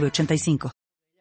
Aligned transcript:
906985. 0.00 0.70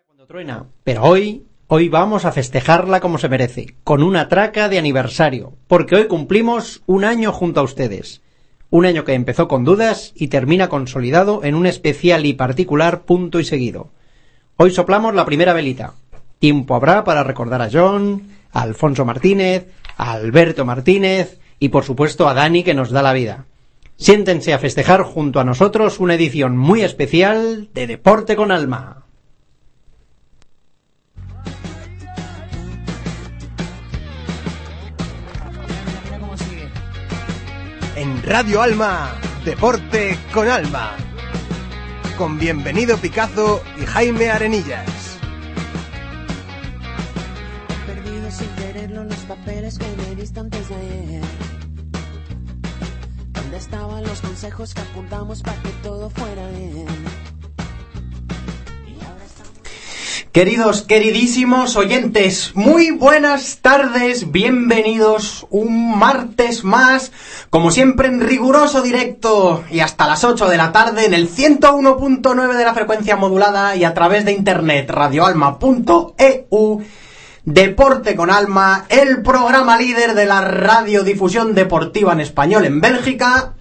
Cuando 0.05 0.25
truena. 0.25 0.65
Pero 0.83 1.03
hoy, 1.03 1.45
hoy 1.67 1.89
vamos 1.89 2.25
a 2.25 2.31
festejarla 2.31 2.99
como 2.99 3.17
se 3.17 3.29
merece, 3.29 3.75
con 3.83 4.03
una 4.03 4.29
traca 4.29 4.69
de 4.69 4.77
aniversario, 4.77 5.53
porque 5.67 5.95
hoy 5.95 6.07
cumplimos 6.07 6.81
un 6.85 7.05
año 7.05 7.31
junto 7.31 7.59
a 7.59 7.63
ustedes. 7.63 8.21
Un 8.69 8.85
año 8.85 9.03
que 9.03 9.13
empezó 9.13 9.47
con 9.47 9.63
dudas 9.63 10.13
y 10.15 10.29
termina 10.29 10.67
consolidado 10.67 11.43
en 11.43 11.55
un 11.55 11.67
especial 11.67 12.25
y 12.25 12.33
particular 12.33 13.03
punto 13.03 13.39
y 13.39 13.43
seguido. 13.43 13.91
Hoy 14.57 14.71
soplamos 14.71 15.13
la 15.13 15.25
primera 15.25 15.53
velita. 15.53 15.93
Tiempo 16.39 16.75
habrá 16.75 17.03
para 17.03 17.23
recordar 17.23 17.61
a 17.61 17.69
John, 17.71 18.29
a 18.51 18.61
Alfonso 18.61 19.05
Martínez, 19.05 19.67
a 19.97 20.13
Alberto 20.13 20.65
Martínez 20.65 21.39
y 21.59 21.69
por 21.69 21.83
supuesto 21.83 22.27
a 22.27 22.33
Dani 22.33 22.63
que 22.63 22.73
nos 22.73 22.89
da 22.89 23.01
la 23.01 23.13
vida. 23.13 23.45
Siéntense 23.97 24.53
a 24.53 24.59
festejar 24.59 25.03
junto 25.03 25.39
a 25.39 25.43
nosotros 25.43 25.99
una 25.99 26.15
edición 26.15 26.57
muy 26.57 26.81
especial 26.81 27.69
de 27.73 27.87
Deporte 27.87 28.35
con 28.35 28.51
Alma. 28.51 29.05
En 37.95 38.21
Radio 38.23 38.61
Alma, 38.61 39.11
Deporte 39.45 40.17
con 40.33 40.49
Alma. 40.49 40.97
Con 42.17 42.37
Bienvenido 42.37 42.97
Picazo 42.97 43.63
y 43.81 43.85
Jaime 43.85 44.29
Arenillas. 44.29 45.17
Perdido 47.85 48.31
sin 48.31 48.49
quererlo 48.55 49.03
los 49.05 49.19
papeles 49.19 49.77
que 49.77 49.85
me 49.97 50.15
diste 50.15 50.39
antes 50.39 50.67
de 50.67 50.75
ayer. 50.75 51.52
¿Dónde 53.53 53.65
estaban 53.65 54.03
los 54.03 54.19
consejos 54.19 54.73
que 54.73 54.81
apuntamos 54.81 55.43
para 55.43 55.61
que 55.61 55.69
todo 55.83 56.09
fuera 56.09 56.47
bien? 56.49 56.87
Queridos, 60.31 60.81
queridísimos 60.81 61.75
oyentes, 61.75 62.53
muy 62.55 62.89
buenas 62.89 63.59
tardes, 63.61 64.31
bienvenidos 64.31 65.45
un 65.51 65.99
martes 65.99 66.63
más, 66.63 67.11
como 67.51 67.69
siempre 67.69 68.07
en 68.07 68.21
riguroso 68.21 68.81
directo 68.81 69.63
y 69.69 69.81
hasta 69.81 70.07
las 70.07 70.23
8 70.23 70.49
de 70.49 70.57
la 70.57 70.71
tarde 70.71 71.05
en 71.05 71.13
el 71.13 71.29
101.9 71.29 72.57
de 72.57 72.65
la 72.65 72.73
frecuencia 72.73 73.17
modulada 73.17 73.75
y 73.75 73.83
a 73.83 73.93
través 73.93 74.25
de 74.25 74.31
internet 74.31 74.89
radioalma.eu. 74.89 76.81
Deporte 77.45 78.15
con 78.15 78.29
Alma, 78.29 78.85
el 78.87 79.21
programa 79.21 79.77
líder 79.77 80.13
de 80.13 80.25
la 80.25 80.39
radiodifusión 80.39 81.53
deportiva 81.53 82.13
en 82.13 82.21
español 82.21 82.63
en 82.63 82.79
Bélgica. 82.79 83.55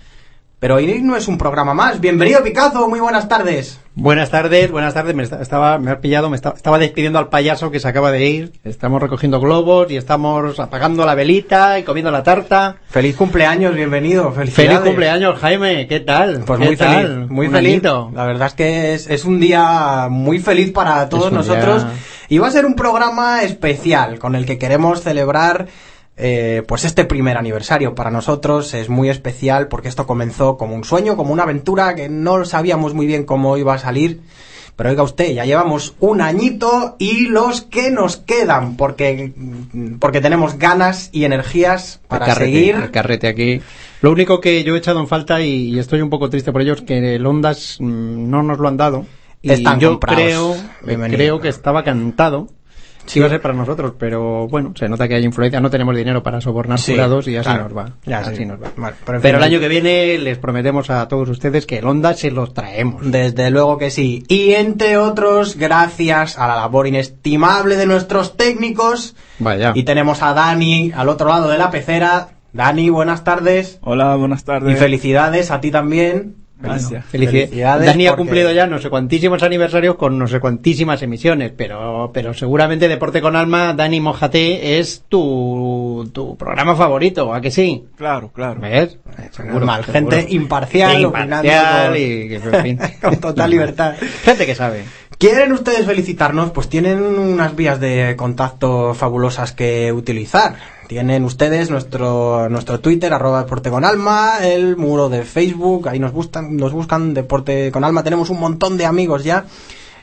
Pero 0.62 0.76
hoy 0.76 1.02
no 1.02 1.16
es 1.16 1.26
un 1.26 1.38
programa 1.38 1.74
más. 1.74 1.98
Bienvenido 1.98 2.40
Picazo, 2.44 2.86
muy 2.88 3.00
buenas 3.00 3.26
tardes. 3.26 3.80
Buenas 3.96 4.30
tardes, 4.30 4.70
buenas 4.70 4.94
tardes. 4.94 5.12
Me 5.12 5.24
esta- 5.24 5.42
estaba, 5.42 5.76
me 5.78 5.90
has 5.90 5.96
pillado, 5.98 6.30
me 6.30 6.36
esta- 6.36 6.50
estaba 6.56 6.78
despidiendo 6.78 7.18
al 7.18 7.28
payaso 7.30 7.72
que 7.72 7.80
se 7.80 7.88
acaba 7.88 8.12
de 8.12 8.24
ir. 8.28 8.52
Estamos 8.62 9.02
recogiendo 9.02 9.40
globos 9.40 9.90
y 9.90 9.96
estamos 9.96 10.60
apagando 10.60 11.04
la 11.04 11.16
velita 11.16 11.80
y 11.80 11.82
comiendo 11.82 12.12
la 12.12 12.22
tarta. 12.22 12.76
Feliz 12.88 13.16
cumpleaños, 13.16 13.74
bienvenido. 13.74 14.30
Feliz 14.30 14.54
cumpleaños, 14.84 15.36
Jaime. 15.40 15.88
¿Qué 15.88 15.98
tal? 15.98 16.44
Pues 16.46 16.60
¿Qué 16.60 16.66
muy 16.66 16.76
tal? 16.76 16.94
feliz, 17.06 17.28
muy 17.28 17.46
Un 17.48 17.52
feliz. 17.52 17.82
La 18.14 18.24
verdad 18.24 18.46
es 18.46 18.54
que 18.54 18.94
es, 18.94 19.10
es 19.10 19.24
un 19.24 19.40
día 19.40 20.06
muy 20.10 20.38
feliz 20.38 20.70
para 20.70 21.08
todos 21.08 21.32
nosotros 21.32 21.82
día- 21.82 21.92
y 22.28 22.38
va 22.38 22.46
a 22.46 22.52
ser 22.52 22.66
un 22.66 22.76
programa 22.76 23.42
especial 23.42 24.20
con 24.20 24.36
el 24.36 24.46
que 24.46 24.58
queremos 24.58 25.02
celebrar 25.02 25.66
eh, 26.16 26.62
pues 26.66 26.84
este 26.84 27.04
primer 27.04 27.36
aniversario. 27.36 27.94
Para 27.94 28.10
nosotros 28.10 28.74
es 28.74 28.88
muy 28.88 29.08
especial 29.08 29.68
porque 29.68 29.88
esto 29.88 30.06
comenzó 30.06 30.56
como 30.56 30.74
un 30.74 30.84
sueño, 30.84 31.16
como 31.16 31.32
una 31.32 31.44
aventura 31.44 31.94
que 31.94 32.08
no 32.08 32.44
sabíamos 32.44 32.94
muy 32.94 33.06
bien 33.06 33.24
cómo 33.24 33.56
iba 33.56 33.74
a 33.74 33.78
salir. 33.78 34.20
Pero 34.76 34.88
oiga 34.88 35.02
usted, 35.02 35.32
ya 35.32 35.44
llevamos 35.44 35.94
un 36.00 36.22
añito 36.22 36.96
y 36.98 37.26
los 37.26 37.60
que 37.60 37.90
nos 37.90 38.16
quedan, 38.16 38.76
porque, 38.76 39.32
porque 40.00 40.22
tenemos 40.22 40.58
ganas 40.58 41.10
y 41.12 41.24
energías 41.24 42.00
para 42.08 42.24
carrete, 42.26 42.52
seguir. 42.52 42.74
el 42.76 42.90
carrete 42.90 43.28
aquí. 43.28 43.60
Lo 44.00 44.10
único 44.10 44.40
que 44.40 44.64
yo 44.64 44.74
he 44.74 44.78
echado 44.78 44.98
en 45.00 45.08
falta 45.08 45.42
y, 45.42 45.78
estoy 45.78 46.00
un 46.00 46.08
poco 46.08 46.30
triste 46.30 46.52
por 46.52 46.62
ello 46.62 46.72
es 46.72 46.80
que 46.80 47.16
el 47.16 47.26
Ondas 47.26 47.76
mm, 47.80 48.30
no 48.30 48.42
nos 48.42 48.58
lo 48.58 48.68
han 48.68 48.78
dado. 48.78 49.04
Y 49.42 49.50
Están 49.52 49.78
yo 49.78 49.90
comprados. 49.90 50.16
creo, 50.18 50.56
Bienvenido. 50.86 51.16
creo 51.18 51.40
que 51.40 51.48
estaba 51.48 51.84
cantado. 51.84 52.48
Sí. 53.06 53.18
Iba 53.18 53.26
a 53.26 53.30
ser 53.30 53.40
para 53.40 53.54
nosotros, 53.54 53.94
pero 53.98 54.46
bueno, 54.48 54.72
se 54.76 54.88
nota 54.88 55.08
que 55.08 55.14
hay 55.16 55.24
influencia. 55.24 55.60
No 55.60 55.70
tenemos 55.70 55.94
dinero 55.96 56.22
para 56.22 56.40
sobornar 56.40 56.78
Sí, 56.78 56.92
jurados 56.92 57.26
y 57.28 57.36
así 57.36 57.44
claro. 57.48 57.64
nos 57.64 57.76
va. 57.76 57.92
Ya, 58.06 58.18
así 58.20 58.36
sí. 58.36 58.46
nos 58.46 58.62
va. 58.62 58.70
Vale, 58.76 58.96
pero 59.20 59.38
el 59.38 59.44
año 59.44 59.60
que 59.60 59.68
viene 59.68 60.18
les 60.18 60.38
prometemos 60.38 60.88
a 60.90 61.06
todos 61.08 61.28
ustedes 61.28 61.66
que 61.66 61.78
el 61.78 61.86
Ondas 61.86 62.20
se 62.20 62.30
los 62.30 62.54
traemos. 62.54 63.10
Desde 63.10 63.50
luego 63.50 63.78
que 63.78 63.90
sí. 63.90 64.24
Y 64.28 64.52
entre 64.52 64.96
otros, 64.96 65.56
gracias 65.56 66.38
a 66.38 66.46
la 66.48 66.56
labor 66.56 66.86
inestimable 66.86 67.76
de 67.76 67.86
nuestros 67.86 68.36
técnicos. 68.36 69.14
Vaya. 69.38 69.72
Y 69.74 69.82
tenemos 69.82 70.22
a 70.22 70.32
Dani 70.34 70.92
al 70.94 71.08
otro 71.08 71.28
lado 71.28 71.48
de 71.48 71.58
la 71.58 71.70
pecera. 71.70 72.28
Dani, 72.52 72.90
buenas 72.90 73.24
tardes. 73.24 73.78
Hola, 73.82 74.14
buenas 74.16 74.44
tardes. 74.44 74.74
Y 74.74 74.76
felicidades 74.76 75.50
a 75.50 75.60
ti 75.60 75.70
también. 75.70 76.36
Gracias. 76.62 77.04
Felicidades. 77.06 77.48
Felicidades 77.50 77.86
Dani 77.86 78.06
ha 78.06 78.16
cumplido 78.16 78.52
ya 78.52 78.66
no 78.66 78.78
sé 78.78 78.88
cuantísimos 78.88 79.42
aniversarios 79.42 79.96
con 79.96 80.18
no 80.18 80.26
sé 80.26 80.40
cuantísimas 80.40 81.02
emisiones, 81.02 81.52
pero, 81.56 82.10
pero 82.12 82.34
seguramente 82.34 82.88
Deporte 82.88 83.20
con 83.20 83.36
Alma, 83.36 83.74
Dani 83.74 84.00
Mojate, 84.00 84.78
es 84.78 85.04
tu, 85.08 86.08
tu 86.12 86.36
programa 86.36 86.76
favorito, 86.76 87.34
¿a 87.34 87.40
que 87.40 87.50
sí? 87.50 87.84
Claro, 87.96 88.30
claro. 88.32 88.60
¿Ves? 88.60 88.98
Seguro, 89.30 89.54
Normal, 89.54 89.84
seguro. 89.84 90.10
gente 90.10 90.32
imparcial, 90.32 91.00
imparcial 91.00 91.04
opinando 91.06 91.96
y 91.96 92.28
que, 92.28 92.36
en 92.36 92.62
fin. 92.62 92.78
con 93.02 93.16
total 93.16 93.50
libertad. 93.50 93.94
Gente 94.24 94.46
que 94.46 94.54
sabe. 94.54 94.84
¿Quieren 95.22 95.52
ustedes 95.52 95.86
felicitarnos? 95.86 96.50
Pues 96.50 96.68
tienen 96.68 97.00
unas 97.00 97.54
vías 97.54 97.78
de 97.78 98.16
contacto 98.16 98.92
fabulosas 98.92 99.52
que 99.52 99.92
utilizar. 99.92 100.56
Tienen 100.88 101.24
ustedes 101.24 101.70
nuestro, 101.70 102.48
nuestro 102.48 102.80
Twitter, 102.80 103.12
arroba 103.12 103.44
Deporte 103.44 103.70
el 104.42 104.76
muro 104.76 105.08
de 105.08 105.22
Facebook, 105.22 105.88
ahí 105.88 106.00
nos 106.00 106.10
buscan, 106.10 106.56
nos 106.56 106.72
buscan 106.72 107.14
Deporte 107.14 107.70
con 107.70 107.84
Alma, 107.84 108.02
tenemos 108.02 108.30
un 108.30 108.40
montón 108.40 108.76
de 108.76 108.84
amigos 108.84 109.22
ya. 109.22 109.44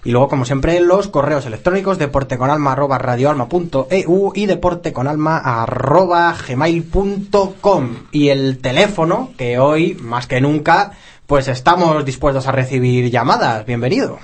Y 0.06 0.12
luego, 0.12 0.30
como 0.30 0.46
siempre, 0.46 0.80
los 0.80 1.10
correos 1.10 1.46
electrónicos, 1.46 1.98
deporteconalma 1.98 2.72
arroba 2.72 2.98
radioalma.eu 2.98 4.32
y 4.34 4.46
deporteconalma 4.46 5.38
arroba 5.38 6.34
gmail.com. 6.48 7.90
Y 8.14 8.30
el 8.30 8.60
teléfono, 8.60 9.32
que 9.38 9.60
hoy, 9.60 9.98
más 10.00 10.28
que 10.28 10.40
nunca, 10.40 10.94
pues 11.28 11.50
estamos 11.50 12.06
dispuestos 12.06 12.48
a 12.48 12.54
recibir 12.54 13.12
llamadas. 13.12 13.66
Bienvenido. 13.66 14.20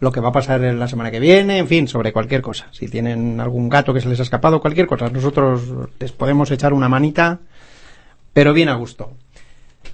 lo 0.02 0.12
que 0.12 0.20
va 0.20 0.28
a 0.30 0.34
pasar 0.34 0.60
la 0.60 0.90
semana 0.90 1.12
que 1.12 1.22
viene, 1.22 1.60
en 1.60 1.68
fin, 1.68 1.88
sobre 1.88 2.12
cualquier 2.12 2.42
cosa. 2.42 2.68
Si 2.72 2.90
tienen 2.90 3.40
algún 3.40 3.70
gato 3.70 3.94
que 3.94 4.02
se 4.02 4.10
les 4.10 4.20
ha 4.20 4.24
escapado, 4.24 4.60
cualquier 4.60 4.88
cosa, 4.88 5.10
nosotros 5.10 5.62
les 5.98 6.12
podemos 6.12 6.52
echar 6.52 6.74
una 6.74 6.90
manita, 6.90 7.40
pero 8.34 8.52
bien 8.52 8.68
a 8.68 8.76
gusto. 8.76 9.14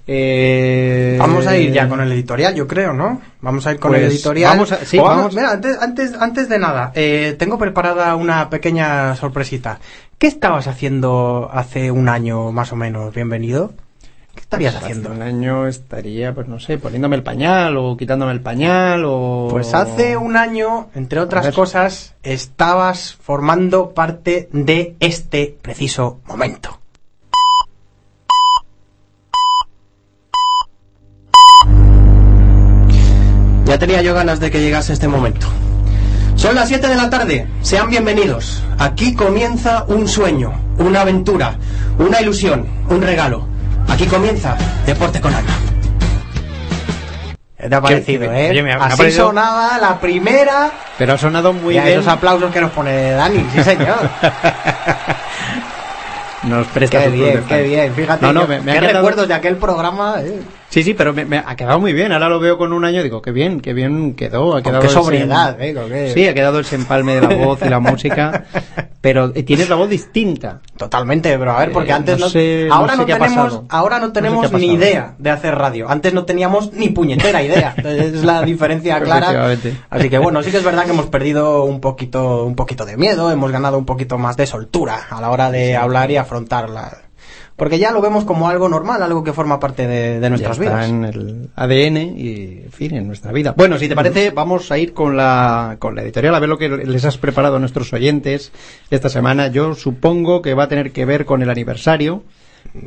Eh, 0.08 1.16
Vamos 1.18 1.46
a 1.46 1.56
ir 1.56 1.72
ya 1.72 1.88
con 1.88 2.00
el 2.00 2.12
editorial, 2.12 2.54
yo 2.54 2.66
creo, 2.66 2.92
¿no? 2.92 3.20
Vamos 3.40 3.66
a 3.66 3.72
ir 3.72 3.80
con 3.80 3.94
el 3.94 4.02
Pues, 4.02 4.14
editorial. 4.14 4.52
vamos 4.52 4.72
a- 4.72 4.84
sí, 4.84 4.98
vamos. 4.98 5.34
Mira, 5.34 5.50
antes, 5.52 5.76
antes, 5.80 6.12
antes 6.18 6.48
de 6.48 6.58
nada, 6.58 6.92
eh, 6.94 7.34
tengo 7.38 7.58
preparada 7.58 8.14
una 8.14 8.48
pequeña 8.48 9.16
sorpresita. 9.16 9.80
¿Qué 10.18 10.28
estabas 10.28 10.68
haciendo 10.68 11.50
hace 11.52 11.90
un 11.90 12.08
año 12.08 12.52
más 12.52 12.72
o 12.72 12.76
menos? 12.76 13.12
Bienvenido. 13.14 13.72
¿Qué 14.34 14.40
estarías 14.42 14.74
Pues 14.74 14.84
haciendo? 14.84 15.08
Hace 15.10 15.16
un 15.18 15.22
año 15.26 15.66
estaría, 15.66 16.34
pues 16.34 16.46
no 16.46 16.60
sé, 16.60 16.78
poniéndome 16.78 17.16
el 17.16 17.22
pañal 17.22 17.76
o 17.78 17.96
quitándome 17.96 18.32
el 18.32 18.42
pañal 18.42 19.02
o... 19.06 19.48
Pues 19.50 19.72
hace 19.74 20.16
un 20.16 20.36
año, 20.36 20.88
entre 20.94 21.20
otras 21.20 21.54
cosas, 21.54 22.14
estabas 22.22 23.14
formando 23.20 23.92
parte 23.94 24.48
de 24.52 24.94
este 25.00 25.56
preciso 25.62 26.20
momento. 26.26 26.78
Ya 33.66 33.78
tenía 33.78 34.02
yo 34.02 34.14
ganas 34.14 34.40
de 34.40 34.50
que 34.50 34.60
llegase 34.60 34.92
este 34.92 35.08
momento. 35.08 35.46
Son 36.36 36.54
las 36.54 36.68
7 36.68 36.86
de 36.86 36.94
la 36.94 37.10
tarde, 37.10 37.46
sean 37.62 37.88
bienvenidos. 37.88 38.62
Aquí 38.78 39.14
comienza 39.14 39.84
un 39.88 40.06
sueño, 40.06 40.52
una 40.78 41.00
aventura, 41.00 41.56
una 41.98 42.20
ilusión, 42.20 42.66
un 42.88 43.02
regalo. 43.02 43.46
Aquí 43.88 44.06
comienza 44.06 44.56
Deporte 44.84 45.20
con 45.20 45.34
Alma. 45.34 45.52
¿Qué 47.58 47.68
te 47.68 47.74
ha 47.74 47.80
parecido, 47.80 48.30
qué- 48.30 48.46
eh? 48.46 48.50
oye, 48.50 48.62
me 48.62 48.72
ha- 48.72 48.76
me 48.76 48.82
ha 48.84 48.86
Así 48.86 48.98
parecido- 48.98 49.26
sonaba 49.28 49.78
la 49.78 49.98
primera. 49.98 50.70
Pero 50.98 51.14
ha 51.14 51.18
sonado 51.18 51.52
muy 51.52 51.74
Ya, 51.74 51.84
bien. 51.84 51.98
esos 51.98 52.12
aplausos 52.12 52.52
que 52.52 52.60
nos 52.60 52.70
pone 52.70 53.12
Dani, 53.12 53.44
sí 53.54 53.62
señor. 53.64 53.96
Nos 56.44 56.64
presta 56.68 56.98
qué 56.98 57.04
su 57.06 57.10
club 57.10 57.22
bien, 57.24 57.44
qué 57.48 57.62
bien. 57.62 57.92
Fíjate, 57.94 58.24
No, 58.24 58.32
no, 58.32 58.40
qué- 58.42 58.46
me, 58.46 58.60
me 58.60 58.70
ha 58.70 58.74
qué 58.74 58.80
quedado- 58.80 58.98
recuerdos 58.98 59.26
de 59.26 59.34
aquel 59.34 59.56
programa. 59.56 60.16
eh. 60.20 60.40
Sí, 60.68 60.82
sí, 60.82 60.94
pero 60.94 61.14
me, 61.14 61.24
me 61.24 61.38
ha 61.38 61.56
quedado 61.56 61.78
muy 61.80 61.92
bien. 61.92 62.12
Ahora 62.12 62.28
lo 62.28 62.38
veo 62.40 62.58
con 62.58 62.72
un 62.72 62.84
año 62.84 63.00
y 63.00 63.04
digo, 63.04 63.22
qué 63.22 63.30
bien, 63.32 63.60
qué 63.60 63.72
bien 63.72 64.14
quedó. 64.14 64.56
Ha 64.56 64.62
quedado 64.62 64.82
qué 64.82 64.88
sobriedad, 64.88 65.56
eh, 65.60 66.10
Sí, 66.12 66.26
ha 66.26 66.34
quedado 66.34 66.58
el 66.58 66.66
empalme 66.70 67.14
de 67.14 67.20
la 67.22 67.34
voz 67.46 67.60
y 67.64 67.68
la 67.68 67.78
música. 67.80 68.44
Pero 69.00 69.32
eh, 69.34 69.42
tienes 69.44 69.68
la 69.68 69.76
voz 69.76 69.88
distinta. 69.88 70.60
Totalmente, 70.76 71.38
pero 71.38 71.52
a 71.52 71.60
ver, 71.60 71.72
porque 71.72 71.90
Eh, 71.90 71.94
antes 71.94 72.18
no 72.18 72.26
no, 72.26 72.30
sé- 72.30 72.68
ahora 72.70 72.96
no 72.96 73.06
sé 73.06 73.12
tenemos, 73.12 73.60
ahora 73.68 73.98
no 74.00 74.06
sé 74.06 74.12
tenemos 74.12 74.52
ni 74.52 74.72
idea 74.74 75.14
de 75.18 75.30
hacer 75.30 75.54
radio. 75.54 75.88
Antes 75.88 76.12
no 76.12 76.24
teníamos 76.24 76.72
ni 76.72 76.88
puñetera 76.88 77.42
idea. 77.42 77.74
es 77.84 78.24
la 78.24 78.42
diferencia 78.42 79.00
clara. 79.00 79.56
Así 79.88 80.10
que 80.10 80.18
bueno, 80.18 80.42
sí 80.42 80.50
que 80.50 80.56
es 80.58 80.64
verdad 80.64 80.84
que 80.84 80.90
hemos 80.90 81.06
perdido 81.06 81.64
un 81.64 81.80
poquito, 81.80 82.44
un 82.44 82.56
poquito 82.56 82.84
de 82.84 82.96
miedo, 82.96 83.30
hemos 83.30 83.52
ganado 83.52 83.78
un 83.78 83.86
poquito 83.86 84.18
más 84.18 84.36
de 84.36 84.46
soltura 84.46 85.06
a 85.08 85.20
la 85.20 85.30
hora 85.30 85.50
de 85.50 85.76
hablar 85.76 86.10
y 86.10 86.16
afrontarla. 86.16 86.98
Porque 87.56 87.78
ya 87.78 87.90
lo 87.90 88.02
vemos 88.02 88.24
como 88.26 88.48
algo 88.50 88.68
normal, 88.68 89.02
algo 89.02 89.24
que 89.24 89.32
forma 89.32 89.58
parte 89.58 89.86
de, 89.86 90.20
de 90.20 90.28
nuestras 90.30 90.58
Ya 90.58 90.64
está 90.64 90.76
vidas. 90.76 90.90
en 90.90 91.04
el 91.06 91.48
ADN 91.56 91.96
y, 92.18 92.62
en 92.66 92.70
fin, 92.72 92.94
en 92.94 93.06
nuestra 93.06 93.32
vida. 93.32 93.54
Bueno, 93.56 93.78
si 93.78 93.88
te 93.88 93.94
parece, 93.94 94.30
vamos 94.30 94.70
a 94.70 94.76
ir 94.76 94.92
con 94.92 95.16
la, 95.16 95.76
con 95.78 95.94
la 95.94 96.02
editorial 96.02 96.34
a 96.34 96.38
ver 96.38 96.50
lo 96.50 96.58
que 96.58 96.68
les 96.68 97.04
has 97.06 97.16
preparado 97.16 97.56
a 97.56 97.58
nuestros 97.58 97.90
oyentes 97.94 98.52
esta 98.90 99.08
semana. 99.08 99.48
Yo 99.48 99.74
supongo 99.74 100.42
que 100.42 100.52
va 100.52 100.64
a 100.64 100.68
tener 100.68 100.92
que 100.92 101.06
ver 101.06 101.24
con 101.24 101.40
el 101.42 101.48
aniversario. 101.48 102.22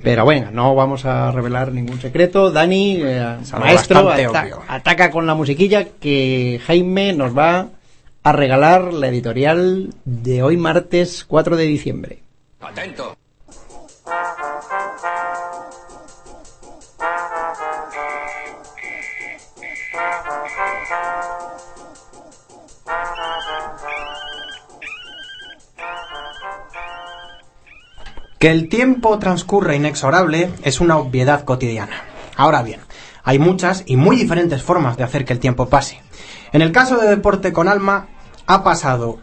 Pero 0.03 0.23
bueno, 0.23 0.51
no 0.51 0.75
vamos 0.75 1.05
a 1.05 1.31
revelar 1.31 1.71
ningún 1.71 1.99
secreto. 1.99 2.51
Dani, 2.51 2.97
eh, 3.01 3.37
maestro, 3.59 4.03
bastante 4.03 4.25
ata- 4.27 4.41
obvio. 4.43 4.61
ataca 4.67 5.09
con 5.09 5.25
la 5.25 5.33
musiquilla 5.33 5.85
que 5.99 6.59
Jaime 6.67 7.13
nos 7.13 7.35
va 7.35 7.69
a 8.21 8.31
regalar 8.33 8.93
la 8.93 9.07
editorial 9.07 9.95
de 10.05 10.43
hoy 10.43 10.57
martes 10.57 11.25
4 11.27 11.55
de 11.57 11.63
diciembre. 11.63 12.19
Que 28.39 28.51
el 28.51 28.69
tiempo 28.69 29.19
transcurra 29.19 29.75
inexorable 29.75 30.49
es 30.63 30.79
una 30.79 30.97
obviedad 30.97 31.43
cotidiana. 31.43 32.05
Ahora 32.37 32.63
bien, 32.63 32.79
hay 33.21 33.37
muchas 33.37 33.83
y 33.85 33.97
muy 33.97 34.15
diferentes 34.15 34.63
formas 34.63 34.95
de 34.95 35.03
hacer 35.03 35.25
que 35.25 35.33
el 35.33 35.39
tiempo 35.39 35.67
pase. 35.67 36.01
En 36.53 36.61
el 36.61 36.71
caso 36.71 36.97
de 36.97 37.09
Deporte 37.09 37.51
con 37.51 37.67
Alma, 37.67 38.07
ha 38.47 38.63
pasado 38.63 39.19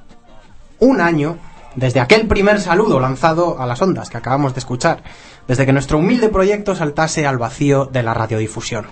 un 0.80 1.00
año 1.00 1.38
desde 1.76 2.00
aquel 2.00 2.26
primer 2.28 2.60
saludo 2.60 3.00
lanzado 3.00 3.58
a 3.58 3.64
las 3.64 3.80
ondas 3.80 4.10
que 4.10 4.18
acabamos 4.18 4.52
de 4.52 4.60
escuchar, 4.60 5.02
desde 5.48 5.64
que 5.64 5.72
nuestro 5.72 5.96
humilde 5.96 6.28
proyecto 6.28 6.74
saltase 6.74 7.26
al 7.26 7.38
vacío 7.38 7.86
de 7.86 8.02
la 8.02 8.12
radiodifusión. 8.12 8.84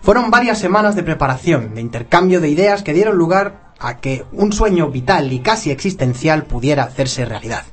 Fueron 0.00 0.30
varias 0.30 0.58
semanas 0.58 0.96
de 0.96 1.02
preparación, 1.02 1.74
de 1.74 1.82
intercambio 1.82 2.40
de 2.40 2.48
ideas 2.48 2.82
que 2.82 2.94
dieron 2.94 3.18
lugar 3.18 3.74
a 3.78 3.98
que 3.98 4.24
un 4.32 4.50
sueño 4.50 4.88
vital 4.88 5.30
y 5.30 5.40
casi 5.40 5.70
existencial 5.70 6.44
pudiera 6.44 6.84
hacerse 6.84 7.26
realidad. 7.26 7.64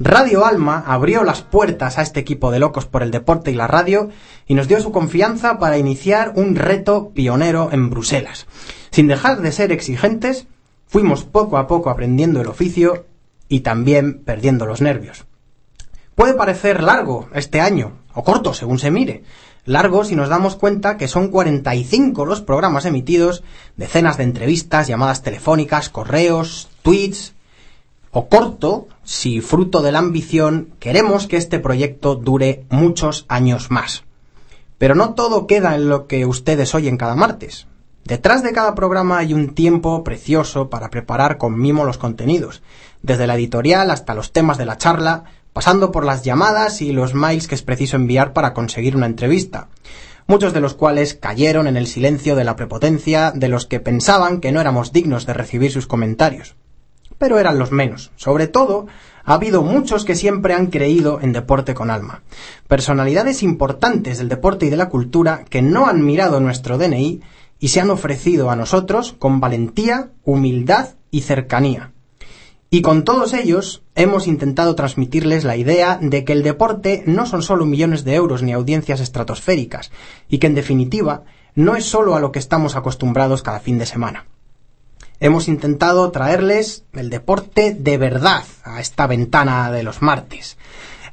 Radio 0.00 0.44
Alma 0.44 0.82
abrió 0.86 1.22
las 1.22 1.42
puertas 1.42 1.98
a 1.98 2.02
este 2.02 2.18
equipo 2.18 2.50
de 2.50 2.58
locos 2.58 2.86
por 2.86 3.02
el 3.04 3.12
deporte 3.12 3.52
y 3.52 3.54
la 3.54 3.68
radio 3.68 4.08
y 4.46 4.54
nos 4.54 4.66
dio 4.66 4.80
su 4.80 4.90
confianza 4.90 5.58
para 5.58 5.78
iniciar 5.78 6.32
un 6.34 6.56
reto 6.56 7.10
pionero 7.14 7.68
en 7.70 7.90
Bruselas. 7.90 8.46
Sin 8.90 9.06
dejar 9.06 9.40
de 9.40 9.52
ser 9.52 9.70
exigentes, 9.70 10.48
fuimos 10.88 11.24
poco 11.24 11.58
a 11.58 11.68
poco 11.68 11.90
aprendiendo 11.90 12.40
el 12.40 12.48
oficio 12.48 13.06
y 13.48 13.60
también 13.60 14.24
perdiendo 14.24 14.66
los 14.66 14.80
nervios. 14.80 15.26
Puede 16.16 16.34
parecer 16.34 16.82
largo 16.82 17.28
este 17.32 17.60
año, 17.60 17.98
o 18.14 18.24
corto 18.24 18.52
según 18.52 18.80
se 18.80 18.90
mire. 18.90 19.22
Largo 19.64 20.04
si 20.04 20.16
nos 20.16 20.28
damos 20.28 20.56
cuenta 20.56 20.96
que 20.96 21.08
son 21.08 21.28
45 21.28 22.26
los 22.26 22.40
programas 22.40 22.84
emitidos, 22.84 23.44
decenas 23.76 24.16
de 24.16 24.24
entrevistas, 24.24 24.88
llamadas 24.88 25.22
telefónicas, 25.22 25.88
correos, 25.88 26.68
tweets, 26.82 27.33
o 28.14 28.28
corto 28.28 28.86
si 29.02 29.40
fruto 29.40 29.82
de 29.82 29.90
la 29.90 29.98
ambición 29.98 30.70
queremos 30.78 31.26
que 31.26 31.36
este 31.36 31.58
proyecto 31.58 32.14
dure 32.14 32.64
muchos 32.70 33.26
años 33.28 33.72
más. 33.72 34.04
Pero 34.78 34.94
no 34.94 35.14
todo 35.14 35.48
queda 35.48 35.74
en 35.74 35.88
lo 35.88 36.06
que 36.06 36.24
ustedes 36.24 36.76
oyen 36.76 36.96
cada 36.96 37.16
martes. 37.16 37.66
Detrás 38.04 38.44
de 38.44 38.52
cada 38.52 38.76
programa 38.76 39.18
hay 39.18 39.34
un 39.34 39.54
tiempo 39.54 40.04
precioso 40.04 40.70
para 40.70 40.90
preparar 40.90 41.38
con 41.38 41.58
mimo 41.58 41.84
los 41.84 41.98
contenidos, 41.98 42.62
desde 43.02 43.26
la 43.26 43.34
editorial 43.34 43.90
hasta 43.90 44.14
los 44.14 44.30
temas 44.30 44.58
de 44.58 44.66
la 44.66 44.78
charla, 44.78 45.24
pasando 45.52 45.90
por 45.90 46.04
las 46.04 46.22
llamadas 46.22 46.82
y 46.82 46.92
los 46.92 47.14
mails 47.14 47.48
que 47.48 47.56
es 47.56 47.62
preciso 47.62 47.96
enviar 47.96 48.32
para 48.32 48.54
conseguir 48.54 48.94
una 48.94 49.06
entrevista, 49.06 49.68
muchos 50.28 50.52
de 50.52 50.60
los 50.60 50.74
cuales 50.74 51.14
cayeron 51.14 51.66
en 51.66 51.76
el 51.76 51.88
silencio 51.88 52.36
de 52.36 52.44
la 52.44 52.54
prepotencia 52.54 53.32
de 53.32 53.48
los 53.48 53.66
que 53.66 53.80
pensaban 53.80 54.40
que 54.40 54.52
no 54.52 54.60
éramos 54.60 54.92
dignos 54.92 55.26
de 55.26 55.34
recibir 55.34 55.72
sus 55.72 55.88
comentarios 55.88 56.54
pero 57.24 57.38
eran 57.38 57.58
los 57.58 57.72
menos. 57.72 58.12
Sobre 58.16 58.48
todo, 58.48 58.86
ha 59.24 59.32
habido 59.32 59.62
muchos 59.62 60.04
que 60.04 60.14
siempre 60.14 60.52
han 60.52 60.66
creído 60.66 61.22
en 61.22 61.32
deporte 61.32 61.72
con 61.72 61.90
alma. 61.90 62.22
Personalidades 62.68 63.42
importantes 63.42 64.18
del 64.18 64.28
deporte 64.28 64.66
y 64.66 64.68
de 64.68 64.76
la 64.76 64.90
cultura 64.90 65.46
que 65.48 65.62
no 65.62 65.86
han 65.86 66.04
mirado 66.04 66.38
nuestro 66.38 66.76
DNI 66.76 67.22
y 67.58 67.68
se 67.68 67.80
han 67.80 67.88
ofrecido 67.88 68.50
a 68.50 68.56
nosotros 68.56 69.14
con 69.18 69.40
valentía, 69.40 70.10
humildad 70.22 70.96
y 71.10 71.22
cercanía. 71.22 71.92
Y 72.68 72.82
con 72.82 73.04
todos 73.04 73.32
ellos 73.32 73.82
hemos 73.94 74.26
intentado 74.26 74.74
transmitirles 74.74 75.44
la 75.44 75.56
idea 75.56 75.98
de 76.02 76.24
que 76.24 76.34
el 76.34 76.42
deporte 76.42 77.04
no 77.06 77.24
son 77.24 77.42
solo 77.42 77.64
millones 77.64 78.04
de 78.04 78.16
euros 78.16 78.42
ni 78.42 78.52
audiencias 78.52 79.00
estratosféricas, 79.00 79.92
y 80.28 80.36
que 80.36 80.46
en 80.46 80.54
definitiva 80.54 81.22
no 81.54 81.74
es 81.74 81.86
solo 81.86 82.16
a 82.16 82.20
lo 82.20 82.32
que 82.32 82.38
estamos 82.38 82.76
acostumbrados 82.76 83.42
cada 83.42 83.60
fin 83.60 83.78
de 83.78 83.86
semana. 83.86 84.26
Hemos 85.24 85.48
intentado 85.48 86.10
traerles 86.10 86.84
el 86.92 87.08
deporte 87.08 87.72
de 87.72 87.96
verdad 87.96 88.44
a 88.62 88.82
esta 88.82 89.06
ventana 89.06 89.72
de 89.72 89.82
los 89.82 90.02
martes. 90.02 90.58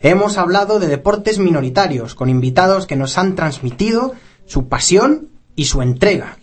Hemos 0.01 0.37
hablado 0.37 0.81
de 0.81 0.87
deportes 0.87 1.39
minoritarios 1.39 2.13
con 2.13 2.27
invitados 2.27 2.87
que 2.87 2.97
nos 2.97 3.17
han 3.17 3.35
transmitido 3.35 4.13
su 4.45 4.67
pasión 4.67 5.29
y 5.55 5.63
su 5.63 5.81
entrega. 5.81 6.39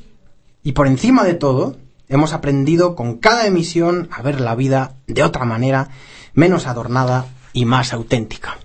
Y 0.62 0.72
por 0.72 0.86
encima 0.86 1.24
de 1.24 1.34
todo, 1.34 1.76
hemos 2.08 2.32
aprendido 2.32 2.94
con 2.94 3.18
cada 3.18 3.46
emisión 3.46 4.08
a 4.12 4.22
ver 4.22 4.40
la 4.40 4.54
vida 4.54 4.94
de 5.06 5.22
otra 5.22 5.44
manera, 5.44 5.90
menos 6.32 6.66
adornada 6.66 7.26
y 7.52 7.66
más 7.66 7.92
auténtica. 7.92 8.56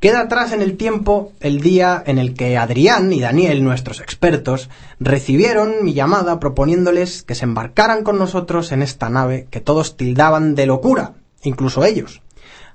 Queda 0.00 0.20
atrás 0.20 0.52
en 0.52 0.62
el 0.62 0.78
tiempo 0.78 1.32
el 1.40 1.60
día 1.60 2.02
en 2.06 2.18
el 2.18 2.32
que 2.32 2.56
Adrián 2.56 3.12
y 3.12 3.20
Daniel, 3.20 3.62
nuestros 3.62 4.00
expertos, 4.00 4.70
recibieron 4.98 5.84
mi 5.84 5.92
llamada 5.92 6.40
proponiéndoles 6.40 7.22
que 7.22 7.34
se 7.34 7.44
embarcaran 7.44 8.02
con 8.02 8.18
nosotros 8.18 8.72
en 8.72 8.80
esta 8.80 9.10
nave 9.10 9.46
que 9.50 9.60
todos 9.60 9.98
tildaban 9.98 10.54
de 10.54 10.64
locura, 10.64 11.16
incluso 11.42 11.84
ellos. 11.84 12.22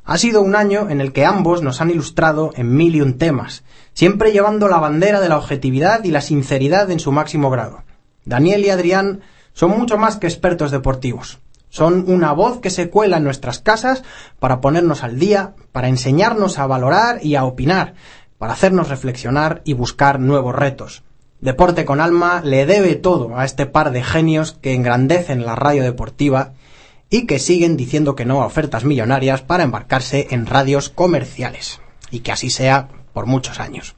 Ha 0.04 0.20
sido 0.20 0.44
un 0.44 0.56
año 0.56 0.88
en 0.92 1.02
el 1.02 1.14
que 1.14 1.26
ambos 1.26 1.64
nos 1.64 1.82
han 1.82 1.90
ilustrado 1.90 2.52
en 2.58 2.76
mil 2.76 2.96
y 2.96 3.02
un 3.02 3.18
temas, 3.18 3.64
siempre 3.96 4.32
llevando 4.32 4.68
la 4.68 4.78
bandera 4.78 5.20
de 5.20 5.30
la 5.30 5.40
objetividad 5.40 6.04
y 6.04 6.12
la 6.12 6.22
sinceridad 6.22 6.92
en 6.92 7.00
su 7.00 7.12
máximo 7.12 7.50
grado. 7.50 7.82
Daniel 8.26 8.64
y 8.64 8.70
Adrián 8.70 9.22
son 9.54 9.72
mucho 9.72 9.98
más 9.98 10.18
que 10.18 10.28
expertos 10.28 10.70
deportivos. 10.70 11.40
Son 11.76 12.06
una 12.08 12.32
voz 12.32 12.62
que 12.62 12.70
se 12.70 12.90
cuela 12.90 13.18
en 13.18 13.26
nuestras 13.26 13.60
casas 13.60 14.02
para 14.40 14.62
ponernos 14.62 15.04
al 15.04 15.20
día, 15.20 15.56
para 15.74 15.90
enseñarnos 15.90 16.58
a 16.58 16.68
valorar 16.68 17.20
y 17.22 17.36
a 17.36 17.44
opinar, 17.44 17.96
para 18.38 18.54
hacernos 18.54 18.88
reflexionar 18.88 19.62
y 19.66 19.74
buscar 19.74 20.22
nuevos 20.22 20.56
retos. 20.56 21.04
Deporte 21.42 21.84
con 21.84 22.00
Alma 22.00 22.40
le 22.42 22.66
debe 22.66 22.96
todo 22.96 23.38
a 23.38 23.44
este 23.44 23.66
par 23.66 23.92
de 23.92 24.04
genios 24.04 24.54
que 24.54 24.74
engrandecen 24.74 25.46
la 25.46 25.58
radio 25.58 25.84
deportiva 25.84 26.54
y 27.10 27.26
que 27.26 27.40
siguen 27.40 27.76
diciendo 27.76 28.16
que 28.16 28.24
no 28.24 28.42
a 28.42 28.46
ofertas 28.46 28.86
millonarias 28.86 29.42
para 29.42 29.64
embarcarse 29.64 30.30
en 30.32 30.46
radios 30.46 30.88
comerciales. 30.88 31.82
Y 32.10 32.22
que 32.22 32.32
así 32.32 32.50
sea 32.50 32.88
por 33.12 33.26
muchos 33.26 33.60
años. 33.60 33.96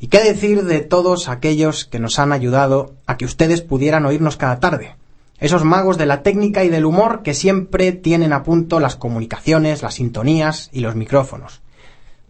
¿Y 0.00 0.08
qué 0.08 0.20
decir 0.20 0.64
de 0.64 0.80
todos 0.80 1.28
aquellos 1.28 1.84
que 1.84 1.98
nos 1.98 2.18
han 2.18 2.32
ayudado 2.32 2.94
a 3.06 3.18
que 3.18 3.26
ustedes 3.26 3.60
pudieran 3.60 4.06
oírnos 4.06 4.38
cada 4.38 4.58
tarde? 4.58 4.96
Esos 5.44 5.62
magos 5.62 5.98
de 5.98 6.06
la 6.06 6.22
técnica 6.22 6.64
y 6.64 6.70
del 6.70 6.86
humor 6.86 7.20
que 7.22 7.34
siempre 7.34 7.92
tienen 7.92 8.32
a 8.32 8.42
punto 8.42 8.80
las 8.80 8.96
comunicaciones, 8.96 9.82
las 9.82 9.96
sintonías 9.96 10.70
y 10.72 10.80
los 10.80 10.94
micrófonos. 10.94 11.60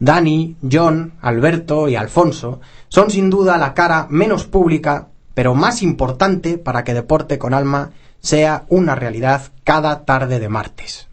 Dani, 0.01 0.57
John, 0.69 1.13
Alberto 1.21 1.89
y 1.89 1.95
Alfonso 1.95 2.61
son 2.89 3.13
sin 3.13 3.31
duda 3.31 3.57
la 3.57 3.73
cara 3.73 4.09
menos 4.11 4.47
pública, 4.47 5.11
pero 5.33 5.55
más 5.55 5.81
importante 5.81 6.59
para 6.59 6.83
que 6.83 6.93
Deporte 6.93 7.39
con 7.39 7.55
Alma 7.55 7.93
sea 8.19 8.65
una 8.69 8.97
realidad 8.97 9.43
cada 9.63 10.05
tarde 10.05 10.41
de 10.41 10.49
martes. 10.49 11.07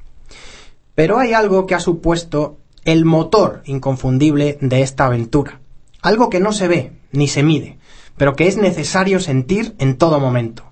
Pero 0.95 1.19
hay 1.19 1.33
algo 1.33 1.67
que 1.67 1.75
ha 1.75 1.79
supuesto 1.79 2.57
el 2.83 3.05
motor 3.05 3.61
inconfundible 3.65 4.57
de 4.59 4.81
esta 4.81 5.05
aventura. 5.05 5.59
Algo 6.01 6.31
que 6.31 6.39
no 6.39 6.51
se 6.51 6.67
ve 6.67 6.93
ni 7.11 7.27
se 7.27 7.43
mide, 7.43 7.77
pero 8.17 8.35
que 8.35 8.47
es 8.47 8.57
necesario 8.57 9.19
sentir 9.19 9.75
en 9.77 9.99
todo 9.99 10.19
momento. 10.19 10.70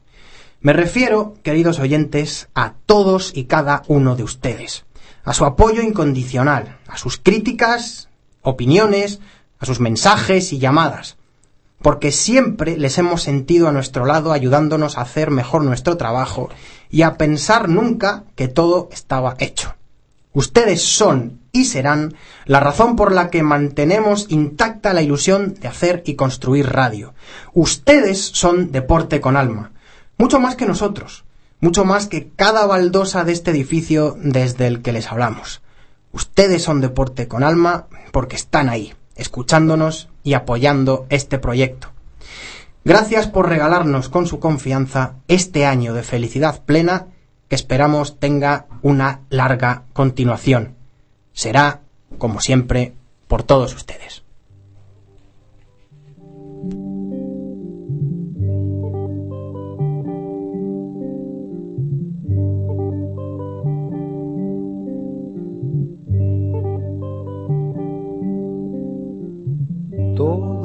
Me 0.61 0.73
refiero, 0.73 1.35
queridos 1.41 1.79
oyentes, 1.79 2.49
a 2.53 2.73
todos 2.85 3.31
y 3.33 3.45
cada 3.45 3.83
uno 3.87 4.17
de 4.17 4.23
ustedes, 4.23 4.83
a 5.23 5.33
su 5.33 5.45
apoyo 5.45 5.81
incondicional, 5.81 6.79
a 6.85 6.97
sus 6.97 7.17
críticas, 7.17 8.09
opiniones, 8.41 9.21
a 9.57 9.65
sus 9.65 9.79
mensajes 9.79 10.51
y 10.51 10.59
llamadas, 10.59 11.15
porque 11.81 12.11
siempre 12.11 12.77
les 12.77 12.97
hemos 12.97 13.21
sentido 13.21 13.69
a 13.69 13.71
nuestro 13.71 14.05
lado 14.05 14.33
ayudándonos 14.33 14.97
a 14.97 15.01
hacer 15.03 15.31
mejor 15.31 15.63
nuestro 15.63 15.95
trabajo 15.95 16.49
y 16.89 17.03
a 17.03 17.15
pensar 17.17 17.69
nunca 17.69 18.25
que 18.35 18.49
todo 18.49 18.89
estaba 18.91 19.35
hecho. 19.39 19.75
Ustedes 20.33 20.81
son 20.81 21.39
y 21.53 21.65
serán 21.65 22.15
la 22.45 22.59
razón 22.59 22.97
por 22.97 23.13
la 23.13 23.29
que 23.29 23.43
mantenemos 23.43 24.25
intacta 24.27 24.93
la 24.93 25.03
ilusión 25.03 25.53
de 25.53 25.69
hacer 25.69 26.03
y 26.05 26.15
construir 26.15 26.67
radio. 26.67 27.13
Ustedes 27.53 28.21
son 28.21 28.73
deporte 28.73 29.21
con 29.21 29.37
alma, 29.37 29.71
mucho 30.19 30.39
más 30.39 30.55
que 30.55 30.67
nosotros, 30.67 31.23
mucho 31.61 31.85
más 31.85 32.07
que 32.07 32.29
cada 32.35 32.67
baldosa 32.67 33.23
de 33.23 33.31
este 33.31 33.51
edificio 33.51 34.15
desde 34.21 34.67
el 34.67 34.81
que 34.83 34.91
les 34.91 35.11
hablamos. 35.11 35.61
Ustedes 36.11 36.61
son 36.61 36.81
deporte 36.81 37.27
con 37.27 37.43
alma 37.43 37.87
porque 38.11 38.35
están 38.35 38.69
ahí, 38.69 38.93
escuchándonos 39.15 40.09
y 40.23 40.33
apoyando 40.33 41.07
este 41.09 41.39
proyecto. 41.39 41.89
Gracias 42.83 43.27
por 43.27 43.47
regalarnos 43.47 44.09
con 44.09 44.27
su 44.27 44.39
confianza 44.39 45.15
este 45.27 45.65
año 45.65 45.93
de 45.93 46.03
felicidad 46.03 46.63
plena 46.63 47.07
que 47.47 47.55
esperamos 47.55 48.19
tenga 48.19 48.67
una 48.81 49.21
larga 49.29 49.83
continuación. 49.93 50.75
Será, 51.33 51.81
como 52.17 52.41
siempre, 52.41 52.93
por 53.27 53.43
todos 53.43 53.73
ustedes. 53.73 54.23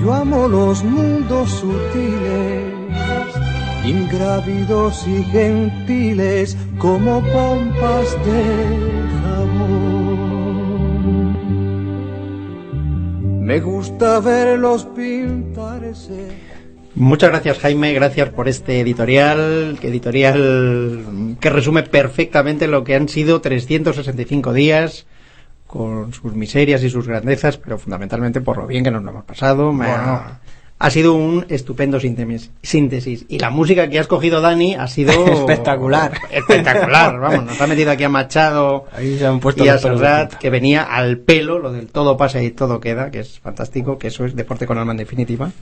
Yo 0.00 0.14
amo 0.14 0.48
los 0.48 0.82
mundos 0.82 1.50
sutiles, 1.50 2.72
ingrávidos 3.84 5.06
y 5.06 5.22
gentiles 5.24 6.56
como 6.78 7.20
pompas 7.20 8.16
de 8.24 8.42
jabón. 9.22 9.90
Me 13.44 13.60
gusta 13.60 14.20
verlos 14.20 14.86
pintarse. 14.86 16.28
Muchas 16.94 17.28
gracias 17.28 17.58
Jaime, 17.58 17.92
gracias 17.92 18.30
por 18.30 18.48
este 18.48 18.80
editorial, 18.80 19.78
editorial 19.82 21.36
que 21.40 21.50
resume 21.50 21.82
perfectamente 21.82 22.68
lo 22.68 22.84
que 22.84 22.94
han 22.94 23.06
sido 23.06 23.42
365 23.42 24.54
días 24.54 25.06
con 25.70 26.12
sus 26.12 26.34
miserias 26.34 26.82
y 26.82 26.90
sus 26.90 27.06
grandezas, 27.06 27.56
pero 27.56 27.78
fundamentalmente 27.78 28.40
por 28.40 28.58
lo 28.58 28.66
bien 28.66 28.82
que 28.82 28.90
nos 28.90 29.04
lo 29.04 29.10
hemos 29.10 29.24
pasado. 29.24 29.72
Me 29.72 29.86
ha, 29.86 30.40
ha 30.80 30.90
sido 30.90 31.14
un 31.14 31.46
estupendo 31.48 32.00
síntesis, 32.00 32.50
síntesis. 32.60 33.24
Y 33.28 33.38
la 33.38 33.50
música 33.50 33.88
que 33.88 34.00
has 34.00 34.08
cogido, 34.08 34.40
Dani, 34.40 34.74
ha 34.74 34.88
sido 34.88 35.12
Espectacular. 35.32 36.10
Espectacular, 36.32 37.20
vamos. 37.20 37.44
Nos 37.44 37.60
ha 37.60 37.68
metido 37.68 37.92
aquí 37.92 38.02
a 38.02 38.08
Machado 38.08 38.86
Ahí 38.92 39.16
se 39.16 39.26
han 39.26 39.38
puesto 39.38 39.64
y 39.64 39.68
a 39.68 39.78
Serrat, 39.78 40.34
que 40.34 40.50
venía 40.50 40.82
al 40.82 41.18
pelo, 41.18 41.60
lo 41.60 41.70
del 41.70 41.86
todo 41.86 42.16
pasa 42.16 42.42
y 42.42 42.50
todo 42.50 42.80
queda, 42.80 43.12
que 43.12 43.20
es 43.20 43.38
fantástico, 43.38 43.96
que 43.96 44.08
eso 44.08 44.24
es 44.24 44.34
deporte 44.34 44.66
con 44.66 44.76
alma 44.76 44.90
en 44.90 44.98
definitiva. 44.98 45.52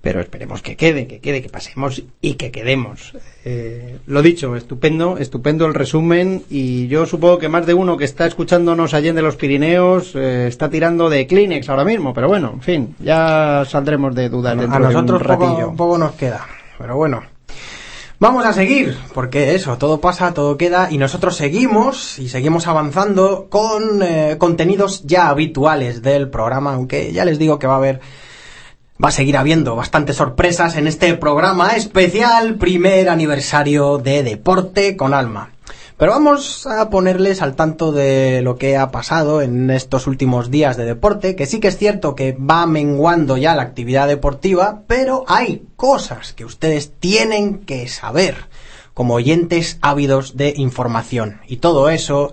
Pero 0.00 0.20
esperemos 0.20 0.62
que 0.62 0.76
quede, 0.76 1.08
que 1.08 1.18
quede, 1.20 1.42
que 1.42 1.48
pasemos 1.48 2.02
y 2.20 2.34
que 2.34 2.52
quedemos. 2.52 3.14
Eh, 3.44 3.98
lo 4.06 4.22
dicho, 4.22 4.54
estupendo, 4.54 5.18
estupendo 5.18 5.66
el 5.66 5.74
resumen 5.74 6.44
y 6.48 6.86
yo 6.86 7.04
supongo 7.04 7.38
que 7.38 7.48
más 7.48 7.66
de 7.66 7.74
uno 7.74 7.96
que 7.96 8.04
está 8.04 8.26
escuchándonos 8.26 8.94
allá 8.94 9.12
de 9.12 9.22
los 9.22 9.36
Pirineos 9.36 10.14
eh, 10.14 10.46
está 10.46 10.70
tirando 10.70 11.10
de 11.10 11.26
Kleenex 11.26 11.68
ahora 11.68 11.84
mismo, 11.84 12.14
pero 12.14 12.28
bueno, 12.28 12.52
en 12.54 12.60
fin, 12.60 12.96
ya 13.00 13.64
saldremos 13.66 14.14
de 14.14 14.28
dudas 14.28 14.56
dentro 14.56 14.76
a 14.76 14.78
nosotros 14.78 15.20
de 15.20 15.28
un 15.28 15.38
poco, 15.38 15.46
ratillo. 15.46 15.72
poco 15.74 15.98
nos 15.98 16.12
queda, 16.12 16.46
pero 16.78 16.96
bueno. 16.96 17.22
Vamos 18.20 18.44
a 18.46 18.52
seguir, 18.52 18.98
porque 19.14 19.54
eso, 19.54 19.78
todo 19.78 20.00
pasa, 20.00 20.34
todo 20.34 20.56
queda, 20.56 20.88
y 20.90 20.98
nosotros 20.98 21.36
seguimos 21.36 22.18
y 22.18 22.28
seguimos 22.28 22.66
avanzando 22.66 23.46
con 23.48 24.02
eh, 24.02 24.34
contenidos 24.38 25.04
ya 25.04 25.28
habituales 25.28 26.02
del 26.02 26.28
programa, 26.28 26.74
aunque 26.74 27.12
ya 27.12 27.24
les 27.24 27.38
digo 27.38 27.60
que 27.60 27.68
va 27.68 27.74
a 27.74 27.76
haber, 27.76 28.00
va 29.02 29.08
a 29.08 29.12
seguir 29.12 29.36
habiendo 29.36 29.76
bastantes 29.76 30.16
sorpresas 30.16 30.76
en 30.76 30.86
este 30.86 31.14
programa 31.14 31.70
especial, 31.70 32.56
primer 32.56 33.08
aniversario 33.08 33.98
de 33.98 34.22
Deporte 34.22 34.96
con 34.96 35.14
Alma. 35.14 35.50
Pero 35.96 36.12
vamos 36.12 36.66
a 36.66 36.90
ponerles 36.90 37.42
al 37.42 37.56
tanto 37.56 37.90
de 37.90 38.40
lo 38.42 38.56
que 38.56 38.76
ha 38.76 38.92
pasado 38.92 39.42
en 39.42 39.68
estos 39.70 40.06
últimos 40.06 40.48
días 40.48 40.76
de 40.76 40.84
deporte, 40.84 41.34
que 41.34 41.46
sí 41.46 41.58
que 41.58 41.68
es 41.68 41.76
cierto 41.76 42.14
que 42.14 42.32
va 42.32 42.66
menguando 42.66 43.36
ya 43.36 43.56
la 43.56 43.62
actividad 43.62 44.06
deportiva, 44.06 44.82
pero 44.86 45.24
hay 45.26 45.64
cosas 45.74 46.32
que 46.34 46.44
ustedes 46.44 46.92
tienen 47.00 47.58
que 47.58 47.88
saber 47.88 48.46
como 48.94 49.14
oyentes 49.14 49.78
ávidos 49.80 50.36
de 50.36 50.54
información. 50.56 51.40
Y 51.48 51.56
todo 51.56 51.88
eso 51.88 52.32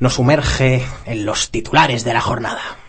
nos 0.00 0.14
sumerge 0.14 0.84
en 1.06 1.24
los 1.24 1.50
titulares 1.50 2.02
de 2.02 2.14
la 2.14 2.20
jornada. 2.20 2.81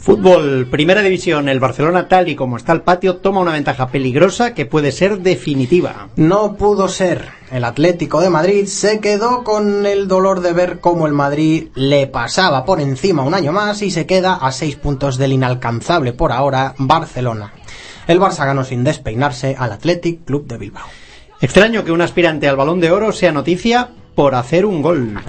Fútbol, 0.00 0.66
primera 0.70 1.02
división, 1.02 1.50
el 1.50 1.60
Barcelona 1.60 2.08
tal 2.08 2.30
y 2.30 2.34
como 2.34 2.56
está 2.56 2.72
el 2.72 2.80
patio 2.80 3.16
toma 3.16 3.42
una 3.42 3.52
ventaja 3.52 3.90
peligrosa 3.90 4.54
que 4.54 4.64
puede 4.64 4.92
ser 4.92 5.18
definitiva. 5.18 6.08
No 6.16 6.56
pudo 6.56 6.88
ser. 6.88 7.28
El 7.52 7.64
Atlético 7.64 8.22
de 8.22 8.30
Madrid 8.30 8.64
se 8.64 9.00
quedó 9.00 9.44
con 9.44 9.84
el 9.84 10.08
dolor 10.08 10.40
de 10.40 10.54
ver 10.54 10.80
cómo 10.80 11.06
el 11.06 11.12
Madrid 11.12 11.68
le 11.74 12.06
pasaba 12.06 12.64
por 12.64 12.80
encima 12.80 13.24
un 13.24 13.34
año 13.34 13.52
más 13.52 13.82
y 13.82 13.90
se 13.90 14.06
queda 14.06 14.36
a 14.36 14.52
seis 14.52 14.76
puntos 14.76 15.18
del 15.18 15.34
inalcanzable 15.34 16.14
por 16.14 16.32
ahora 16.32 16.74
Barcelona. 16.78 17.52
El 18.06 18.20
Barça 18.20 18.46
ganó 18.46 18.64
sin 18.64 18.82
despeinarse 18.82 19.54
al 19.58 19.72
Athletic 19.72 20.24
Club 20.24 20.46
de 20.46 20.56
Bilbao. 20.56 20.86
Extraño 21.42 21.84
que 21.84 21.92
un 21.92 22.00
aspirante 22.00 22.48
al 22.48 22.56
balón 22.56 22.80
de 22.80 22.90
oro 22.90 23.12
sea 23.12 23.32
noticia 23.32 23.90
por 24.14 24.34
hacer 24.34 24.66
un 24.66 24.82
gol. 24.82 25.20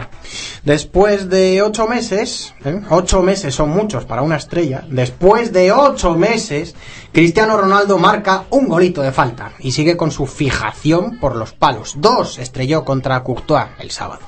Después 0.63 1.29
de 1.29 1.61
ocho 1.61 1.87
meses, 1.87 2.53
¿eh? 2.65 2.81
ocho 2.89 3.21
meses 3.21 3.55
son 3.55 3.69
muchos 3.69 4.05
para 4.05 4.21
una 4.21 4.35
estrella, 4.35 4.83
después 4.87 5.51
de 5.51 5.71
ocho 5.71 6.15
meses, 6.15 6.75
Cristiano 7.11 7.57
Ronaldo 7.57 7.97
marca 7.97 8.45
un 8.51 8.67
golito 8.67 9.01
de 9.01 9.11
falta 9.11 9.53
y 9.59 9.71
sigue 9.71 9.97
con 9.97 10.11
su 10.11 10.27
fijación 10.27 11.19
por 11.19 11.35
los 11.35 11.53
palos. 11.53 11.95
Dos 11.97 12.37
estrelló 12.37 12.85
contra 12.85 13.23
Courtois 13.23 13.65
el 13.79 13.91
sábado. 13.91 14.21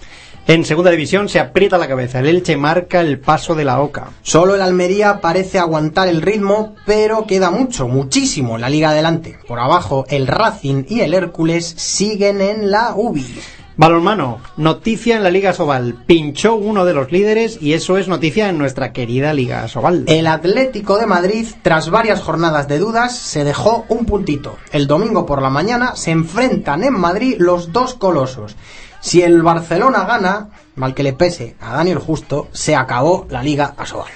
En 0.45 0.65
segunda 0.65 0.91
división 0.91 1.29
se 1.29 1.39
aprieta 1.39 1.77
la 1.77 1.87
cabeza, 1.87 2.19
el 2.19 2.25
Elche 2.25 2.57
marca 2.57 2.99
el 2.99 3.17
paso 3.17 3.55
de 3.55 3.63
la 3.63 3.79
Oca. 3.79 4.09
Solo 4.23 4.55
el 4.55 4.61
Almería 4.61 5.21
parece 5.21 5.57
aguantar 5.57 6.09
el 6.09 6.21
ritmo, 6.21 6.75
pero 6.85 7.25
queda 7.25 7.49
mucho, 7.49 7.87
muchísimo 7.87 8.57
la 8.57 8.67
liga 8.67 8.89
adelante. 8.89 9.39
Por 9.47 9.59
abajo, 9.59 10.03
el 10.09 10.27
Racing 10.27 10.83
y 10.89 10.99
el 10.99 11.13
Hércules 11.13 11.65
siguen 11.65 12.41
en 12.41 12.71
la 12.71 12.93
UBI. 12.93 13.39
Balonmano, 13.75 14.39
noticia 14.55 15.15
en 15.15 15.23
la 15.23 15.31
Liga 15.31 15.51
Sobal. 15.51 15.95
Pinchó 16.05 16.53
uno 16.55 16.85
de 16.85 16.93
los 16.93 17.11
líderes 17.11 17.57
y 17.59 17.73
eso 17.73 17.97
es 17.97 18.07
noticia 18.07 18.47
en 18.49 18.59
nuestra 18.59 18.93
querida 18.93 19.33
Liga 19.33 19.67
Sobal. 19.67 20.03
El 20.07 20.27
Atlético 20.27 20.97
de 20.97 21.07
Madrid, 21.07 21.47
tras 21.63 21.89
varias 21.89 22.21
jornadas 22.21 22.67
de 22.67 22.77
dudas, 22.77 23.17
se 23.17 23.43
dejó 23.43 23.85
un 23.89 24.05
puntito. 24.05 24.57
El 24.71 24.85
domingo 24.85 25.25
por 25.25 25.41
la 25.41 25.49
mañana 25.49 25.95
se 25.95 26.11
enfrentan 26.11 26.83
en 26.83 26.93
Madrid 26.93 27.35
los 27.39 27.71
dos 27.71 27.95
colosos. 27.95 28.55
Si 28.99 29.23
el 29.23 29.41
Barcelona 29.41 30.05
gana, 30.05 30.49
mal 30.75 30.93
que 30.93 31.03
le 31.03 31.13
pese 31.13 31.55
a 31.59 31.73
Daniel 31.75 31.97
Justo, 31.97 32.49
se 32.51 32.75
acabó 32.75 33.25
la 33.29 33.41
Liga 33.41 33.73
Asobal. 33.75 34.11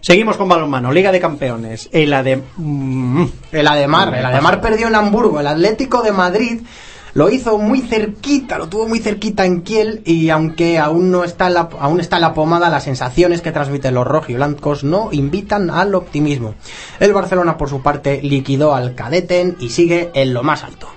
Seguimos 0.00 0.36
con 0.36 0.48
balonmano, 0.48 0.92
Liga 0.92 1.10
de 1.10 1.20
Campeones. 1.20 1.88
El 1.92 2.12
Ade... 2.12 2.42
mm, 2.56 3.24
El 3.52 3.66
Ademar, 3.66 4.14
el 4.14 4.26
Ademar 4.26 4.60
perdió 4.60 4.88
en 4.88 4.96
Hamburgo. 4.96 5.40
El 5.40 5.46
Atlético 5.46 6.02
de 6.02 6.12
Madrid 6.12 6.60
lo 7.14 7.30
hizo 7.30 7.58
muy 7.58 7.80
cerquita, 7.82 8.58
lo 8.58 8.68
tuvo 8.68 8.88
muy 8.88 8.98
cerquita 9.00 9.44
en 9.44 9.62
Kiel 9.62 10.02
y 10.04 10.30
aunque 10.30 10.78
aún 10.78 11.10
no 11.10 11.24
está 11.24 11.50
la, 11.50 11.68
aún 11.78 12.00
está 12.00 12.18
la 12.18 12.34
pomada, 12.34 12.70
las 12.70 12.84
sensaciones 12.84 13.42
que 13.42 13.52
transmiten 13.52 13.94
los 13.94 14.06
rojiblancos 14.06 14.84
no 14.84 15.10
invitan 15.12 15.70
al 15.70 15.94
optimismo. 15.94 16.54
El 17.00 17.12
Barcelona 17.12 17.58
por 17.58 17.68
su 17.68 17.82
parte 17.82 18.20
liquidó 18.22 18.74
al 18.74 18.94
Cadeten 18.94 19.56
y 19.60 19.70
sigue 19.70 20.10
en 20.14 20.32
lo 20.32 20.42
más 20.42 20.64
alto. 20.64 20.88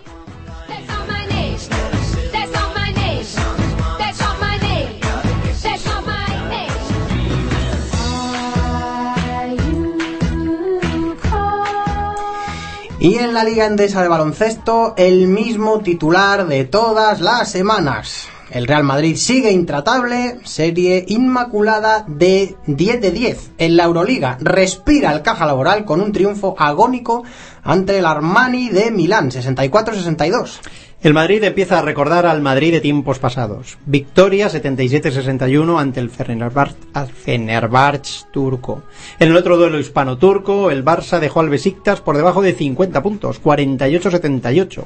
Y 13.05 13.19
en 13.19 13.35
la 13.35 13.43
Liga 13.43 13.67
Endesa 13.67 14.01
de 14.01 14.07
Baloncesto, 14.07 14.95
el 14.97 15.27
mismo 15.27 15.77
titular 15.81 16.47
de 16.47 16.65
todas 16.65 17.21
las 17.21 17.51
semanas. 17.51 18.27
El 18.49 18.65
Real 18.65 18.83
Madrid 18.83 19.15
sigue 19.15 19.51
intratable, 19.51 20.39
serie 20.43 21.05
inmaculada 21.07 22.03
de 22.07 22.55
10 22.65 23.01
de 23.01 23.11
10. 23.11 23.51
En 23.59 23.77
la 23.77 23.83
Euroliga 23.83 24.39
respira 24.41 25.13
el 25.13 25.21
caja 25.21 25.45
laboral 25.45 25.85
con 25.85 26.01
un 26.01 26.11
triunfo 26.11 26.55
agónico 26.57 27.23
ante 27.61 27.99
el 27.99 28.07
Armani 28.07 28.69
de 28.69 28.89
Milán, 28.89 29.29
64-62. 29.29 30.61
El 31.05 31.13
Madrid 31.13 31.43
empieza 31.43 31.77
a 31.77 31.83
recordar 31.83 32.25
al 32.25 32.41
Madrid 32.41 32.71
de 32.71 32.81
tiempos 32.81 33.19
pasados. 33.19 33.77
Victoria 33.85 34.49
77-61 34.49 35.79
ante 35.79 35.99
el 35.99 36.09
Fenerbahce, 36.09 38.25
turco. 38.31 38.81
En 39.19 39.29
el 39.29 39.37
otro 39.37 39.55
duelo 39.55 39.77
hispano-turco, 39.77 40.71
el 40.71 40.83
Barça 40.83 41.19
dejó 41.19 41.41
al 41.41 41.49
Besiktas 41.49 42.01
por 42.01 42.17
debajo 42.17 42.41
de 42.41 42.53
50 42.53 43.03
puntos, 43.03 43.39
48-78. 43.39 44.83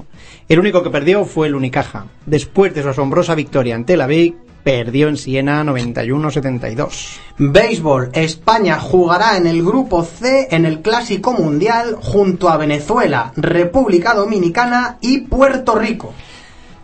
El 0.49 0.59
único 0.59 0.83
que 0.83 0.89
perdió 0.89 1.23
fue 1.23 1.47
el 1.47 1.55
Unicaja. 1.55 2.07
Después 2.25 2.73
de 2.73 2.83
su 2.83 2.89
asombrosa 2.89 3.33
victoria 3.33 3.75
ante 3.75 3.93
el 3.93 4.01
Aviv, 4.01 4.35
perdió 4.69 5.07
en 5.07 5.17
Siena 5.17 5.63
91-72. 5.63 7.17
Béisbol, 7.39 8.11
España 8.13 8.79
jugará 8.79 9.35
en 9.35 9.47
el 9.47 9.63
grupo 9.63 10.03
C 10.03 10.47
en 10.51 10.63
el 10.67 10.81
Clásico 10.81 11.33
Mundial 11.33 11.95
junto 11.99 12.49
a 12.49 12.57
Venezuela, 12.57 13.33
República 13.35 14.13
Dominicana 14.13 14.99
y 15.01 15.21
Puerto 15.21 15.73
Rico. 15.73 16.13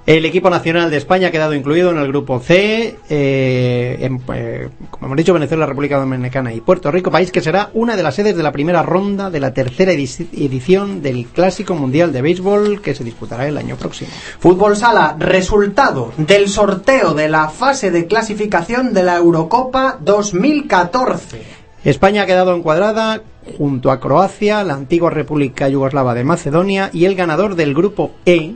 El 0.06 0.24
equipo 0.24 0.52
nacional 0.52 0.92
de 0.92 0.98
España 0.98 1.30
ha 1.30 1.32
quedado 1.32 1.56
incluido 1.56 1.90
en 1.90 1.98
el 1.98 2.08
grupo 2.10 2.40
C, 2.40 2.96
eh, 3.10 3.98
en, 4.02 4.22
eh, 4.36 4.70
como 4.92 5.08
hemos 5.08 5.18
dicho, 5.18 5.34
Venezuela, 5.34 5.66
República 5.66 5.98
Dominicana 5.98 6.54
y 6.54 6.62
Puerto 6.62 6.92
Rico, 6.92 7.10
país 7.10 7.32
que 7.32 7.42
será 7.42 7.72
una 7.74 7.96
de 7.96 8.04
las 8.04 8.14
sedes 8.14 8.38
de 8.38 8.44
la 8.44 8.52
primera 8.52 8.84
ronda 8.84 9.32
de 9.32 9.40
la 9.40 9.52
tercera 9.56 9.92
edici- 9.94 10.28
edición 10.34 11.02
del 11.02 11.26
Clásico 11.26 11.74
Mundial 11.74 12.14
de 12.14 12.22
Béisbol 12.22 12.84
que 12.84 12.94
se 12.94 13.04
disputará 13.04 13.48
el 13.48 13.58
año 13.58 13.78
próximo. 13.78 14.12
Fútbol 14.38 14.76
Sala, 14.78 15.16
resultado 15.18 16.12
del 16.18 16.50
sorteo 16.50 17.16
de 17.16 17.28
la 17.28 17.50
fase 17.50 17.90
de 17.90 18.06
clasificación 18.06 18.94
de 18.94 19.02
la 19.02 19.16
Eurocopa 19.18 19.98
2014. 20.02 21.42
España 21.84 22.24
ha 22.24 22.26
quedado 22.28 22.56
encuadrada 22.56 23.22
junto 23.58 23.90
a 23.92 24.00
Croacia, 24.00 24.64
la 24.64 24.74
antigua 24.76 25.10
República 25.10 25.68
Yugoslava 25.68 26.14
de 26.14 26.24
Macedonia 26.24 26.90
y 26.94 27.06
el 27.06 27.16
ganador 27.16 27.56
del 27.56 27.74
grupo 27.74 28.12
E, 28.26 28.56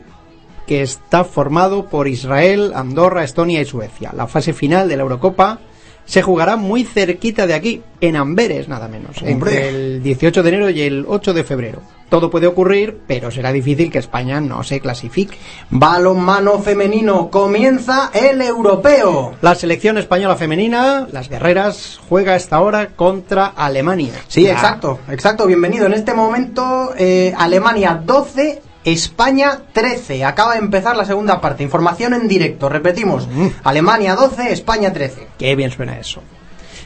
que 0.70 0.84
está 0.84 1.24
formado 1.24 1.88
por 1.88 2.08
Israel, 2.08 2.74
Andorra, 2.76 3.24
Estonia 3.24 3.60
y 3.60 3.66
Suecia. 3.66 4.12
La 4.16 4.28
fase 4.28 4.54
final 4.54 4.88
de 4.88 4.98
la 4.98 5.02
Eurocopa 5.02 5.62
se 6.06 6.22
jugará 6.22 6.58
muy 6.58 6.84
cerquita 6.84 7.48
de 7.48 7.56
aquí, 7.56 7.82
en 8.02 8.16
Amberes 8.16 8.68
nada 8.68 8.88
menos, 8.88 9.20
entre 9.24 9.70
el 9.70 10.04
18 10.04 10.44
de 10.44 10.50
enero 10.50 10.70
y 10.70 10.82
el 10.82 11.06
8 11.08 11.34
de 11.34 11.44
febrero. 11.44 11.82
Todo 12.08 12.30
puede 12.30 12.46
ocurrir, 12.46 13.00
pero 13.08 13.32
será 13.32 13.52
difícil 13.52 13.92
que 13.92 13.98
España 13.98 14.42
no 14.42 14.64
se 14.64 14.80
clasifique. 14.80 15.40
Balonmano 15.72 16.60
femenino, 16.60 17.32
comienza 17.32 18.12
el 18.14 18.40
europeo. 18.40 19.34
La 19.42 19.56
selección 19.56 19.98
española 19.98 20.36
femenina, 20.36 21.08
las 21.12 21.30
guerreras, 21.30 22.00
juega 22.08 22.36
esta 22.36 22.60
hora 22.60 22.90
contra 22.90 23.48
Alemania. 23.48 24.14
Sí, 24.28 24.48
exacto, 24.48 25.00
exacto, 25.10 25.48
bienvenido. 25.48 25.88
En 25.88 25.94
este 25.94 26.14
momento, 26.14 26.94
eh, 26.96 27.34
Alemania 27.36 28.00
12, 28.06 28.69
España 28.92 29.62
13. 29.72 30.26
Acaba 30.26 30.54
de 30.54 30.60
empezar 30.60 30.96
la 30.96 31.06
segunda 31.06 31.40
parte. 31.42 31.64
Información 31.64 32.14
en 32.14 32.28
directo, 32.28 32.70
repetimos. 32.70 33.28
Alemania 33.64 34.16
12, 34.16 34.52
España 34.52 34.92
13. 34.92 35.28
Qué 35.38 35.56
bien 35.56 35.72
suena 35.72 36.00
eso. 36.00 36.22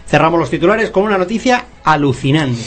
Cerramos 0.06 0.40
los 0.40 0.50
titulares 0.50 0.92
con 0.92 1.04
una 1.04 1.18
noticia 1.18 1.66
alucinante. 1.84 2.62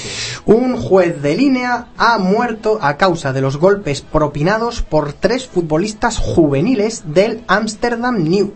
Un 0.46 0.76
juez 0.76 1.20
de 1.22 1.36
línea 1.36 1.88
ha 1.96 2.18
muerto 2.18 2.78
a 2.80 2.96
causa 2.96 3.32
de 3.32 3.40
los 3.40 3.58
golpes 3.58 4.00
propinados 4.00 4.82
por 4.82 5.12
tres 5.12 5.46
futbolistas 5.46 6.18
juveniles 6.18 7.04
del 7.06 7.44
Amsterdam 7.46 8.22
New. 8.24 8.54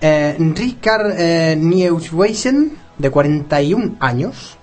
Eh, 0.00 0.36
Richard 0.38 1.14
eh, 1.16 1.56
Nieuwsweisen, 1.58 2.78
de 2.96 3.10
41 3.10 3.96
años, 4.00 4.56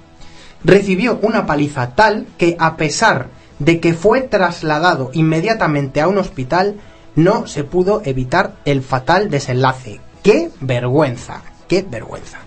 recibió 0.63 1.19
una 1.21 1.45
paliza 1.45 1.95
tal 1.95 2.27
que 2.37 2.55
a 2.59 2.75
pesar 2.75 3.27
de 3.59 3.79
que 3.79 3.93
fue 3.93 4.21
trasladado 4.21 5.11
inmediatamente 5.13 6.01
a 6.01 6.07
un 6.07 6.17
hospital, 6.17 6.75
no 7.15 7.47
se 7.47 7.63
pudo 7.63 8.01
evitar 8.05 8.55
el 8.65 8.81
fatal 8.81 9.29
desenlace. 9.29 9.99
¡Qué 10.23 10.49
vergüenza! 10.61 11.41
¡Qué 11.67 11.83
vergüenza! 11.83 12.39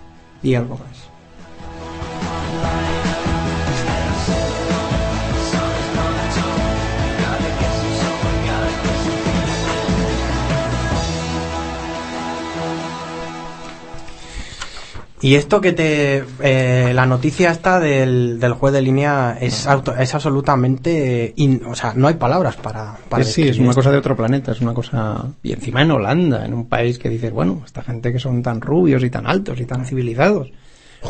Y 15.22 15.36
esto 15.36 15.60
que 15.60 15.72
te... 15.72 16.24
eh, 16.42 16.92
la 16.92 17.06
noticia 17.06 17.50
esta 17.52 17.78
del, 17.78 18.40
del 18.40 18.52
juez 18.54 18.74
de 18.74 18.82
línea 18.82 19.38
es, 19.40 19.66
auto- 19.68 19.96
es 19.96 20.12
absolutamente... 20.14 21.32
in- 21.36 21.62
o 21.64 21.74
sea, 21.76 21.92
no 21.94 22.08
hay 22.08 22.14
palabras 22.14 22.56
para... 22.56 22.96
para 23.08 23.22
sí, 23.24 23.48
es 23.48 23.58
una 23.58 23.68
esto. 23.70 23.78
cosa 23.80 23.92
de 23.92 23.98
otro 23.98 24.16
planeta, 24.16 24.52
es 24.52 24.60
una 24.60 24.74
cosa... 24.74 25.24
Y 25.42 25.52
encima 25.52 25.82
en 25.82 25.92
Holanda, 25.92 26.44
en 26.44 26.52
un 26.54 26.66
país 26.68 26.98
que 26.98 27.08
dices, 27.08 27.30
bueno, 27.32 27.62
esta 27.64 27.82
gente 27.82 28.12
que 28.12 28.18
son 28.18 28.42
tan 28.42 28.60
rubios 28.60 29.04
y 29.04 29.10
tan 29.10 29.26
altos 29.26 29.60
y 29.60 29.64
tan 29.64 29.84
civilizados. 29.86 30.48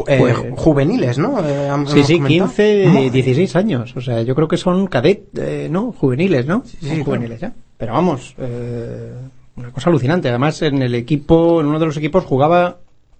Eh, 0.07 0.19
Pues- 0.19 0.37
ju- 0.37 0.57
juveniles, 0.57 1.19
¿no? 1.19 1.39
Eh, 1.47 1.71
Sí, 1.87 2.03
sí, 2.05 2.17
comentado. 2.17 2.49
15, 2.51 2.85
Madre. 2.89 3.11
16 3.11 3.57
años. 3.57 3.97
O 3.97 4.01
sea, 4.03 4.21
yo 4.23 4.35
creo 4.35 4.49
que 4.49 4.57
son 4.59 4.87
cadet, 4.89 5.25
eh, 5.39 5.69
¿no? 5.71 5.93
Juveniles, 5.93 6.47
¿no? 6.47 6.63
sí, 6.67 6.77
claro. 6.81 7.05
juveniles 7.05 7.41
ya. 7.41 7.53
Pero 7.79 7.95
vamos, 7.95 8.35
eh, 8.39 9.11
una 9.57 9.71
cosa 9.71 9.91
alucinante. 9.91 10.29
Además, 10.29 10.61
en 10.63 10.83
el 10.83 10.95
equipo, 10.95 11.61
en 11.61 11.67
uno 11.67 11.79
de 11.79 11.87
los 11.87 11.97
equipos 11.97 12.25
jugaba 12.25 12.77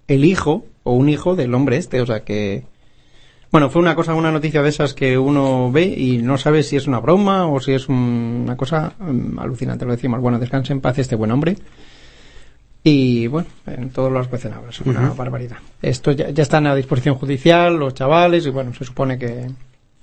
el 0.07 0.25
hijo 0.25 0.65
o 0.83 0.93
un 0.93 1.09
hijo 1.09 1.35
del 1.35 1.53
hombre 1.53 1.77
este. 1.77 2.01
O 2.01 2.05
sea 2.05 2.23
que, 2.23 2.63
bueno, 3.51 3.69
fue 3.69 3.81
una 3.81 3.95
cosa, 3.95 4.13
una 4.15 4.31
noticia 4.31 4.61
de 4.61 4.69
esas 4.69 4.93
que 4.93 5.17
uno 5.17 5.71
ve 5.71 5.83
y 5.85 6.17
no 6.17 6.37
sabe 6.37 6.63
si 6.63 6.75
es 6.75 6.87
una 6.87 6.99
broma 6.99 7.47
o 7.47 7.59
si 7.59 7.73
es 7.73 7.87
un- 7.89 8.41
una 8.45 8.57
cosa 8.57 8.93
mm, 8.99 9.39
alucinante. 9.39 9.85
Lo 9.85 9.91
decimos. 9.91 10.19
Bueno, 10.21 10.39
descanse 10.39 10.73
en 10.73 10.81
paz 10.81 10.97
este 10.99 11.15
buen 11.15 11.31
hombre. 11.31 11.55
Y 12.85 13.27
bueno, 13.27 13.47
en 13.65 13.91
todos 13.91 14.11
los 14.11 14.27
cuestionables, 14.27 14.81
una 14.81 15.11
barbaridad. 15.15 15.55
Esto 15.81 16.11
ya, 16.11 16.29
ya 16.31 16.43
están 16.43 16.67
a 16.67 16.75
disposición 16.75 17.15
judicial, 17.15 17.77
los 17.77 17.93
chavales, 17.93 18.45
y 18.45 18.49
bueno, 18.49 18.73
se 18.73 18.83
supone 18.83 19.17
que 19.17 19.49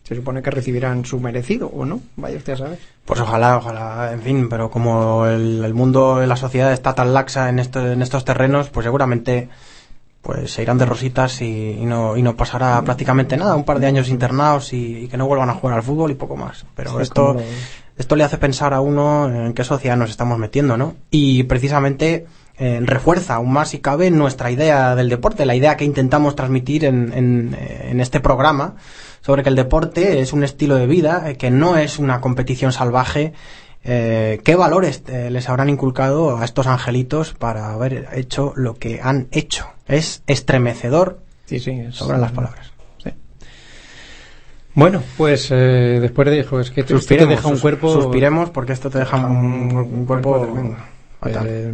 se 0.02 0.16
supone 0.16 0.42
que 0.42 0.50
recibirán 0.50 1.04
su 1.04 1.20
merecido, 1.20 1.68
¿o 1.68 1.84
no? 1.84 2.00
Vaya 2.16 2.38
usted 2.38 2.54
a 2.54 2.56
saber. 2.56 2.78
Pues 3.04 3.20
ojalá, 3.20 3.58
ojalá, 3.58 4.10
en 4.14 4.22
fin, 4.22 4.48
pero 4.48 4.70
como 4.70 5.26
el, 5.26 5.62
el 5.62 5.74
mundo, 5.74 6.24
la 6.26 6.36
sociedad 6.36 6.72
está 6.72 6.94
tan 6.94 7.12
laxa 7.12 7.48
en, 7.50 7.58
esto- 7.58 7.86
en 7.92 8.00
estos 8.00 8.24
terrenos, 8.24 8.70
pues 8.70 8.84
seguramente 8.84 9.50
pues 10.22 10.52
se 10.52 10.62
irán 10.62 10.78
de 10.78 10.86
rositas 10.86 11.40
y, 11.40 11.78
y 11.80 11.86
no, 11.86 12.16
y 12.16 12.22
no 12.22 12.36
pasará 12.36 12.82
prácticamente 12.82 13.36
nada, 13.36 13.56
un 13.56 13.64
par 13.64 13.80
de 13.80 13.86
años 13.86 14.08
internados 14.08 14.72
y, 14.72 15.04
y 15.04 15.08
que 15.08 15.16
no 15.16 15.26
vuelvan 15.26 15.50
a 15.50 15.54
jugar 15.54 15.76
al 15.76 15.82
fútbol 15.82 16.10
y 16.10 16.14
poco 16.14 16.36
más. 16.36 16.66
Pero 16.74 16.96
Sí, 16.96 17.02
esto, 17.02 17.26
como 17.28 17.40
esto 18.00 18.16
le 18.16 18.24
hace 18.24 18.38
pensar 18.38 18.72
a 18.72 18.80
uno 18.80 19.28
en 19.28 19.52
qué 19.52 19.62
sociedad 19.62 19.94
nos 19.94 20.08
estamos 20.08 20.38
metiendo, 20.38 20.78
¿no? 20.78 20.94
Y 21.10 21.42
precisamente 21.42 22.26
eh, 22.58 22.80
refuerza 22.82 23.34
aún 23.34 23.52
más 23.52 23.68
si 23.68 23.80
cabe 23.80 24.10
nuestra 24.10 24.50
idea 24.50 24.94
del 24.94 25.10
deporte, 25.10 25.44
la 25.44 25.54
idea 25.54 25.76
que 25.76 25.84
intentamos 25.84 26.34
transmitir 26.34 26.86
en, 26.86 27.12
en, 27.12 27.54
eh, 27.58 27.88
en 27.90 28.00
este 28.00 28.20
programa 28.20 28.76
sobre 29.20 29.42
que 29.42 29.50
el 29.50 29.54
deporte 29.54 30.20
es 30.20 30.32
un 30.32 30.44
estilo 30.44 30.76
de 30.76 30.86
vida, 30.86 31.28
eh, 31.28 31.36
que 31.36 31.50
no 31.50 31.76
es 31.76 31.98
una 31.98 32.22
competición 32.22 32.72
salvaje. 32.72 33.34
Eh, 33.82 34.40
¿Qué 34.44 34.56
valores 34.56 35.02
eh, 35.08 35.30
les 35.30 35.48
habrán 35.48 35.68
inculcado 35.70 36.36
a 36.36 36.44
estos 36.44 36.66
angelitos 36.66 37.32
para 37.34 37.72
haber 37.72 38.08
hecho 38.12 38.52
lo 38.56 38.74
que 38.74 39.00
han 39.02 39.28
hecho? 39.32 39.66
Es 39.88 40.22
estremecedor, 40.26 41.20
Sí, 41.46 41.58
sí, 41.60 41.70
es- 41.72 41.96
sobran 41.96 42.20
las 42.20 42.32
palabras. 42.32 42.72
Sí. 43.02 43.10
Bueno, 44.74 45.02
pues 45.16 45.48
eh, 45.50 45.98
después 46.00 46.28
de 46.28 46.36
dijo, 46.36 46.60
es 46.60 46.70
que 46.70 46.84
te, 46.84 46.94
te 46.98 47.26
deja 47.26 47.48
un 47.48 47.58
cuerpo 47.58 47.92
Suspiremos 47.92 48.50
porque 48.50 48.72
esto 48.72 48.90
te 48.90 48.98
deja 48.98 49.16
un, 49.16 49.74
un 49.74 50.06
cuerpo. 50.06 50.46
Eh, 51.26 51.72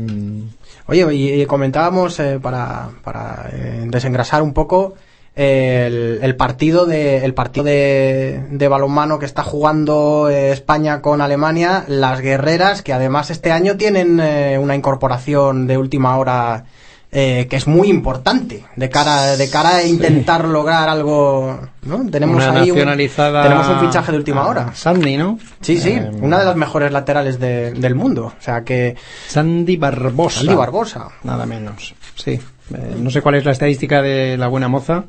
Oye, 0.89 1.15
y, 1.15 1.43
y 1.43 1.47
comentábamos 1.47 2.21
para, 2.41 2.89
para 3.03 3.51
desengrasar 3.87 4.43
un 4.43 4.53
poco 4.55 4.95
el, 5.37 6.19
el 6.23 6.37
partido 6.37 6.87
de 6.87 7.25
el 7.25 7.35
partido 7.35 7.65
de, 7.65 8.43
de 8.51 8.69
balonmano 8.69 9.19
que 9.19 9.27
está 9.27 9.43
jugando 9.43 10.29
eh, 10.31 10.51
España 10.51 11.03
con 11.03 11.21
Alemania, 11.21 11.85
las 11.89 12.21
guerreras 12.21 12.83
que 12.83 12.93
además 12.95 13.31
este 13.31 13.53
año 13.53 13.77
tienen 13.77 14.19
eh, 14.19 14.59
una 14.59 14.75
incorporación 14.75 15.67
de 15.67 15.77
última 15.77 16.17
hora 16.17 16.65
eh, 17.13 17.47
que 17.49 17.57
es 17.57 17.67
muy 17.67 17.89
importante 17.89 18.65
de 18.75 18.91
cara 18.91 19.37
de 19.37 19.49
cara 19.49 19.77
a 19.77 19.83
intentar 19.85 20.45
lograr 20.47 20.89
algo, 20.89 21.61
¿no? 21.83 22.05
Tenemos 22.11 22.37
Una 22.45 22.61
ahí 22.61 22.71
un, 22.71 22.77
nacionalizada 22.79 23.43
tenemos 23.43 23.69
un 23.69 23.81
fichaje 23.81 24.13
de 24.13 24.19
última 24.19 24.47
hora. 24.49 24.71
Sandy, 24.75 25.17
¿no? 25.17 25.39
Sí, 25.61 25.79
sí, 25.79 25.91
Eh, 25.91 26.11
una 26.21 26.39
de 26.41 26.45
las 26.47 26.57
mejores 26.57 26.91
laterales 26.93 27.39
de- 27.39 27.73
del 27.73 27.95
mundo. 27.95 28.33
O 28.39 28.43
sea 28.43 28.65
que. 28.65 28.97
Sandy 29.29 29.77
Barbosa. 29.77 30.41
Sandy 30.41 30.55
Barbosa. 30.55 31.09
Nada 31.23 31.47
menos. 31.47 31.95
Sí. 32.17 32.33
Eh, 32.33 32.97
no 32.99 33.11
sé 33.11 33.23
cuál 33.23 33.37
es 33.37 33.45
la 33.45 33.53
estadística 33.53 34.03
de 34.03 34.37
la 34.37 34.49
buena 34.49 34.67
moza, 34.69 35.05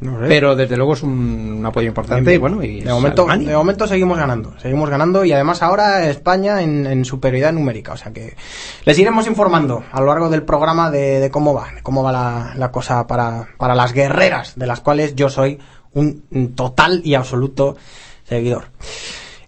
No 0.00 0.20
sé. 0.20 0.26
pero 0.28 0.54
desde 0.54 0.76
luego 0.76 0.94
es 0.94 1.02
un 1.02 1.62
apoyo 1.66 1.88
importante. 1.88 2.32
y 2.32 2.38
bueno, 2.38 2.62
y 2.62 2.80
de 2.80 2.92
momento, 2.92 3.22
Alemania. 3.22 3.50
de 3.50 3.56
momento 3.56 3.86
seguimos 3.86 4.18
ganando. 4.18 4.58
Seguimos 4.58 4.88
ganando 4.90 5.24
y 5.24 5.32
además 5.32 5.62
ahora 5.62 6.08
España 6.08 6.62
en, 6.62 6.86
en 6.86 7.04
superioridad 7.04 7.52
numérica. 7.52 7.92
O 7.92 7.96
sea 7.96 8.12
que 8.12 8.36
les 8.84 8.98
iremos 8.98 9.26
informando 9.26 9.82
a 9.90 10.00
lo 10.00 10.06
largo 10.06 10.28
del 10.30 10.42
programa 10.44 10.90
de, 10.90 11.20
de 11.20 11.30
cómo 11.30 11.54
va, 11.54 11.72
de 11.74 11.82
cómo 11.82 12.02
va 12.02 12.12
la, 12.12 12.52
la 12.56 12.70
cosa 12.70 13.06
para, 13.06 13.48
para 13.58 13.74
las 13.74 13.92
guerreras, 13.92 14.54
de 14.56 14.66
las 14.66 14.80
cuales 14.80 15.14
yo 15.16 15.28
soy 15.28 15.58
un, 15.92 16.24
un 16.30 16.54
total 16.54 17.00
y 17.04 17.14
absoluto 17.14 17.76
seguidor. 18.24 18.66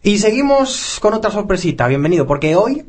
Y 0.02 0.18
seguimos 0.18 0.98
con 1.00 1.14
otra 1.14 1.30
sorpresita. 1.30 1.86
Bienvenido, 1.86 2.26
porque 2.26 2.56
hoy 2.56 2.86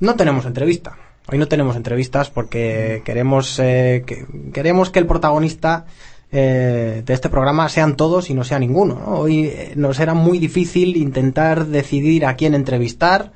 no 0.00 0.14
tenemos 0.16 0.46
entrevista. 0.46 0.96
Hoy 1.30 1.36
no 1.36 1.46
tenemos 1.46 1.76
entrevistas 1.76 2.30
porque 2.30 3.02
queremos 3.04 3.58
eh, 3.58 4.02
que, 4.06 4.26
queremos 4.52 4.88
que 4.88 4.98
el 4.98 5.06
protagonista 5.06 5.84
eh, 6.30 7.02
de 7.04 7.14
este 7.14 7.30
programa 7.30 7.68
sean 7.68 7.96
todos 7.96 8.30
y 8.30 8.34
no 8.34 8.44
sea 8.44 8.58
ninguno. 8.58 8.96
¿no? 8.96 9.18
Hoy 9.20 9.46
eh, 9.46 9.72
nos 9.76 9.98
era 10.00 10.14
muy 10.14 10.38
difícil 10.38 10.96
intentar 10.96 11.66
decidir 11.66 12.26
a 12.26 12.36
quién 12.36 12.54
entrevistar. 12.54 13.32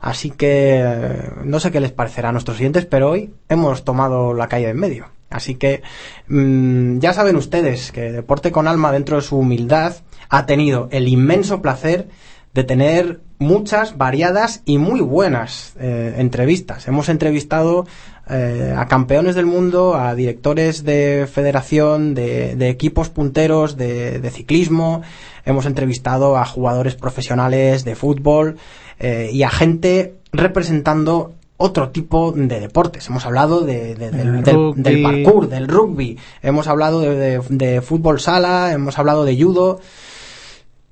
Así 0.00 0.30
que 0.30 0.80
eh, 0.80 1.30
no 1.44 1.58
sé 1.58 1.70
qué 1.70 1.80
les 1.80 1.92
parecerá 1.92 2.28
a 2.28 2.32
nuestros 2.32 2.56
siguientes, 2.56 2.86
pero 2.86 3.10
hoy 3.10 3.34
hemos 3.48 3.84
tomado 3.84 4.32
la 4.34 4.48
calle 4.48 4.66
de 4.66 4.70
en 4.72 4.78
medio. 4.78 5.06
Así 5.30 5.56
que 5.56 5.82
mm, 6.28 6.98
ya 7.00 7.12
saben 7.12 7.36
ustedes 7.36 7.92
que 7.92 8.12
Deporte 8.12 8.52
con 8.52 8.68
Alma, 8.68 8.92
dentro 8.92 9.16
de 9.16 9.22
su 9.22 9.38
humildad, 9.38 9.96
ha 10.28 10.46
tenido 10.46 10.88
el 10.92 11.08
inmenso 11.08 11.60
placer 11.60 12.08
de 12.54 12.64
tener 12.64 13.20
muchas, 13.38 13.96
variadas 13.96 14.62
y 14.64 14.78
muy 14.78 15.00
buenas 15.00 15.74
eh, 15.78 16.14
entrevistas. 16.18 16.88
Hemos 16.88 17.08
entrevistado 17.08 17.86
eh, 18.30 18.74
a 18.76 18.86
campeones 18.86 19.34
del 19.34 19.46
mundo, 19.46 19.94
a 19.94 20.14
directores 20.14 20.84
de 20.84 21.28
federación, 21.32 22.14
de, 22.14 22.56
de 22.56 22.68
equipos 22.68 23.08
punteros 23.08 23.76
de, 23.76 24.18
de 24.20 24.30
ciclismo, 24.30 25.02
hemos 25.44 25.66
entrevistado 25.66 26.36
a 26.36 26.44
jugadores 26.44 26.94
profesionales 26.94 27.84
de 27.84 27.94
fútbol 27.96 28.56
eh, 28.98 29.30
y 29.32 29.42
a 29.44 29.50
gente 29.50 30.14
representando 30.32 31.32
otro 31.56 31.88
tipo 31.90 32.32
de 32.32 32.60
deportes. 32.60 33.08
Hemos 33.08 33.26
hablado 33.26 33.62
de- 33.62 33.94
de- 33.96 34.10
del, 34.10 35.02
parkour, 35.02 35.48
del 35.48 35.66
rugby, 35.66 36.18
hemos 36.42 36.68
hablado 36.68 37.00
de, 37.00 37.16
de- 37.16 37.40
de 37.48 37.80
fútbol 37.82 38.20
sala, 38.20 38.72
hemos 38.72 38.98
hablado 38.98 39.24
de 39.24 39.42
judo. 39.42 39.80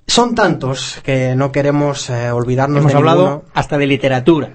Son 0.08 0.34
tantos 0.34 1.00
que 1.04 1.34
no 1.34 1.50
queremos 1.52 2.08
eh, 2.10 2.30
olvidarnos 2.30 2.78
Hemos 2.80 2.92
de 2.92 2.98
hablado 2.98 3.22
ninguno. 3.24 3.42
hasta 3.54 3.76
de 3.76 3.86
literatura. 3.86 4.50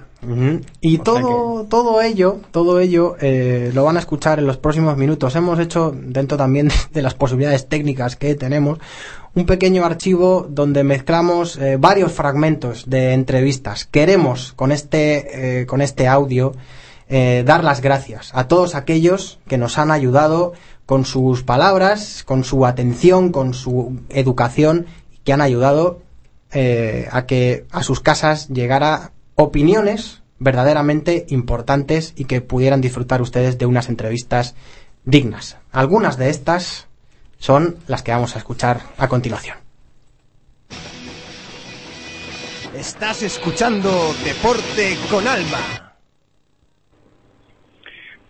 Y 0.82 1.00
O 1.00 1.04
todo, 1.04 1.66
todo 1.66 2.02
ello, 2.02 2.40
todo 2.52 2.80
ello 2.80 3.16
eh, 3.20 3.72
lo 3.74 3.84
van 3.84 3.98
a 3.98 4.00
escuchar 4.00 4.38
en 4.38 4.46
los 4.46 4.58
próximos 4.58 4.96
minutos. 4.98 5.36
Hemos 5.36 5.60
hecho, 5.60 5.94
dentro 5.96 6.38
también 6.38 6.70
de 6.94 7.02
las 7.02 7.16
posibilidades 7.16 7.68
técnicas 7.68 8.16
que 8.16 8.36
tenemos, 8.36 8.80
un 9.34 9.46
pequeño 9.46 9.86
archivo 9.86 10.46
donde 10.50 10.84
mezclamos 10.84 11.58
eh, 11.58 11.78
varios 11.78 12.12
fragmentos 12.12 12.90
de 12.90 13.14
entrevistas. 13.14 13.86
Queremos 13.86 14.54
con 14.54 14.72
este, 14.72 15.62
eh, 15.62 15.66
con 15.66 15.82
este 15.82 16.08
audio 16.08 16.54
eh, 17.08 17.44
dar 17.46 17.64
las 17.64 17.82
gracias 17.82 18.32
a 18.34 18.48
todos 18.48 18.76
aquellos 18.76 19.40
que 19.48 19.58
nos 19.58 19.78
han 19.78 19.92
ayudado 19.92 20.54
con 20.86 21.06
sus 21.06 21.44
palabras, 21.44 22.24
con 22.26 22.44
su 22.44 22.66
atención, 22.66 23.32
con 23.32 23.54
su 23.54 24.00
educación, 24.10 24.88
que 25.24 25.34
han 25.34 25.42
ayudado 25.42 26.02
a 26.54 27.26
que 27.28 27.66
a 27.72 27.82
sus 27.82 28.02
casas 28.02 28.50
llegara 28.50 29.14
opiniones 29.36 30.22
verdaderamente 30.40 31.26
importantes 31.30 32.14
y 32.16 32.26
que 32.26 32.42
pudieran 32.42 32.82
disfrutar 32.82 33.22
ustedes 33.22 33.58
de 33.58 33.68
unas 33.68 33.90
entrevistas 33.90 34.56
dignas. 35.06 35.58
Algunas 35.72 36.18
de 36.18 36.30
estas 36.30 36.88
son 37.38 37.78
las 37.88 38.04
que 38.04 38.12
vamos 38.12 38.36
a 38.36 38.40
escuchar 38.40 38.82
a 38.98 39.08
continuación. 39.08 39.58
Estás 42.76 43.22
escuchando 43.22 44.16
Deporte 44.24 44.98
con 45.10 45.28
Alma. 45.28 45.91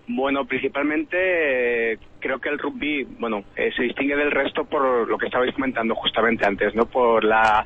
Bueno, 0.07 0.45
principalmente 0.45 1.93
eh, 1.93 1.99
creo 2.19 2.39
que 2.39 2.49
el 2.49 2.59
rugby, 2.59 3.03
bueno, 3.19 3.43
eh, 3.55 3.71
se 3.75 3.83
distingue 3.83 4.15
del 4.15 4.31
resto 4.31 4.65
por 4.65 5.07
lo 5.07 5.17
que 5.17 5.27
estabais 5.27 5.53
comentando 5.53 5.95
justamente 5.95 6.45
antes, 6.45 6.75
¿no? 6.75 6.85
Por 6.85 7.23
la, 7.23 7.63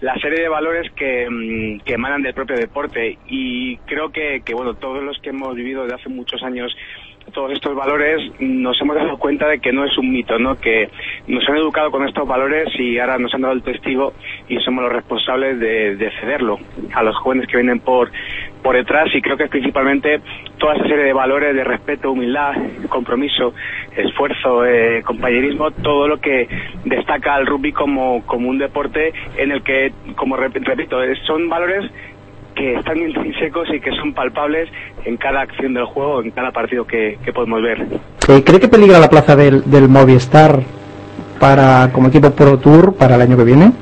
la 0.00 0.14
serie 0.16 0.42
de 0.42 0.48
valores 0.48 0.92
que, 0.92 1.28
mm, 1.28 1.80
que 1.80 1.94
emanan 1.94 2.22
del 2.22 2.34
propio 2.34 2.56
deporte 2.56 3.18
y 3.26 3.76
creo 3.78 4.10
que, 4.10 4.42
que, 4.44 4.54
bueno, 4.54 4.74
todos 4.74 5.02
los 5.02 5.18
que 5.18 5.30
hemos 5.30 5.54
vivido 5.56 5.82
desde 5.82 5.96
hace 5.96 6.08
muchos 6.08 6.42
años 6.42 6.76
todos 7.32 7.52
estos 7.52 7.74
valores 7.74 8.20
nos 8.38 8.80
hemos 8.80 8.96
dado 8.96 9.16
cuenta 9.18 9.48
de 9.48 9.58
que 9.60 9.72
no 9.72 9.84
es 9.84 9.96
un 9.98 10.10
mito, 10.12 10.38
¿no? 10.38 10.56
Que 10.56 10.88
nos 11.26 11.48
han 11.48 11.56
educado 11.56 11.90
con 11.90 12.06
estos 12.06 12.26
valores 12.26 12.68
y 12.78 12.98
ahora 12.98 13.18
nos 13.18 13.32
han 13.34 13.42
dado 13.42 13.54
el 13.54 13.62
testigo 13.62 14.14
y 14.48 14.56
somos 14.58 14.84
los 14.84 14.92
responsables 14.92 15.58
de, 15.60 15.96
de 15.96 16.10
cederlo 16.20 16.58
a 16.94 17.02
los 17.02 17.16
jóvenes 17.18 17.46
que 17.48 17.56
vienen 17.56 17.80
por 17.80 18.10
por 18.62 18.74
detrás 18.74 19.08
y 19.14 19.22
creo 19.22 19.36
que 19.36 19.46
principalmente 19.46 20.20
toda 20.58 20.74
esa 20.74 20.88
serie 20.88 21.04
de 21.04 21.12
valores 21.12 21.54
de 21.54 21.62
respeto, 21.62 22.10
humildad, 22.10 22.54
compromiso, 22.88 23.54
esfuerzo, 23.96 24.66
eh, 24.66 25.02
compañerismo, 25.04 25.70
todo 25.70 26.08
lo 26.08 26.18
que 26.20 26.48
destaca 26.84 27.34
al 27.36 27.46
rugby 27.46 27.72
como, 27.72 28.24
como 28.26 28.48
un 28.48 28.58
deporte 28.58 29.12
en 29.36 29.52
el 29.52 29.62
que, 29.62 29.92
como 30.16 30.36
rep- 30.36 30.60
repito, 30.64 30.98
son 31.24 31.48
valores 31.48 31.88
que 32.58 32.74
están 32.74 32.98
intrínsecos 32.98 33.68
y 33.72 33.78
que 33.80 33.90
son 33.92 34.12
palpables 34.12 34.68
en 35.04 35.16
cada 35.16 35.42
acción 35.42 35.74
del 35.74 35.84
juego, 35.84 36.20
en 36.22 36.32
cada 36.32 36.50
partido 36.50 36.84
que, 36.84 37.16
que 37.24 37.32
podemos 37.32 37.62
ver. 37.62 37.86
¿Cree 38.44 38.60
que 38.60 38.66
peligra 38.68 38.98
la 38.98 39.08
plaza 39.08 39.36
del, 39.36 39.62
del 39.70 39.88
Movistar 39.88 40.60
para 41.38 41.90
como 41.92 42.08
equipo 42.08 42.32
Pro 42.34 42.58
Tour 42.58 42.96
para 42.96 43.14
el 43.14 43.20
año 43.22 43.36
que 43.36 43.44
viene? 43.44 43.72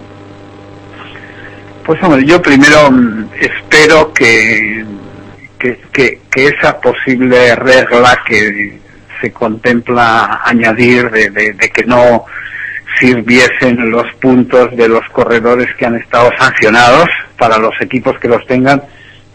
Pues 1.84 2.02
hombre, 2.02 2.24
yo 2.26 2.42
primero 2.42 2.90
mm, 2.90 3.28
espero 3.40 4.12
que, 4.12 4.84
que, 5.58 5.78
que- 5.92 6.18
que 6.30 6.46
esa 6.48 6.78
posible 6.80 7.54
regla 7.56 8.18
que 8.26 8.78
se 9.22 9.32
contempla 9.32 10.42
añadir 10.44 11.10
de, 11.10 11.30
de- 11.30 11.52
de 11.54 11.70
que 11.70 11.84
no 11.84 12.24
sirviesen 12.98 13.90
los 13.90 14.04
puntos 14.20 14.76
de 14.76 14.88
los 14.88 15.02
corredores 15.12 15.68
que 15.76 15.86
han 15.86 15.96
estado 15.96 16.30
sancionados 16.38 17.08
para 17.38 17.58
los 17.58 17.74
equipos 17.80 18.18
que 18.18 18.28
los 18.28 18.44
tengan, 18.46 18.82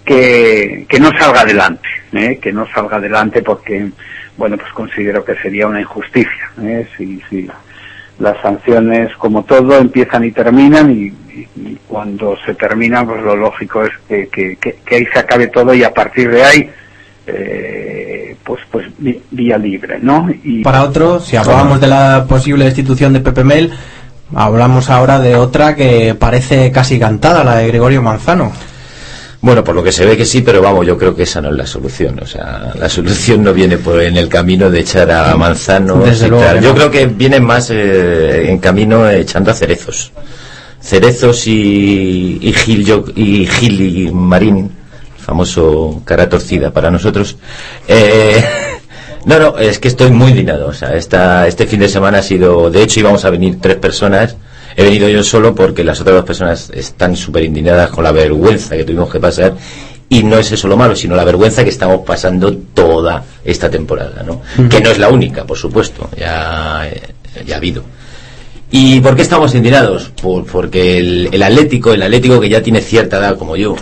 que, 0.05 0.85
que 0.89 0.99
no 0.99 1.11
salga 1.17 1.41
adelante, 1.41 1.87
¿eh? 2.13 2.39
que 2.41 2.51
no 2.51 2.67
salga 2.73 2.97
adelante 2.97 3.41
porque, 3.41 3.89
bueno, 4.37 4.57
pues 4.57 4.71
considero 4.73 5.23
que 5.23 5.35
sería 5.35 5.67
una 5.67 5.81
injusticia. 5.81 6.51
¿eh? 6.61 6.87
Si, 6.97 7.21
las 8.19 8.39
sanciones, 8.41 9.15
como 9.17 9.43
todo, 9.43 9.79
empiezan 9.79 10.23
y 10.25 10.31
terminan 10.31 10.91
y, 10.91 11.11
cuando 11.87 12.37
se 12.45 12.53
terminan, 12.53 13.07
pues 13.07 13.21
lo 13.23 13.35
lógico 13.35 13.83
es 13.83 13.91
que, 14.07 14.27
que- 14.29 14.95
ahí 14.95 15.05
se 15.11 15.19
acabe 15.19 15.47
todo 15.47 15.73
y 15.73 15.83
a 15.83 15.91
partir 15.93 16.29
de 16.29 16.43
ahí, 16.43 16.69
eh, 17.25 18.35
pues, 18.43 18.61
pues 18.69 18.85
vía 19.31 19.57
libre, 19.57 19.97
¿no? 20.01 20.29
Y 20.43 20.61
Para 20.61 20.83
otro, 20.83 21.19
si 21.19 21.35
hablábamos 21.35 21.79
de 21.81 21.87
la 21.87 22.25
posible 22.27 22.65
destitución 22.65 23.13
de 23.13 23.21
Pepe 23.21 23.43
Mel, 23.43 23.71
hablamos 24.35 24.89
ahora 24.89 25.19
de 25.19 25.35
otra 25.35 25.75
que 25.75 26.15
parece 26.15 26.71
casi 26.71 26.99
cantada, 26.99 27.43
la 27.43 27.57
de 27.57 27.67
Gregorio 27.67 28.01
Manzano. 28.01 28.51
Bueno, 29.43 29.63
por 29.63 29.73
lo 29.73 29.83
que 29.83 29.91
se 29.91 30.05
ve 30.05 30.15
que 30.15 30.25
sí, 30.25 30.41
pero 30.41 30.61
vamos, 30.61 30.85
yo 30.85 30.95
creo 30.99 31.15
que 31.15 31.23
esa 31.23 31.41
no 31.41 31.49
es 31.49 31.55
la 31.55 31.65
solución. 31.65 32.19
O 32.21 32.27
sea, 32.27 32.73
la 32.77 32.87
solución 32.87 33.43
no 33.43 33.53
viene 33.53 33.77
por 33.77 33.99
en 34.01 34.15
el 34.15 34.29
camino 34.29 34.69
de 34.69 34.81
echar 34.81 35.09
a 35.09 35.35
Desde 35.35 36.27
luego 36.27 36.53
que 36.53 36.61
Yo 36.61 36.75
creo 36.75 36.91
que 36.91 37.07
viene 37.07 37.39
más 37.39 37.69
eh, 37.71 38.51
en 38.51 38.59
camino 38.59 39.09
echando 39.09 39.49
a 39.49 39.55
cerezos. 39.55 40.11
Cerezos 40.79 41.47
y, 41.47 42.37
y 42.41 42.53
Gil, 42.53 42.85
yo- 42.85 43.05
y 43.15 43.47
Gil 43.47 43.81
y 43.81 44.11
Marín, 44.11 44.71
famoso 45.17 46.01
cara 46.05 46.29
torcida 46.29 46.71
para 46.71 46.91
nosotros. 46.91 47.35
Eh, 47.87 48.43
no, 49.25 49.39
no, 49.39 49.57
es 49.57 49.79
que 49.79 49.87
estoy 49.87 50.11
muy 50.11 50.31
indignado. 50.31 50.67
O 50.67 50.73
sea, 50.73 50.95
esta, 50.95 51.47
este 51.47 51.67
fin 51.67 51.79
de 51.79 51.89
semana 51.89 52.19
ha 52.19 52.23
sido, 52.23 52.69
de 52.69 52.83
hecho 52.83 52.99
íbamos 52.99 53.25
a 53.25 53.29
venir 53.29 53.57
tres 53.61 53.77
personas. 53.77 54.35
He 54.75 54.83
venido 54.83 55.09
yo 55.09 55.23
solo 55.23 55.53
porque 55.53 55.83
las 55.83 55.99
otras 55.99 56.15
dos 56.15 56.25
personas 56.25 56.71
están 56.73 57.15
súper 57.15 57.43
indignadas 57.43 57.89
con 57.89 58.03
la 58.03 58.11
vergüenza 58.11 58.77
que 58.77 58.85
tuvimos 58.85 59.11
que 59.11 59.19
pasar 59.19 59.53
Y 60.07 60.23
no 60.23 60.37
es 60.37 60.51
eso 60.51 60.67
lo 60.69 60.77
malo, 60.77 60.95
sino 60.95 61.15
la 61.15 61.25
vergüenza 61.25 61.63
que 61.63 61.69
estamos 61.69 62.01
pasando 62.05 62.55
toda 62.73 63.23
esta 63.43 63.69
temporada, 63.69 64.23
¿no? 64.23 64.41
Que 64.69 64.79
no 64.79 64.89
es 64.89 64.97
la 64.97 65.09
única, 65.09 65.45
por 65.45 65.57
supuesto, 65.57 66.09
ya, 66.17 66.87
eh, 66.87 67.01
ya 67.45 67.55
ha 67.55 67.57
habido. 67.57 67.83
¿Y 68.71 69.01
por 69.01 69.15
qué 69.15 69.21
estamos 69.21 69.53
indignados? 69.55 70.11
Por, 70.21 70.45
porque 70.45 70.97
el, 70.97 71.29
el 71.31 71.43
Atlético, 71.43 71.93
el 71.93 72.01
Atlético 72.01 72.39
que 72.39 72.49
ya 72.49 72.61
tiene 72.61 72.81
cierta 72.81 73.17
edad 73.17 73.37
como 73.37 73.57
yo, 73.57 73.75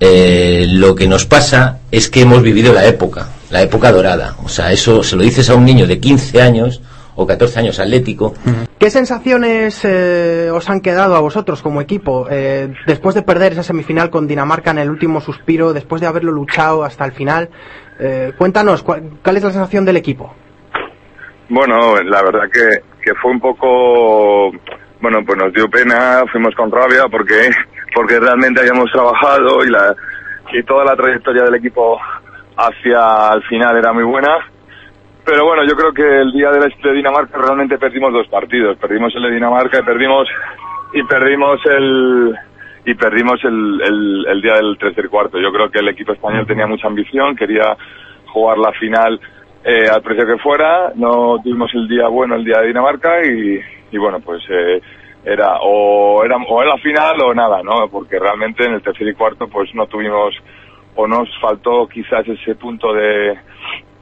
eh, 0.00 0.66
lo 0.68 0.94
que 0.94 1.08
nos 1.08 1.24
pasa 1.26 1.78
es 1.90 2.08
que 2.08 2.22
hemos 2.22 2.42
vivido 2.42 2.72
la 2.72 2.84
época, 2.86 3.28
la 3.54 3.62
época 3.62 3.92
dorada. 3.92 4.34
O 4.44 4.48
sea, 4.48 4.72
eso 4.72 5.04
se 5.04 5.14
lo 5.14 5.22
dices 5.22 5.48
a 5.48 5.54
un 5.54 5.64
niño 5.64 5.86
de 5.86 6.00
15 6.00 6.42
años 6.42 6.82
o 7.14 7.24
14 7.24 7.60
años 7.60 7.78
atlético, 7.78 8.34
¿Qué 8.76 8.90
sensaciones 8.90 9.80
eh, 9.84 10.50
os 10.52 10.68
han 10.68 10.80
quedado 10.80 11.14
a 11.14 11.20
vosotros 11.20 11.62
como 11.62 11.80
equipo 11.80 12.26
eh, 12.28 12.74
después 12.88 13.14
de 13.14 13.22
perder 13.22 13.52
esa 13.52 13.62
semifinal 13.62 14.10
con 14.10 14.26
Dinamarca 14.26 14.72
en 14.72 14.78
el 14.78 14.90
último 14.90 15.20
suspiro, 15.20 15.72
después 15.72 16.00
de 16.00 16.08
haberlo 16.08 16.32
luchado 16.32 16.82
hasta 16.82 17.04
el 17.04 17.12
final? 17.12 17.48
Eh, 18.00 18.32
cuéntanos, 18.36 18.82
¿cuál, 18.82 19.04
cuál 19.22 19.36
es 19.36 19.44
la 19.44 19.50
sensación 19.52 19.84
del 19.84 19.98
equipo? 19.98 20.34
Bueno, 21.48 21.94
la 22.02 22.22
verdad 22.24 22.50
que, 22.52 22.82
que 23.00 23.14
fue 23.22 23.30
un 23.30 23.40
poco, 23.40 24.50
bueno, 25.00 25.20
pues 25.24 25.38
nos 25.38 25.52
dio 25.52 25.70
pena, 25.70 26.24
fuimos 26.32 26.52
con 26.56 26.72
rabia 26.72 27.04
porque, 27.08 27.50
porque 27.94 28.18
realmente 28.18 28.60
habíamos 28.60 28.90
trabajado 28.90 29.64
y 29.64 29.70
la, 29.70 29.94
y 30.52 30.62
toda 30.64 30.84
la 30.84 30.96
trayectoria 30.96 31.44
del 31.44 31.54
equipo 31.54 31.96
hacia 32.56 33.34
el 33.34 33.42
final 33.44 33.76
era 33.76 33.92
muy 33.92 34.04
buena. 34.04 34.38
Pero 35.24 35.46
bueno, 35.46 35.64
yo 35.64 35.74
creo 35.74 35.92
que 35.92 36.20
el 36.20 36.32
día 36.32 36.50
de, 36.50 36.92
Dinamarca 36.92 37.38
realmente 37.38 37.78
perdimos 37.78 38.12
dos 38.12 38.28
partidos. 38.28 38.76
Perdimos 38.76 39.14
el 39.16 39.22
de 39.22 39.30
Dinamarca 39.30 39.78
y 39.78 39.82
perdimos, 39.82 40.28
y 40.92 41.02
perdimos 41.04 41.60
el, 41.64 42.34
y 42.84 42.94
perdimos 42.94 43.42
el, 43.44 43.80
el, 43.82 44.26
el 44.28 44.42
día 44.42 44.54
del 44.56 44.76
tercer 44.78 45.08
cuarto. 45.08 45.38
Yo 45.38 45.50
creo 45.50 45.70
que 45.70 45.78
el 45.78 45.88
equipo 45.88 46.12
español 46.12 46.46
tenía 46.46 46.66
mucha 46.66 46.88
ambición, 46.88 47.36
quería 47.36 47.76
jugar 48.26 48.58
la 48.58 48.72
final 48.72 49.18
eh, 49.64 49.88
al 49.90 50.02
precio 50.02 50.26
que 50.26 50.42
fuera. 50.42 50.92
No 50.94 51.38
tuvimos 51.42 51.72
el 51.74 51.88
día 51.88 52.08
bueno 52.08 52.34
el 52.34 52.44
día 52.44 52.60
de 52.60 52.68
Dinamarca 52.68 53.24
y, 53.24 53.60
y 53.92 53.98
bueno, 53.98 54.20
pues 54.20 54.42
eh, 54.50 54.82
era 55.24 55.56
o 55.62 56.22
era 56.22 56.36
o 56.36 56.62
era 56.62 56.74
la 56.74 56.82
final 56.82 57.16
o 57.22 57.34
nada, 57.34 57.62
¿no? 57.62 57.88
Porque 57.90 58.18
realmente 58.18 58.66
en 58.66 58.74
el 58.74 58.82
tercer 58.82 59.08
y 59.08 59.14
cuarto 59.14 59.48
pues 59.48 59.74
no 59.74 59.86
tuvimos 59.86 60.34
o 60.94 61.06
nos 61.06 61.28
faltó 61.40 61.86
quizás 61.88 62.26
ese 62.28 62.54
punto 62.54 62.92
de, 62.92 63.38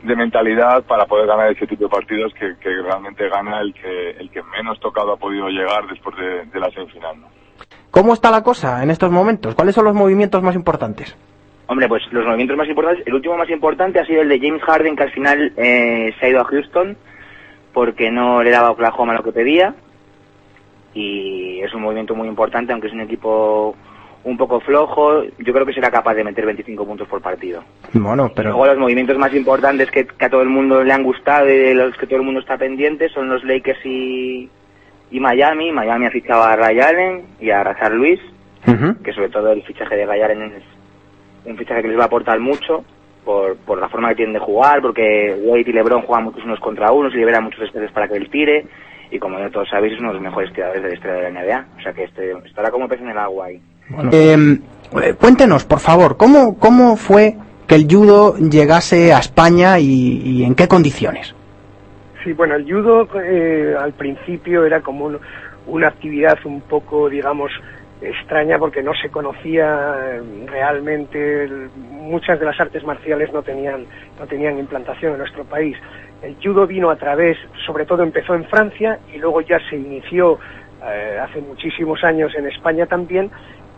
de 0.02 0.16
mentalidad 0.16 0.82
para 0.84 1.06
poder 1.06 1.26
ganar 1.26 1.50
ese 1.50 1.66
tipo 1.66 1.84
de 1.84 1.90
partidos 1.90 2.32
que, 2.34 2.54
que 2.60 2.70
realmente 2.82 3.28
gana 3.28 3.60
el 3.60 3.72
que 3.74 4.10
el 4.10 4.30
que 4.30 4.42
menos 4.56 4.78
tocado 4.80 5.12
ha 5.12 5.16
podido 5.16 5.48
llegar 5.48 5.86
después 5.88 6.16
de, 6.16 6.44
de 6.46 6.60
la 6.60 6.70
semifinal. 6.70 7.20
¿no? 7.20 7.28
¿Cómo 7.90 8.14
está 8.14 8.30
la 8.30 8.42
cosa 8.42 8.82
en 8.82 8.90
estos 8.90 9.10
momentos? 9.10 9.54
¿Cuáles 9.54 9.74
son 9.74 9.84
los 9.84 9.94
movimientos 9.94 10.42
más 10.42 10.54
importantes? 10.54 11.16
Hombre, 11.66 11.88
pues 11.88 12.02
los 12.10 12.24
movimientos 12.24 12.56
más 12.56 12.68
importantes, 12.68 13.06
el 13.06 13.14
último 13.14 13.36
más 13.36 13.48
importante 13.50 14.00
ha 14.00 14.06
sido 14.06 14.22
el 14.22 14.28
de 14.28 14.40
James 14.40 14.62
Harden, 14.62 14.96
que 14.96 15.02
al 15.04 15.12
final 15.12 15.52
eh, 15.56 16.14
se 16.18 16.26
ha 16.26 16.28
ido 16.28 16.40
a 16.40 16.44
Houston 16.44 16.96
porque 17.72 18.10
no 18.10 18.42
le 18.42 18.50
daba 18.50 18.68
a 18.68 18.72
Oklahoma 18.72 19.14
lo 19.14 19.22
que 19.22 19.32
pedía. 19.32 19.74
Y 20.94 21.60
es 21.60 21.72
un 21.72 21.82
movimiento 21.82 22.14
muy 22.14 22.28
importante, 22.28 22.72
aunque 22.72 22.88
es 22.88 22.92
un 22.92 23.00
equipo 23.00 23.74
un 24.24 24.36
poco 24.36 24.60
flojo. 24.60 25.22
Yo 25.38 25.52
creo 25.52 25.66
que 25.66 25.72
será 25.72 25.90
capaz 25.90 26.14
de 26.14 26.24
meter 26.24 26.46
25 26.46 26.86
puntos 26.86 27.08
por 27.08 27.20
partido. 27.20 27.62
Bueno, 27.92 28.30
pero... 28.34 28.50
Luego 28.50 28.66
los 28.66 28.78
movimientos 28.78 29.18
más 29.18 29.34
importantes 29.34 29.90
que, 29.90 30.06
que 30.06 30.24
a 30.24 30.30
todo 30.30 30.42
el 30.42 30.48
mundo 30.48 30.82
le 30.82 30.92
han 30.92 31.02
gustado 31.02 31.48
y 31.48 31.56
de 31.56 31.74
los 31.74 31.96
que 31.96 32.06
todo 32.06 32.16
el 32.16 32.24
mundo 32.24 32.40
está 32.40 32.56
pendiente 32.56 33.08
son 33.08 33.28
los 33.28 33.44
Lakers 33.44 33.84
y, 33.84 34.48
y 35.10 35.20
Miami. 35.20 35.72
Miami 35.72 36.06
ha 36.06 36.10
fichado 36.10 36.42
a 36.42 36.56
Ray 36.56 36.80
Allen 36.80 37.22
y 37.40 37.50
a 37.50 37.62
Razar 37.62 37.92
Luis, 37.92 38.20
que 39.02 39.12
sobre 39.12 39.28
todo 39.28 39.52
el 39.52 39.62
fichaje 39.62 39.96
de 39.96 40.06
Ray 40.06 40.22
Allen 40.22 40.42
es 40.42 40.62
un 41.44 41.56
fichaje 41.56 41.82
que 41.82 41.88
les 41.88 41.98
va 41.98 42.04
a 42.04 42.06
aportar 42.06 42.38
mucho 42.38 42.84
por, 43.24 43.56
por 43.56 43.78
la 43.80 43.88
forma 43.88 44.10
que 44.10 44.16
tienen 44.16 44.34
de 44.34 44.40
jugar, 44.40 44.80
porque 44.80 45.36
Wade 45.44 45.64
y 45.66 45.72
LeBron 45.72 46.02
juegan 46.02 46.24
muchos 46.24 46.44
unos 46.44 46.60
contra 46.60 46.92
unos 46.92 47.12
y 47.14 47.18
liberan 47.18 47.44
muchos 47.44 47.62
espacios 47.62 47.92
para 47.92 48.08
que 48.08 48.16
él 48.16 48.30
tire. 48.30 48.66
Y 49.10 49.18
como 49.18 49.38
ya 49.38 49.50
todos 49.50 49.68
sabéis, 49.68 49.94
es 49.94 50.00
uno 50.00 50.08
de 50.08 50.14
los 50.14 50.22
mejores 50.22 50.52
tiradores 50.54 50.82
de 50.82 50.88
la 50.88 50.94
historia 50.94 51.16
de 51.16 51.30
la 51.30 51.42
NBA. 51.42 51.66
O 51.78 51.82
sea 51.82 51.92
que 51.92 52.04
este 52.04 52.32
estará 52.46 52.70
como 52.70 52.88
pez 52.88 53.00
en 53.00 53.10
el 53.10 53.18
agua 53.18 53.46
ahí. 53.46 53.60
Eh, 54.12 54.58
cuéntenos, 55.18 55.64
por 55.64 55.80
favor, 55.80 56.16
¿cómo, 56.16 56.58
¿cómo 56.58 56.96
fue 56.96 57.34
que 57.66 57.74
el 57.74 57.86
judo 57.90 58.36
llegase 58.36 59.12
a 59.12 59.18
España 59.18 59.78
y, 59.78 60.20
y 60.24 60.44
en 60.44 60.54
qué 60.54 60.68
condiciones? 60.68 61.34
Sí, 62.22 62.32
bueno, 62.34 62.54
el 62.54 62.64
judo 62.70 63.08
eh, 63.22 63.74
al 63.78 63.92
principio 63.92 64.64
era 64.64 64.80
como 64.80 65.06
un- 65.06 65.18
una 65.66 65.88
actividad 65.88 66.38
un 66.44 66.60
poco, 66.60 67.08
digamos, 67.08 67.50
extraña 68.00 68.58
porque 68.58 68.82
no 68.82 68.92
se 68.94 69.08
conocía 69.10 69.94
eh, 70.14 70.20
realmente, 70.46 71.44
el- 71.44 71.70
muchas 71.90 72.38
de 72.38 72.46
las 72.46 72.58
artes 72.60 72.84
marciales 72.84 73.32
no 73.32 73.42
tenían, 73.42 73.86
no 74.18 74.26
tenían 74.26 74.58
implantación 74.58 75.12
en 75.12 75.18
nuestro 75.18 75.44
país. 75.44 75.76
El 76.22 76.36
judo 76.42 76.66
vino 76.66 76.90
a 76.90 76.96
través, 76.96 77.36
sobre 77.66 77.84
todo 77.86 78.02
empezó 78.02 78.34
en 78.34 78.44
Francia 78.44 78.98
y 79.14 79.18
luego 79.18 79.40
ya 79.40 79.58
se 79.70 79.76
inició 79.76 80.38
eh, 80.84 81.18
hace 81.22 81.40
muchísimos 81.40 82.02
años 82.04 82.32
en 82.36 82.46
España 82.48 82.86
también, 82.86 83.30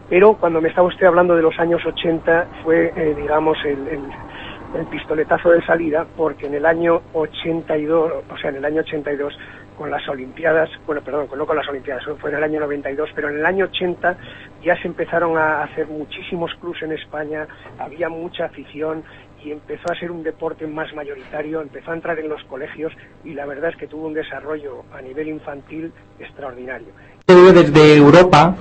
pero 0.08 0.34
cuando 0.34 0.60
me 0.60 0.68
estaba 0.68 0.88
usted 0.88 1.06
hablando 1.06 1.34
de 1.34 1.42
los 1.42 1.58
años 1.58 1.84
80 1.84 2.48
fue, 2.62 2.92
eh, 2.94 3.14
digamos, 3.16 3.58
el- 3.64 3.88
el, 3.88 4.86
pistoletazo 4.86 5.50
de 5.50 5.62
salida 5.62 6.04
porque 6.16 6.46
en 6.46 6.54
el 6.54 6.66
año 6.66 7.00
82, 7.12 8.12
o 8.28 8.36
sea, 8.38 8.50
en 8.50 8.56
el 8.56 8.64
año 8.64 8.80
82 8.80 9.32
con 9.78 9.88
las 9.90 10.08
Olimpiadas, 10.08 10.68
bueno, 10.86 11.00
perdón, 11.00 11.28
no 11.36 11.46
con 11.46 11.56
las 11.56 11.68
Olimpiadas, 11.68 12.04
fue 12.20 12.30
en 12.30 12.36
el 12.36 12.42
año 12.44 12.60
92, 12.60 13.10
pero 13.14 13.28
en 13.28 13.38
el 13.38 13.46
año 13.46 13.66
80 13.66 14.16
ya 14.62 14.76
se 14.80 14.88
empezaron 14.88 15.36
a 15.38 15.62
hacer 15.62 15.86
muchísimos 15.86 16.52
clubs 16.60 16.82
en 16.82 16.92
España, 16.92 17.46
había 17.78 18.08
mucha 18.08 18.46
afición 18.46 19.04
y 19.44 19.52
empezó 19.52 19.92
a 19.92 19.94
ser 19.94 20.10
un 20.10 20.22
deporte 20.22 20.66
más 20.66 20.92
mayoritario, 20.94 21.60
empezó 21.60 21.90
a 21.90 21.94
entrar 21.94 22.18
en 22.18 22.28
los 22.28 22.42
colegios 22.44 22.92
y 23.24 23.34
la 23.34 23.46
verdad 23.46 23.70
es 23.70 23.76
que 23.76 23.86
tuvo 23.86 24.06
un 24.06 24.14
desarrollo 24.14 24.84
a 24.92 25.00
nivel 25.02 25.28
infantil 25.28 25.92
extraordinario. 26.18 26.88
desde 27.26 27.96
Europa, 27.96 28.54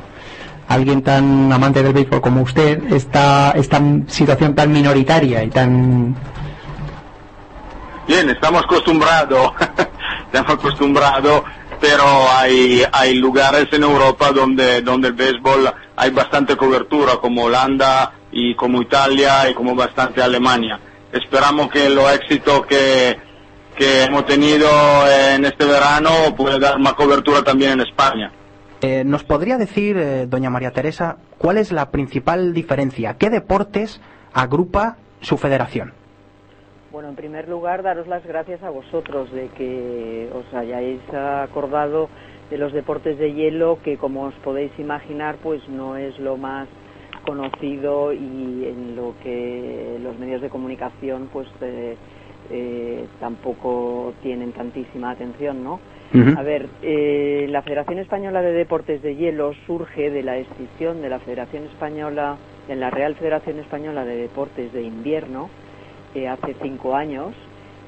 alguien 0.67 1.01
tan 1.01 1.51
amante 1.51 1.83
del 1.83 1.93
béisbol 1.93 2.21
como 2.21 2.41
usted, 2.41 2.91
esta, 2.91 3.51
esta 3.51 3.81
situación 4.07 4.55
tan 4.55 4.71
minoritaria 4.71 5.43
y 5.43 5.49
tan... 5.49 6.15
Bien, 8.07 8.29
estamos 8.29 8.63
acostumbrados, 8.63 9.51
estamos 10.25 10.51
acostumbrados, 10.51 11.43
pero 11.79 12.03
hay, 12.35 12.83
hay 12.91 13.15
lugares 13.15 13.67
en 13.71 13.83
Europa 13.83 14.31
donde, 14.31 14.81
donde 14.81 15.09
el 15.09 15.13
béisbol 15.13 15.73
hay 15.95 16.09
bastante 16.11 16.55
cobertura, 16.57 17.17
como 17.17 17.43
Holanda 17.43 18.13
y 18.31 18.55
como 18.55 18.81
Italia 18.81 19.49
y 19.49 19.53
como 19.53 19.75
bastante 19.75 20.21
Alemania. 20.21 20.79
Esperamos 21.11 21.69
que 21.69 21.89
los 21.89 22.11
éxitos 22.11 22.65
que, 22.65 23.17
que 23.77 24.03
hemos 24.03 24.25
tenido 24.25 24.67
en 25.07 25.45
este 25.45 25.65
verano 25.65 26.35
pueda 26.35 26.57
dar 26.59 26.79
más 26.79 26.93
cobertura 26.93 27.43
también 27.43 27.73
en 27.73 27.81
España. 27.81 28.31
Eh, 28.85 29.05
¿Nos 29.05 29.23
podría 29.23 29.57
decir, 29.57 29.95
eh, 29.95 30.25
doña 30.27 30.49
María 30.49 30.71
Teresa, 30.71 31.15
cuál 31.37 31.57
es 31.57 31.71
la 31.71 31.89
principal 31.89 32.53
diferencia? 32.53 33.15
¿Qué 33.17 33.29
deportes 33.29 34.01
agrupa 34.33 34.97
su 35.21 35.37
federación? 35.37 35.93
Bueno, 36.91 37.07
en 37.07 37.15
primer 37.15 37.47
lugar, 37.47 37.81
daros 37.81 38.07
las 38.07 38.25
gracias 38.25 38.61
a 38.61 38.69
vosotros 38.69 39.31
de 39.31 39.47
que 39.55 40.29
os 40.33 40.53
hayáis 40.53 40.99
acordado 41.13 42.09
de 42.49 42.57
los 42.57 42.73
deportes 42.73 43.17
de 43.17 43.31
hielo, 43.31 43.79
que 43.85 43.95
como 43.95 44.23
os 44.23 44.35
podéis 44.43 44.77
imaginar, 44.77 45.37
pues 45.41 45.61
no 45.69 45.95
es 45.95 46.19
lo 46.19 46.35
más 46.35 46.67
conocido 47.25 48.11
y 48.11 48.65
en 48.65 48.97
lo 48.97 49.15
que 49.23 49.97
los 50.03 50.19
medios 50.19 50.41
de 50.41 50.49
comunicación 50.49 51.29
pues 51.31 51.47
eh, 51.61 53.07
tampoco 53.21 54.13
tienen 54.21 54.51
tantísima 54.51 55.11
atención, 55.11 55.63
¿no? 55.63 55.79
A 56.13 56.43
ver, 56.43 56.67
eh, 56.83 57.47
la 57.49 57.63
Federación 57.63 57.97
Española 57.97 58.43
de 58.43 58.53
Deportes 58.53 59.01
de 59.01 59.15
Hielo 59.15 59.53
surge 59.65 60.11
de 60.11 60.21
la 60.21 60.37
escisión 60.37 61.01
de 61.01 61.09
la 61.09 61.19
Federación 61.19 61.63
Española, 61.63 62.37
en 62.67 62.79
la 62.79 62.91
Real 62.91 63.15
Federación 63.15 63.57
Española 63.59 64.05
de 64.05 64.17
Deportes 64.17 64.71
de 64.73 64.83
Invierno, 64.83 65.49
eh, 66.13 66.27
hace 66.27 66.55
cinco 66.61 66.95
años, 66.95 67.33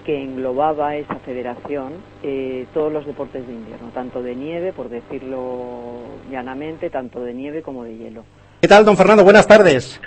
que 0.05 0.23
englobaba 0.23 0.95
esa 0.95 1.15
federación 1.17 1.93
eh, 2.23 2.65
todos 2.73 2.91
los 2.91 3.05
deportes 3.05 3.45
de 3.45 3.53
invierno, 3.53 3.89
tanto 3.93 4.21
de 4.23 4.35
nieve, 4.35 4.73
por 4.73 4.89
decirlo 4.89 5.93
llanamente, 6.31 6.89
tanto 6.89 7.21
de 7.21 7.33
nieve 7.33 7.61
como 7.61 7.83
de 7.83 7.95
hielo. 7.95 8.23
¿Qué 8.61 8.67
tal, 8.67 8.85
don 8.85 8.97
Fernando? 8.97 9.23
Buenas 9.23 9.47
tardes. 9.47 9.99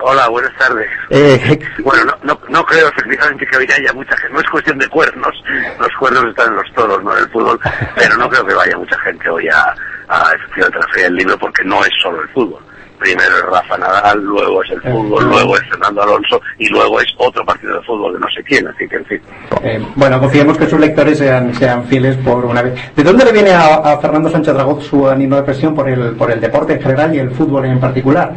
Hola, 0.00 0.28
buenas 0.28 0.52
tardes. 0.58 0.88
Eh, 1.10 1.58
Bueno, 1.84 2.04
no, 2.04 2.34
no, 2.34 2.40
no 2.48 2.64
creo 2.66 2.88
efectivamente 2.88 3.46
que 3.46 3.56
hoy 3.56 3.66
haya 3.78 3.92
mucha 3.92 4.16
gente. 4.16 4.34
No 4.34 4.40
es 4.40 4.50
cuestión 4.50 4.78
de 4.78 4.88
cuernos. 4.88 5.32
Los 5.78 5.88
cuernos 5.98 6.24
están 6.26 6.48
en 6.48 6.56
los 6.56 6.72
toros, 6.74 7.02
no 7.02 7.16
en 7.16 7.22
el 7.24 7.30
fútbol. 7.30 7.58
Pero 7.96 8.16
no 8.16 8.28
creo 8.28 8.44
que 8.46 8.54
vaya 8.54 8.76
mucha 8.76 8.98
gente 9.00 9.28
hoy 9.28 9.48
a, 9.48 9.74
a 10.08 10.32
efectivamente 10.34 10.78
la 10.78 10.86
Feria 10.88 11.04
del 11.04 11.14
Libro 11.16 11.38
porque 11.38 11.64
no 11.64 11.82
es 11.84 11.90
solo 12.02 12.22
el 12.22 12.28
fútbol. 12.30 12.60
Primero 12.98 13.36
es 13.36 13.42
Rafa 13.46 13.76
Nadal, 13.76 14.18
luego 14.22 14.62
es 14.62 14.70
el 14.70 14.80
fútbol, 14.80 15.24
luego 15.28 15.56
es 15.56 15.62
Fernando 15.68 16.02
Alonso 16.02 16.40
y 16.58 16.68
luego 16.68 17.00
es 17.00 17.06
otro 17.18 17.44
partido 17.44 17.74
de 17.76 17.82
fútbol 17.82 18.14
de 18.14 18.20
no 18.20 18.26
sé 18.34 18.42
quién. 18.44 18.66
Así 18.68 18.88
que, 18.88 18.96
en 18.96 19.04
fin. 19.04 19.20
eh, 19.62 19.86
bueno, 19.96 20.18
confiemos 20.20 20.56
que 20.56 20.66
sus 20.68 20.78
lectores 20.80 21.18
sean, 21.18 21.52
sean 21.54 21.84
fieles 21.86 22.16
por 22.18 22.44
una 22.46 22.62
vez. 22.62 22.74
¿De 22.96 23.02
dónde 23.02 23.24
le 23.24 23.32
viene 23.32 23.50
a, 23.52 23.74
a 23.76 23.98
Fernando 23.98 24.30
Sánchez 24.30 24.54
Dragó 24.54 24.80
su 24.80 25.08
ánimo 25.08 25.36
de 25.36 25.42
presión 25.42 25.74
por 25.74 25.88
el, 25.88 26.14
por 26.16 26.30
el 26.30 26.40
deporte 26.40 26.74
en 26.74 26.82
general 26.82 27.14
y 27.14 27.18
el 27.18 27.30
fútbol 27.32 27.66
en 27.66 27.80
particular? 27.80 28.32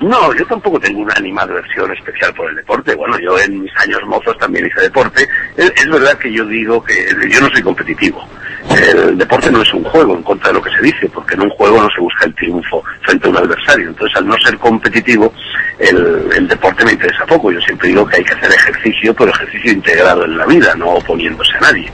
No, 0.00 0.34
yo 0.34 0.46
tampoco 0.46 0.80
tengo 0.80 1.00
una 1.00 1.14
animadversión 1.14 1.92
especial 1.92 2.32
por 2.34 2.48
el 2.48 2.56
deporte. 2.56 2.94
Bueno, 2.94 3.18
yo 3.18 3.38
en 3.38 3.62
mis 3.62 3.76
años 3.76 4.00
mozos 4.06 4.36
también 4.38 4.66
hice 4.66 4.80
deporte. 4.80 5.28
Es, 5.56 5.70
es 5.76 5.90
verdad 5.90 6.16
que 6.18 6.32
yo 6.32 6.46
digo 6.46 6.82
que 6.82 6.94
yo 7.28 7.40
no 7.40 7.50
soy 7.50 7.62
competitivo. 7.62 8.26
El 8.70 9.18
deporte 9.18 9.50
no 9.50 9.62
es 9.62 9.74
un 9.74 9.82
juego, 9.84 10.14
en 10.14 10.22
contra 10.22 10.48
de 10.48 10.54
lo 10.54 10.62
que 10.62 10.70
se 10.70 10.82
dice, 10.82 11.08
porque 11.08 11.34
en 11.34 11.42
un 11.42 11.50
juego 11.50 11.82
no 11.82 11.88
se 11.90 12.00
busca 12.00 12.24
el 12.24 12.34
triunfo 12.34 12.82
frente 13.02 13.26
a 13.26 13.30
un 13.30 13.36
adversario. 13.36 13.88
Entonces, 13.88 14.16
al 14.16 14.28
no 14.28 14.38
ser 14.38 14.56
competitivo, 14.58 15.32
el, 15.78 16.46
deporte 16.46 16.84
me 16.84 16.92
interesa 16.92 17.26
poco. 17.26 17.50
Yo 17.50 17.60
siempre 17.60 17.88
digo 17.88 18.06
que 18.06 18.16
hay 18.16 18.24
que 18.24 18.34
hacer 18.34 18.50
ejercicio, 18.52 19.14
pero 19.14 19.30
ejercicio 19.30 19.72
integrado 19.72 20.24
en 20.24 20.36
la 20.36 20.46
vida, 20.46 20.74
no 20.76 20.90
oponiéndose 20.90 21.56
a 21.56 21.60
nadie. 21.60 21.90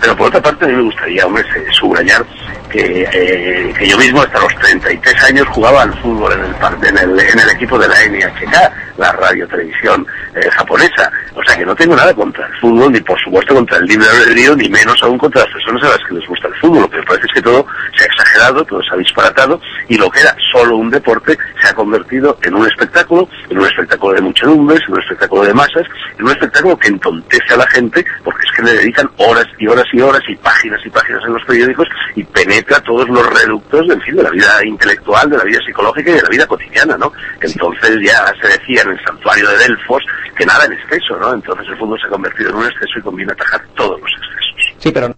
Pero 0.00 0.16
por 0.16 0.28
otra 0.28 0.40
parte, 0.40 0.64
a 0.64 0.68
mí 0.68 0.74
me 0.74 0.82
gustaría, 0.82 1.26
hombre, 1.26 1.44
subrayar 1.72 2.24
que, 2.70 3.08
eh, 3.12 3.74
que 3.76 3.88
yo 3.88 3.98
mismo 3.98 4.22
hasta 4.22 4.40
los 4.40 4.54
33 4.56 5.24
años 5.24 5.48
jugaba 5.48 5.82
al 5.82 5.94
fútbol 6.00 6.32
en 6.32 6.40
el, 6.40 6.88
en 6.88 6.98
el, 6.98 7.20
en 7.20 7.38
el 7.38 7.50
equipo 7.50 7.78
de 7.78 7.88
la 7.88 7.94
NHK, 8.06 8.98
la 8.98 9.12
radio 9.12 9.46
televisión 9.48 10.06
eh, 10.34 10.48
japonesa. 10.50 11.10
O 11.34 11.42
sea 11.42 11.56
que 11.56 11.66
no 11.66 11.74
tengo 11.74 11.96
nada 11.96 12.14
contra 12.14 12.46
el 12.46 12.54
fútbol, 12.60 12.92
ni 12.92 13.00
por 13.00 13.18
supuesto 13.20 13.54
contra 13.54 13.78
el 13.78 13.86
libre 13.86 14.06
albedrío, 14.08 14.56
ni 14.56 14.68
menos 14.68 15.02
aún 15.02 15.18
contra 15.18 15.42
las 15.42 15.52
personas 15.52 15.82
a 15.82 15.88
las 15.88 16.08
que 16.08 16.14
les 16.20 16.28
gusta 16.28 16.48
el 16.48 16.54
fútbol. 16.54 16.82
Lo 16.82 16.90
que 16.90 16.98
me 16.98 17.02
parece 17.04 17.26
es 17.26 17.32
que 17.34 17.42
todo 17.42 17.66
se 17.96 18.04
ha 18.04 18.06
exagerado, 18.06 18.64
todo 18.64 18.82
se 18.82 18.94
ha 18.94 18.98
disparatado 18.98 19.60
y 19.88 19.96
lo 19.96 20.10
que 20.10 20.20
era 20.20 20.36
solo 20.52 20.76
un 20.76 20.90
deporte 20.90 21.36
se 21.60 21.68
ha 21.68 21.74
convertido 21.74 22.38
en 22.42 22.54
un 22.54 22.66
espectáculo, 22.66 23.28
en 23.48 23.58
un 23.58 23.66
espectáculo 23.66 24.14
de 24.14 24.20
muchedumbres, 24.20 24.80
en 24.86 24.94
un 24.94 25.00
espectáculo 25.00 25.42
de 25.44 25.54
masas, 25.54 25.86
en 26.18 26.24
un 26.24 26.30
espectáculo 26.30 26.78
que 26.78 26.88
entontece 26.88 27.54
a 27.54 27.56
la 27.56 27.66
gente 27.68 28.04
porque 28.24 28.46
es 28.46 28.56
que 28.56 28.62
le 28.62 28.72
dedican 28.74 29.10
horas 29.18 29.46
y 29.58 29.66
horas 29.66 29.86
y 29.92 30.00
horas 30.00 30.22
y 30.28 30.36
páginas 30.36 30.80
y 30.84 30.90
páginas 30.90 31.22
en 31.26 31.32
los 31.34 31.44
periódicos 31.44 31.88
y 32.14 32.24
penetra 32.24 32.80
todos 32.80 33.08
los 33.08 33.26
reductos, 33.40 33.88
en 33.90 34.00
fin, 34.02 34.16
de 34.16 34.22
la 34.22 34.30
vida 34.30 34.64
intelectual, 34.64 35.30
de 35.30 35.38
la 35.38 35.44
vida 35.44 35.58
psicológica 35.64 36.10
y 36.10 36.14
de 36.14 36.22
la 36.22 36.28
vida 36.28 36.46
cotidiana, 36.46 36.96
¿no? 36.96 37.12
Entonces 37.40 37.98
ya 38.02 38.32
se 38.40 38.48
decía 38.48 38.82
en 38.82 38.90
el 38.90 39.04
santuario 39.04 39.48
de 39.48 39.58
Delfos 39.58 40.02
que 40.36 40.46
nada 40.46 40.64
en 40.64 40.72
exceso, 40.72 41.18
¿no? 41.18 41.32
Entonces 41.34 41.66
el 41.68 41.78
fútbol 41.78 42.00
se 42.00 42.06
ha 42.06 42.10
convertido 42.10 42.50
en 42.50 42.56
un 42.56 42.66
exceso 42.66 42.98
y 42.98 43.02
conviene 43.02 43.32
atajar 43.32 43.62
todos 43.74 44.00
los 44.00 44.10
excesos. 44.10 44.74
Sí, 44.78 44.90
pero 44.92 45.14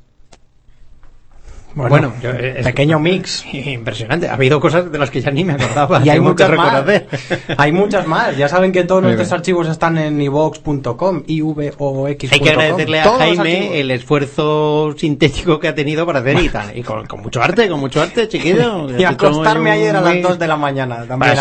Bueno, 1.74 2.12
yo- 2.22 2.30
es- 2.30 2.64
pequeño 2.64 2.98
mix. 2.98 3.44
Impresionante. 3.52 4.28
Ha 4.28 4.34
habido 4.34 4.60
cosas 4.60 4.90
de 4.92 4.98
las 4.98 5.10
que 5.10 5.20
ya 5.20 5.30
ni 5.30 5.44
me 5.44 5.54
acordaba. 5.54 6.00
Y 6.04 6.10
hay 6.10 6.20
muchas 6.20 6.50
más. 6.50 6.84
Hay 7.56 7.72
muchas 7.72 8.06
más. 8.06 8.36
Ya 8.36 8.48
saben 8.48 8.72
que 8.72 8.84
todos 8.84 9.02
Muy 9.02 9.08
nuestros 9.12 9.28
bien. 9.28 9.38
archivos 9.38 9.68
están 9.68 9.96
en 9.98 10.20
ivox.com, 10.20 11.22
ivox.com. 11.26 12.06
Hay 12.06 12.16
que 12.16 12.50
agradecerle 12.50 13.00
a 13.00 13.10
Jaime 13.18 13.80
el 13.80 13.90
esfuerzo 13.90 14.94
sintético 14.96 15.58
que 15.60 15.68
ha 15.68 15.74
tenido 15.74 16.04
para 16.06 16.18
hacer 16.20 16.38
y 16.40 16.48
tal. 16.48 16.76
Y 16.76 16.82
con, 16.82 17.06
con 17.06 17.20
mucho 17.22 17.42
arte, 17.42 17.68
con 17.68 17.80
mucho 17.80 18.00
arte, 18.02 18.28
chiquillo. 18.28 18.88
Y 18.98 19.04
acostarme 19.04 19.70
ayer 19.70 19.96
a 19.96 20.00
las 20.00 20.20
2 20.22 20.38
de 20.38 20.46
la 20.48 20.56
mañana. 20.56 21.04
También 21.06 21.34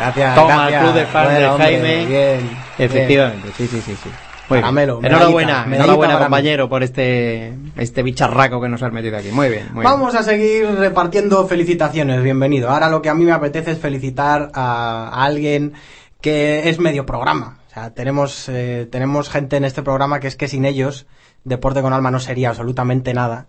gracias, 0.00 0.34
Toma, 0.34 0.56
gracias. 0.70 0.82
club 0.82 0.94
de 0.94 1.06
fans 1.06 1.24
Bueno, 1.26 1.38
de 1.40 1.46
hombre, 1.48 1.64
Jaime. 1.66 2.06
Bien, 2.06 2.50
Efectivamente, 2.78 3.48
sí, 3.56 3.66
sí, 3.66 3.80
sí. 3.84 3.94
sí. 4.02 4.10
Muy 4.50 4.56
bien. 4.56 4.62
Caramelo, 4.62 5.00
enhorabuena, 5.02 5.30
medallita, 5.30 5.66
medallita 5.66 5.84
enhorabuena 5.84 6.14
mí. 6.16 6.22
compañero 6.24 6.68
por 6.68 6.82
este 6.82 7.54
este 7.76 8.02
bicharraco 8.02 8.60
que 8.60 8.68
nos 8.68 8.82
has 8.82 8.92
metido 8.92 9.16
aquí. 9.16 9.30
Muy 9.30 9.48
bien, 9.48 9.66
muy 9.72 9.82
bien. 9.82 9.84
Vamos 9.84 10.14
a 10.14 10.22
seguir 10.22 10.66
repartiendo 10.66 11.46
felicitaciones, 11.46 12.22
bienvenido. 12.22 12.68
Ahora 12.68 12.90
lo 12.90 13.00
que 13.00 13.08
a 13.08 13.14
mí 13.14 13.24
me 13.24 13.32
apetece 13.32 13.70
es 13.70 13.78
felicitar 13.78 14.50
a, 14.52 15.08
a 15.08 15.24
alguien 15.24 15.72
que 16.20 16.68
es 16.68 16.78
medio 16.78 17.06
programa. 17.06 17.58
O 17.68 17.72
sea, 17.72 17.94
tenemos, 17.94 18.48
eh, 18.48 18.88
tenemos 18.90 19.30
gente 19.30 19.56
en 19.56 19.64
este 19.64 19.82
programa 19.82 20.18
que 20.18 20.26
es 20.26 20.34
que 20.34 20.48
sin 20.48 20.64
ellos 20.64 21.06
Deporte 21.44 21.80
con 21.80 21.92
Alma 21.92 22.10
no 22.10 22.20
sería 22.20 22.50
absolutamente 22.50 23.14
nada. 23.14 23.46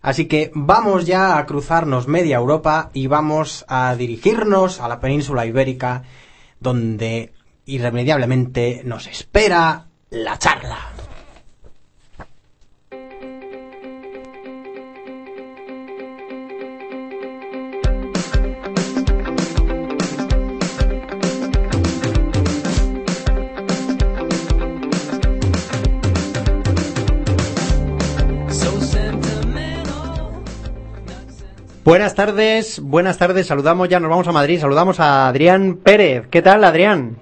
Así 0.00 0.26
que 0.26 0.50
vamos 0.54 1.06
ya 1.06 1.38
a 1.38 1.46
cruzarnos 1.46 2.08
media 2.08 2.36
Europa 2.36 2.90
y 2.92 3.06
vamos 3.06 3.64
a 3.68 3.94
dirigirnos 3.96 4.80
a 4.80 4.88
la 4.88 5.00
península 5.00 5.46
ibérica 5.46 6.04
donde 6.60 7.32
irremediablemente 7.66 8.82
nos 8.84 9.06
espera 9.06 9.86
la 10.14 10.38
charla. 10.38 10.78
Buenas 31.84 32.14
tardes, 32.14 32.80
buenas 32.80 33.18
tardes. 33.18 33.46
Saludamos, 33.46 33.88
ya 33.88 34.00
nos 34.00 34.08
vamos 34.08 34.26
a 34.26 34.32
Madrid. 34.32 34.58
Saludamos 34.58 35.00
a 35.00 35.28
Adrián 35.28 35.76
Pérez. 35.76 36.26
¿Qué 36.30 36.40
tal, 36.40 36.64
Adrián? 36.64 37.16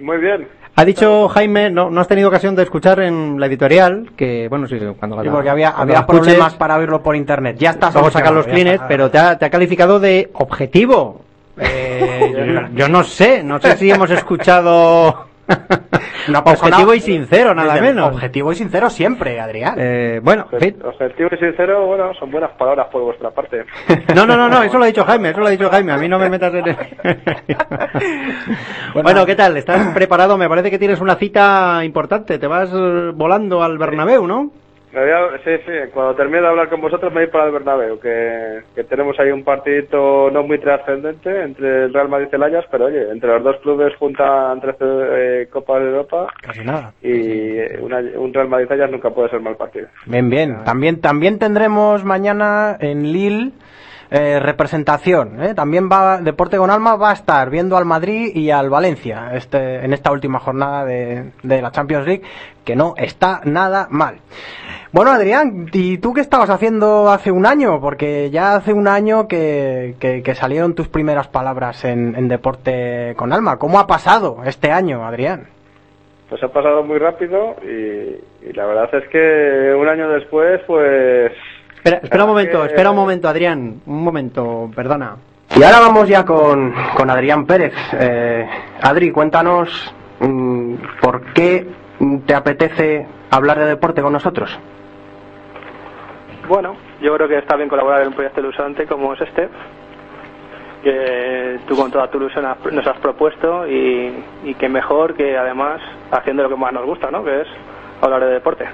Muy 0.00 0.18
bien. 0.18 0.48
Ha 0.76 0.84
dicho 0.84 1.28
Jaime, 1.28 1.70
no, 1.70 1.88
no 1.88 2.00
has 2.00 2.08
tenido 2.08 2.28
ocasión 2.28 2.56
de 2.56 2.64
escuchar 2.64 2.98
en 3.00 3.38
la 3.38 3.46
editorial, 3.46 4.10
que 4.16 4.48
bueno, 4.48 4.66
sí, 4.66 4.76
cuando 4.98 5.22
Sí, 5.22 5.28
porque 5.28 5.50
había, 5.50 5.72
cuando 5.72 5.82
había 5.82 5.94
la 5.94 6.00
escuches, 6.00 6.22
problemas 6.22 6.54
para 6.54 6.76
oírlo 6.76 7.02
por 7.02 7.14
internet. 7.14 7.56
Ya 7.58 7.70
está 7.70 7.90
Vamos 7.90 8.08
a 8.08 8.18
sacar 8.18 8.32
los 8.32 8.46
está. 8.46 8.84
pero 8.88 9.10
te 9.10 9.18
ha, 9.18 9.38
te 9.38 9.44
ha 9.44 9.50
calificado 9.50 10.00
de 10.00 10.30
objetivo. 10.34 11.22
Eh, 11.56 12.34
yo, 12.52 12.76
yo 12.76 12.88
no 12.88 13.04
sé, 13.04 13.44
no 13.44 13.60
sé 13.60 13.76
si 13.76 13.88
hemos 13.88 14.10
escuchado 14.10 15.26
Una 16.28 16.42
persona- 16.44 16.70
objetivo 16.76 16.94
y 16.94 17.00
sincero, 17.00 17.54
nada 17.54 17.80
menos. 17.80 18.12
Objetivo 18.12 18.52
y 18.52 18.54
sincero 18.56 18.90
siempre, 18.90 19.40
Adrián. 19.40 19.74
Eh, 19.78 20.20
bueno, 20.22 20.46
en 20.52 20.60
fin. 20.60 20.76
Objetivo 20.84 21.28
y 21.32 21.38
sincero, 21.38 21.86
bueno, 21.86 22.12
son 22.14 22.30
buenas 22.30 22.50
palabras 22.52 22.86
por 22.90 23.02
vuestra 23.02 23.30
parte. 23.30 23.64
No, 24.14 24.26
no, 24.26 24.36
no, 24.36 24.48
no, 24.48 24.62
eso 24.64 24.78
lo 24.78 24.84
ha 24.84 24.88
dicho 24.88 25.04
Jaime, 25.04 25.30
eso 25.30 25.40
lo 25.40 25.46
ha 25.46 25.50
dicho 25.50 25.70
Jaime, 25.70 25.92
a 25.92 25.96
mí 25.96 26.08
no 26.08 26.18
me 26.18 26.28
metas 26.28 26.54
en 26.54 26.68
el... 26.68 26.76
bueno, 29.02 29.26
¿qué 29.26 29.34
tal? 29.34 29.56
¿Estás 29.56 29.88
preparado? 29.94 30.36
Me 30.38 30.48
parece 30.48 30.70
que 30.70 30.78
tienes 30.78 31.00
una 31.00 31.16
cita 31.16 31.84
importante, 31.84 32.38
te 32.38 32.46
vas 32.46 32.70
volando 33.14 33.62
al 33.62 33.78
Bernabéu, 33.78 34.26
¿no? 34.26 34.50
Sí, 35.44 35.50
sí, 35.66 35.72
cuando 35.92 36.14
termine 36.14 36.42
de 36.42 36.46
hablar 36.48 36.68
con 36.68 36.80
vosotros 36.80 37.12
me 37.12 37.22
voy 37.22 37.30
para 37.32 37.46
el 37.46 37.52
Bernabéu, 37.52 37.98
que, 37.98 38.60
que 38.76 38.84
tenemos 38.84 39.18
ahí 39.18 39.30
un 39.32 39.42
partidito 39.42 40.30
no 40.30 40.44
muy 40.44 40.58
trascendente 40.60 41.42
entre 41.42 41.86
el 41.86 41.92
Real 41.92 42.08
Madrid 42.08 42.28
y 42.30 42.36
el 42.36 42.42
Ajax, 42.44 42.68
pero 42.70 42.84
oye, 42.86 43.10
entre 43.10 43.28
los 43.30 43.42
dos 43.42 43.56
clubes 43.62 43.92
juntan 43.96 44.60
13 44.60 44.76
eh, 44.80 45.48
Copas 45.52 45.80
de 45.82 45.88
Europa 45.88 46.28
Casi 46.40 46.60
nada. 46.64 46.92
y 47.02 47.10
eh, 47.58 47.78
una- 47.82 47.98
un 48.16 48.32
Real 48.32 48.48
Madrid 48.48 48.70
Ajax 48.70 48.92
nunca 48.92 49.10
puede 49.10 49.30
ser 49.30 49.40
mal 49.40 49.56
partido. 49.56 49.88
Bien, 50.06 50.30
bien. 50.30 50.62
También, 50.64 51.00
también 51.00 51.38
tendremos 51.40 52.04
mañana 52.04 52.76
en 52.78 53.12
Lille 53.12 53.50
eh, 54.10 54.38
representación. 54.40 55.42
¿eh? 55.42 55.54
También 55.54 55.88
va 55.90 56.18
Deporte 56.20 56.56
con 56.56 56.70
Alma 56.70 56.96
va 56.96 57.10
a 57.10 57.14
estar 57.14 57.50
viendo 57.50 57.76
al 57.76 57.84
Madrid 57.84 58.30
y 58.34 58.50
al 58.50 58.70
Valencia 58.70 59.30
este, 59.34 59.84
en 59.84 59.92
esta 59.92 60.12
última 60.12 60.38
jornada 60.38 60.84
de, 60.84 61.30
de 61.42 61.62
la 61.62 61.70
Champions 61.70 62.06
League, 62.06 62.22
que 62.64 62.76
no 62.76 62.94
está 62.96 63.40
nada 63.44 63.86
mal. 63.90 64.16
Bueno, 64.92 65.10
Adrián, 65.10 65.66
¿y 65.72 65.98
tú 65.98 66.12
qué 66.14 66.20
estabas 66.20 66.50
haciendo 66.50 67.10
hace 67.10 67.32
un 67.32 67.46
año? 67.46 67.80
Porque 67.80 68.30
ya 68.30 68.54
hace 68.54 68.72
un 68.72 68.86
año 68.86 69.26
que, 69.26 69.96
que- 69.98 70.34
salieron 70.36 70.74
tus 70.76 70.86
primeras 70.88 71.26
palabras 71.26 71.84
en, 71.84 72.14
en 72.16 72.28
Deporte 72.28 73.14
con 73.16 73.32
Alma. 73.32 73.58
¿Cómo 73.58 73.80
ha 73.80 73.86
pasado 73.88 74.38
este 74.44 74.70
año, 74.70 75.04
Adrián? 75.04 75.48
Pues 76.28 76.42
ha 76.44 76.48
pasado 76.48 76.82
muy 76.84 76.98
rápido 76.98 77.56
y 77.62 78.52
la 78.52 78.66
verdad 78.66 78.88
es 78.94 79.08
que 79.08 79.74
un 79.76 79.88
año 79.88 80.08
después, 80.10 80.60
pues... 80.66 81.32
Espera, 81.84 81.98
espera 82.02 82.24
un 82.24 82.30
momento, 82.30 82.60
que- 82.62 82.66
espera 82.68 82.90
un 82.90 82.96
momento, 82.96 83.28
Adrián, 83.28 83.80
un 83.84 84.02
momento, 84.02 84.70
perdona. 84.74 85.16
Y 85.54 85.62
ahora 85.62 85.80
vamos 85.80 86.08
ya 86.08 86.24
con, 86.24 86.72
con 86.96 87.10
Adrián 87.10 87.44
Pérez. 87.44 87.74
Eh, 87.92 88.48
Adri, 88.82 89.10
cuéntanos 89.10 89.94
mm, 90.18 90.74
por 91.02 91.20
qué 91.34 91.66
te 92.26 92.34
apetece 92.34 93.06
hablar 93.30 93.58
de 93.58 93.66
deporte 93.66 94.00
con 94.00 94.12
nosotros. 94.14 94.58
Bueno, 96.48 96.74
yo 97.02 97.14
creo 97.16 97.28
que 97.28 97.38
está 97.38 97.56
bien 97.56 97.68
colaborar 97.68 98.00
en 98.02 98.08
un 98.08 98.14
proyecto 98.14 98.40
ilusionante 98.40 98.86
como 98.86 99.12
es 99.12 99.20
este, 99.20 99.48
que 100.82 101.58
tú 101.68 101.76
con 101.76 101.90
toda 101.90 102.08
tu 102.10 102.18
ilusión 102.18 102.44
has- 102.46 102.64
nos 102.72 102.86
has 102.86 102.98
propuesto 102.98 103.66
y, 103.68 104.24
y 104.44 104.54
que 104.54 104.68
mejor 104.68 105.14
que 105.14 105.36
además 105.36 105.80
haciendo 106.10 106.42
lo 106.42 106.48
que 106.48 106.56
más 106.56 106.72
nos 106.72 106.84
gusta, 106.86 107.10
¿no? 107.10 107.22
Que 107.24 107.42
es 107.42 107.48
hablar 108.02 108.20
de 108.24 108.32
deporte. 108.32 108.64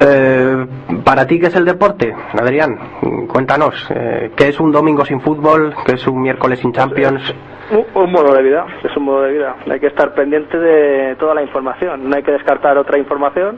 Eh, 0.00 0.66
para 1.04 1.26
ti, 1.26 1.40
¿qué 1.40 1.46
es 1.46 1.56
el 1.56 1.64
deporte? 1.64 2.14
Adrián, 2.40 2.78
cuéntanos. 3.26 3.74
eh, 3.90 4.30
¿Qué 4.36 4.48
es 4.48 4.60
un 4.60 4.70
domingo 4.70 5.04
sin 5.04 5.20
fútbol? 5.20 5.74
¿Qué 5.84 5.94
es 5.94 6.06
un 6.06 6.22
miércoles 6.22 6.60
sin 6.60 6.72
Champions? 6.72 7.34
Un, 7.70 7.84
un 8.02 8.12
modo 8.12 8.32
de 8.34 8.42
vida, 8.42 8.64
es 8.84 8.96
un 8.96 9.04
modo 9.04 9.22
de 9.22 9.32
vida. 9.32 9.56
Hay 9.68 9.80
que 9.80 9.88
estar 9.88 10.14
pendiente 10.14 10.56
de 10.58 11.16
toda 11.16 11.34
la 11.34 11.42
información, 11.42 12.08
no 12.08 12.16
hay 12.16 12.22
que 12.22 12.32
descartar 12.32 12.78
otra 12.78 12.96
información, 12.98 13.56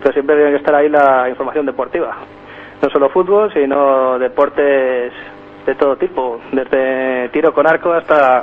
pero 0.00 0.12
siempre 0.12 0.36
tiene 0.36 0.50
que 0.50 0.58
estar 0.58 0.74
ahí 0.74 0.88
la 0.88 1.28
información 1.28 1.64
deportiva. 1.66 2.16
No 2.82 2.90
solo 2.90 3.08
fútbol, 3.08 3.50
sino 3.52 4.18
deportes 4.18 5.12
de 5.66 5.74
todo 5.76 5.96
tipo, 5.96 6.40
desde 6.52 7.30
tiro 7.30 7.52
con 7.54 7.66
arco 7.66 7.92
hasta 7.92 8.42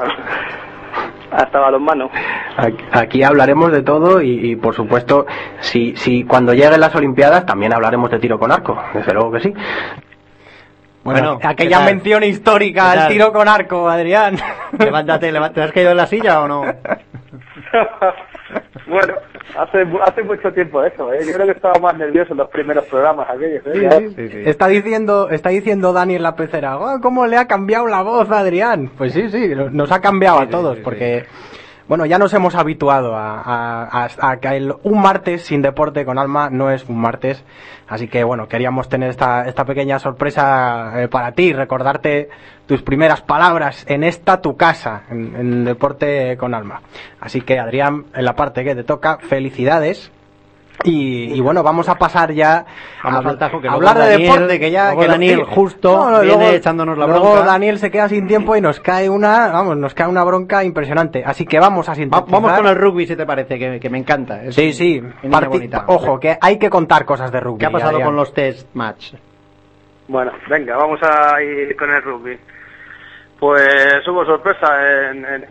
hasta 1.32 1.60
balonmano. 1.60 2.10
Aquí- 2.58 2.86
Aquí 2.92 3.24
hablaremos 3.24 3.72
de 3.72 3.82
todo 3.82 4.22
y, 4.22 4.52
y, 4.52 4.56
por 4.56 4.76
supuesto, 4.76 5.26
si, 5.60 5.96
si 5.96 6.24
cuando 6.24 6.54
lleguen 6.54 6.80
las 6.80 6.96
Olimpiadas 6.96 7.46
también 7.46 7.74
hablaremos 7.74 8.10
de 8.12 8.20
tiro 8.20 8.40
con 8.40 8.52
arco, 8.52 8.82
desde 8.94 9.14
luego 9.14 9.32
que 9.32 9.40
sí. 9.42 9.54
Bueno, 11.04 11.40
¿qué 11.40 11.48
aquella 11.48 11.80
mención 11.80 12.24
histórica 12.24 12.92
¿Qué 12.94 13.00
al 13.00 13.08
tiro 13.08 13.32
con 13.32 13.48
arco, 13.48 13.90
Adrián. 13.90 14.36
Levántate, 14.78 15.32
levántate. 15.32 15.62
¿Te 15.62 15.66
has 15.68 15.72
caído 15.72 15.92
en 15.92 15.98
la 15.98 16.08
silla 16.08 16.42
o 16.42 16.48
no? 16.48 16.62
bueno, 18.88 19.14
hace, 19.58 19.86
hace 20.06 20.24
mucho 20.24 20.52
tiempo 20.54 20.84
eso, 20.84 21.12
¿eh? 21.14 21.20
Yo 21.26 21.34
creo 21.34 21.46
que 21.46 21.52
estaba 21.54 21.80
más 21.80 21.98
nervioso 21.98 22.32
en 22.34 22.38
los 22.38 22.50
primeros 22.50 22.86
programas 22.86 23.28
aquellos, 23.30 23.66
¿eh? 23.68 23.72
Está 24.50 24.68
diciendo, 24.68 25.30
está 25.30 25.50
diciendo 25.50 25.94
Dani 25.94 26.16
en 26.16 26.24
la 26.24 26.36
pecera, 26.36 26.78
"Oh, 26.78 27.00
¿cómo 27.02 27.26
le 27.28 27.38
ha 27.38 27.46
cambiado 27.48 27.88
la 27.88 28.02
voz 28.02 28.30
a 28.32 28.40
Adrián? 28.40 28.92
Pues 28.98 29.14
sí, 29.14 29.30
sí, 29.30 29.52
nos 29.72 29.92
ha 29.92 30.02
cambiado 30.02 30.40
a 30.40 30.48
todos, 30.50 30.78
porque, 30.84 31.26
bueno, 31.88 32.06
ya 32.06 32.20
nos 32.20 32.34
hemos 32.34 32.54
habituado 32.56 33.16
a, 33.16 33.42
a- 33.42 34.06
a- 34.06 34.30
a 34.32 34.38
que 34.40 34.48
el- 34.50 34.74
un 34.84 35.02
martes 35.02 35.44
sin 35.44 35.62
deporte 35.62 36.06
con 36.06 36.18
alma 36.20 36.50
no 36.52 36.70
es 36.70 36.88
un 36.88 37.00
martes, 37.02 37.44
así 37.90 38.08
que, 38.08 38.24
bueno, 38.24 38.48
queríamos 38.48 38.88
tener 38.88 39.10
esta, 39.10 39.48
esta 39.48 39.66
pequeña 39.66 40.00
sorpresa 40.00 41.04
eh, 41.04 41.08
para 41.08 41.34
ti, 41.34 41.52
recordarte 41.52 42.30
tus 42.66 42.82
primeras 42.82 43.22
palabras 43.22 43.86
en 43.88 44.04
esta 44.04 44.42
tu 44.42 44.56
casa, 44.56 45.04
en, 45.10 45.36
en 45.36 45.66
deporte 45.66 46.38
con 46.38 46.54
alma. 46.54 46.82
Así 47.20 47.42
que, 47.42 47.60
Adrián, 47.60 48.06
en 48.14 48.26
la 48.26 48.36
parte 48.36 48.64
que 48.64 48.76
te 48.76 48.84
toca, 48.84 49.18
felicidades. 49.18 50.12
Y, 50.84 51.34
y 51.34 51.42
bueno, 51.42 51.62
vamos 51.62 51.90
a 51.90 51.96
pasar 51.96 52.32
ya 52.32 52.66
Vamos 53.04 53.26
a, 53.26 53.30
al 53.30 53.38
tajo, 53.38 53.60
que 53.60 53.68
a 53.68 53.72
luego 53.72 53.88
hablar 53.90 54.06
de 54.06 54.12
Daniel- 54.14 54.32
deporte, 54.34 54.60
que 54.62 54.72
ya... 54.72 54.86
luego 54.86 55.02
que 55.02 55.08
no- 55.08 55.12
Daniel 55.14 55.44
justo 55.44 56.22
viene 56.22 56.56
echándonos 56.56 56.98
la 56.98 57.06
luego 57.06 57.32
bronca. 57.34 57.46
Daniel 57.46 57.80
se 57.80 57.92
queda 57.92 58.08
sin 58.08 58.28
tiempo 58.28 58.56
y 58.56 58.62
nos 58.62 58.80
cae 58.80 59.10
una, 59.10 59.48
vamos, 59.52 59.76
nos 59.78 59.94
cae 59.94 60.08
una 60.08 60.24
bronca 60.24 60.64
impresionante. 60.64 61.22
Así 61.26 61.46
que 61.46 61.60
vamos 61.60 61.90
a 61.90 61.92
Va- 61.92 61.96
sintetizar. 61.96 62.32
vamos 62.32 62.54
con 62.54 62.68
el 62.68 62.76
rugby, 62.78 63.08
si 63.08 63.16
te 63.18 63.26
parece, 63.26 63.60
que, 63.60 63.80
que 63.80 63.90
me 63.90 63.98
encanta. 63.98 64.44
Es 64.44 64.56
Sí, 64.56 64.72
sí. 64.72 65.04
bonita. 65.22 65.84
Ojo, 65.88 66.18
que 66.20 66.38
hay 66.40 66.58
que 66.58 66.70
contar 66.70 67.04
cosas 67.04 67.30
de 67.32 67.40
rugby. 67.42 67.60
¿Qué 67.60 67.66
ha 67.66 67.72
pasado 67.72 67.92
Adrián. 67.92 68.08
con 68.08 68.16
los 68.16 68.34
test 68.34 68.68
match? 68.74 69.16
Bueno, 70.08 70.32
venga, 70.50 70.78
vamos 70.78 71.00
a 71.04 71.42
ir 71.44 71.76
con 71.76 71.90
el 71.92 72.02
rugby. 72.02 72.38
Pues 73.40 74.06
hubo 74.08 74.26
sorpresa 74.26 75.12
en, 75.12 75.24
en 75.24 75.48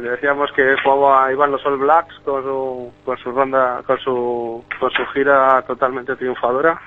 Decíamos 0.00 0.50
que 0.52 0.76
jugaba, 0.82 1.30
iban 1.30 1.50
los 1.52 1.64
All 1.66 1.76
Blacks 1.76 2.18
con 2.24 2.42
su, 2.42 2.92
con 3.04 3.18
su 3.18 3.30
ronda, 3.32 3.82
con 3.86 3.98
su, 3.98 4.64
con 4.80 4.90
su 4.90 5.04
gira 5.12 5.60
totalmente 5.66 6.16
triunfadora. 6.16 6.80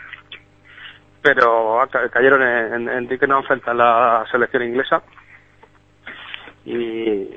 Pero 1.21 1.79
ca- 1.91 2.09
cayeron 2.09 2.41
en, 2.41 2.73
en, 2.73 2.89
frente 3.43 3.69
a 3.69 3.73
la 3.75 4.25
selección 4.31 4.63
inglesa. 4.63 5.03
Y, 6.65 7.29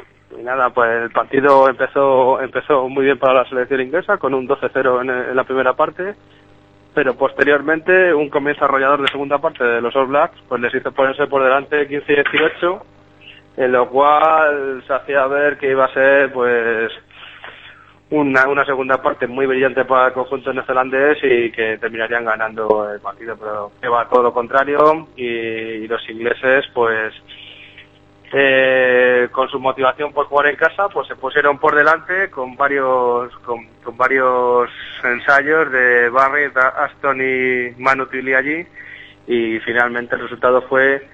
nada, 0.43 0.71
pues 0.71 0.89
el 1.03 1.11
partido 1.11 1.69
empezó, 1.69 2.41
empezó 2.41 2.89
muy 2.89 3.05
bien 3.05 3.19
para 3.19 3.43
la 3.43 3.49
selección 3.51 3.83
inglesa 3.83 4.17
con 4.17 4.33
un 4.33 4.49
12-0 4.49 5.03
en, 5.03 5.11
en 5.11 5.37
la 5.37 5.45
primera 5.45 5.75
parte 5.75 6.15
pero 6.95 7.15
posteriormente 7.15 8.13
un 8.15 8.29
comienzo 8.29 8.65
arrollador 8.65 9.03
de 9.03 9.09
segunda 9.09 9.39
parte 9.39 9.65
de 9.65 9.81
los 9.81 9.95
All 9.95 10.07
Blacks 10.07 10.41
pues 10.49 10.61
les 10.61 10.75
hizo 10.75 10.93
ponerse 10.93 11.27
por 11.27 11.43
delante 11.43 11.89
15-18 11.89 12.83
en 13.59 13.73
lo 13.73 13.89
cual 13.89 14.83
se 14.87 14.93
hacía 14.93 15.27
ver 15.27 15.59
que 15.59 15.71
iba 15.71 15.85
a 15.85 15.93
ser 15.93 16.33
pues 16.33 16.93
una, 18.11 18.49
una 18.49 18.65
segunda 18.65 19.03
parte 19.03 19.27
muy 19.27 19.47
brillante 19.47 19.85
para 19.85 20.09
el 20.09 20.13
conjunto 20.13 20.53
neozelandés 20.53 21.19
y 21.23 21.51
que 21.51 21.77
terminarían 21.79 22.25
ganando 22.25 22.91
el 22.91 23.01
partido. 23.01 23.37
Pero 23.37 23.73
que 23.81 23.89
va 23.89 24.09
todo 24.09 24.23
lo 24.23 24.33
contrario 24.33 25.09
y, 25.17 25.27
y 25.27 25.89
los 25.89 26.09
ingleses 26.09 26.67
pues 26.73 27.13
eh, 28.33 29.29
con 29.33 29.49
su 29.49 29.59
motivación 29.59 30.13
por 30.13 30.27
jugar 30.27 30.49
en 30.49 30.57
casa, 30.57 30.89
pues 30.89 31.09
se 31.09 31.17
pusieron 31.17 31.59
por 31.59 31.75
delante 31.75 32.29
con 32.31 32.57
varios 32.57 33.33
con, 33.39 33.67
varios 33.97 34.71
ensayos 35.03 35.73
de 35.73 36.11
Barrett, 36.11 36.57
Aston 36.57 37.21
y 37.23 37.71
Manu 37.81 38.07
Tilly 38.07 38.35
allí. 38.35 38.67
Y 39.27 39.59
finalmente 39.61 40.15
el 40.15 40.23
resultado 40.23 40.63
fue 40.63 41.07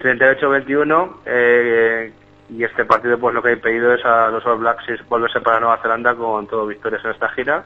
38-21 0.00 1.16
eh, 1.26 2.12
y 2.48 2.64
este 2.64 2.84
partido 2.84 3.18
pues 3.18 3.34
lo 3.34 3.42
que 3.42 3.50
ha 3.50 3.52
impedido 3.52 3.94
es 3.94 4.04
a 4.04 4.28
los 4.28 4.44
All 4.44 4.58
Blacks 4.58 4.84
volverse 5.08 5.40
para 5.40 5.60
Nueva 5.60 5.78
Zelanda 5.82 6.14
con 6.14 6.48
todo 6.48 6.66
victorias 6.66 7.04
en 7.04 7.12
esta 7.12 7.28
gira. 7.30 7.64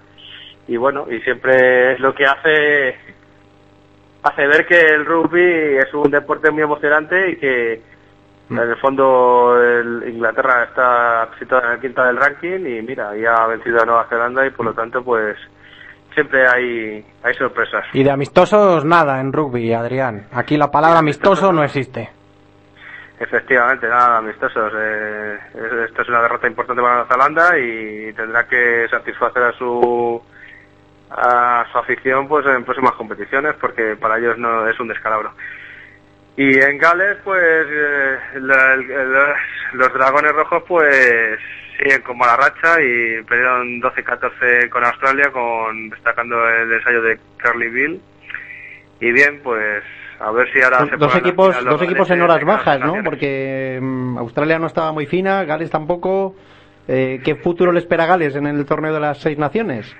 Y 0.68 0.76
bueno 0.76 1.06
y 1.10 1.20
siempre 1.20 1.92
es 1.92 2.00
lo 2.00 2.14
que 2.14 2.26
hace 2.26 2.96
hace 4.22 4.46
ver 4.46 4.66
que 4.66 4.78
el 4.78 5.06
rugby 5.06 5.78
es 5.78 5.92
un 5.94 6.10
deporte 6.10 6.50
muy 6.50 6.62
emocionante 6.62 7.30
y 7.30 7.36
que 7.36 7.93
en 8.50 8.58
el 8.58 8.76
fondo 8.76 9.56
el 9.62 10.04
Inglaterra 10.08 10.64
está 10.64 11.28
situada 11.38 11.64
en 11.64 11.70
la 11.74 11.80
quinta 11.80 12.04
del 12.06 12.16
ranking 12.16 12.66
y 12.66 12.82
mira, 12.82 13.16
ya 13.16 13.34
ha 13.34 13.46
vencido 13.46 13.80
a 13.82 13.86
Nueva 13.86 14.06
Zelanda 14.08 14.46
y 14.46 14.50
por 14.50 14.66
lo 14.66 14.74
tanto 14.74 15.02
pues 15.02 15.36
siempre 16.12 16.46
hay, 16.46 17.04
hay 17.22 17.34
sorpresas. 17.34 17.84
Y 17.92 18.04
de 18.04 18.10
amistosos 18.10 18.84
nada 18.84 19.20
en 19.20 19.32
rugby, 19.32 19.72
Adrián. 19.72 20.26
Aquí 20.32 20.56
la 20.56 20.70
palabra 20.70 20.98
amistoso 21.00 21.52
no 21.52 21.64
existe. 21.64 22.10
Efectivamente, 23.18 23.88
nada, 23.88 24.18
amistosos. 24.18 24.72
Eh, 24.76 25.38
es- 25.54 25.88
esto 25.90 26.02
es 26.02 26.08
una 26.08 26.20
derrota 26.22 26.46
importante 26.48 26.82
para 26.82 26.94
Nueva 26.94 27.08
Zelanda 27.08 27.58
y 27.58 28.12
tendrá 28.12 28.46
que 28.46 28.86
satisfacer 28.90 29.42
a 29.42 29.52
su 29.52 30.22
a 31.16 31.64
su 31.70 31.78
afición 31.78 32.26
pues 32.26 32.44
en 32.46 32.64
próximas 32.64 32.92
competiciones 32.94 33.54
porque 33.60 33.94
para 33.94 34.18
ellos 34.18 34.36
no 34.36 34.66
es 34.68 34.78
un 34.80 34.88
descalabro. 34.88 35.30
Y 36.36 36.58
en 36.60 36.78
Gales, 36.78 37.18
pues 37.24 37.40
eh, 37.70 38.16
la- 38.40 38.74
el- 38.74 38.90
el- 38.90 39.34
los 39.74 39.92
dragones 39.92 40.32
rojos, 40.32 40.64
pues 40.66 41.38
siguen 41.78 42.02
con 42.02 42.18
mala 42.18 42.36
racha 42.36 42.80
y 42.80 43.22
perdieron 43.24 43.80
12-14 43.80 44.68
con 44.70 44.84
Australia, 44.84 45.30
con 45.32 45.90
destacando 45.90 46.36
el 46.48 46.72
ensayo 46.72 47.02
de 47.02 47.18
Carly 47.36 47.68
Bill. 47.68 48.00
Y 49.00 49.12
bien, 49.12 49.40
pues 49.42 49.82
a 50.20 50.30
ver 50.32 50.50
si 50.52 50.60
ahora 50.62 50.86
se 50.86 50.96
Dos 50.96 51.16
equipos, 51.16 51.54
los 51.62 51.74
dos 51.74 51.82
equipos 51.82 52.10
en 52.10 52.22
horas 52.22 52.44
bajas, 52.44 52.80
¿no? 52.80 53.02
Porque 53.04 53.78
mm, 53.80 54.18
Australia 54.18 54.58
no 54.58 54.66
estaba 54.68 54.92
muy 54.92 55.06
fina, 55.06 55.44
Gales 55.44 55.70
tampoco. 55.70 56.34
Eh, 56.86 57.20
¿Qué 57.24 57.36
futuro 57.36 57.72
le 57.72 57.78
espera 57.80 58.04
a 58.04 58.06
Gales 58.08 58.34
en 58.36 58.46
el 58.46 58.64
torneo 58.66 58.92
de 58.92 59.00
las 59.00 59.18
seis 59.20 59.38
naciones? 59.38 59.94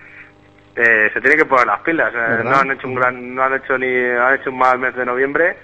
Eh, 0.76 1.10
se 1.12 1.20
tienen 1.20 1.38
que 1.38 1.44
poner 1.46 1.66
las 1.66 1.80
pilas. 1.80 2.12
eh, 2.14 2.42
no 2.44 2.56
han 2.56 2.70
hecho 2.72 2.88
un 2.88 2.94
gran, 2.96 3.34
no 3.34 3.42
han 3.44 3.54
hecho 3.54 3.78
ni, 3.78 3.86
han 3.86 4.34
hecho 4.34 4.50
un 4.50 4.58
mal 4.58 4.78
mes 4.78 4.94
de 4.94 5.04
noviembre, 5.04 5.56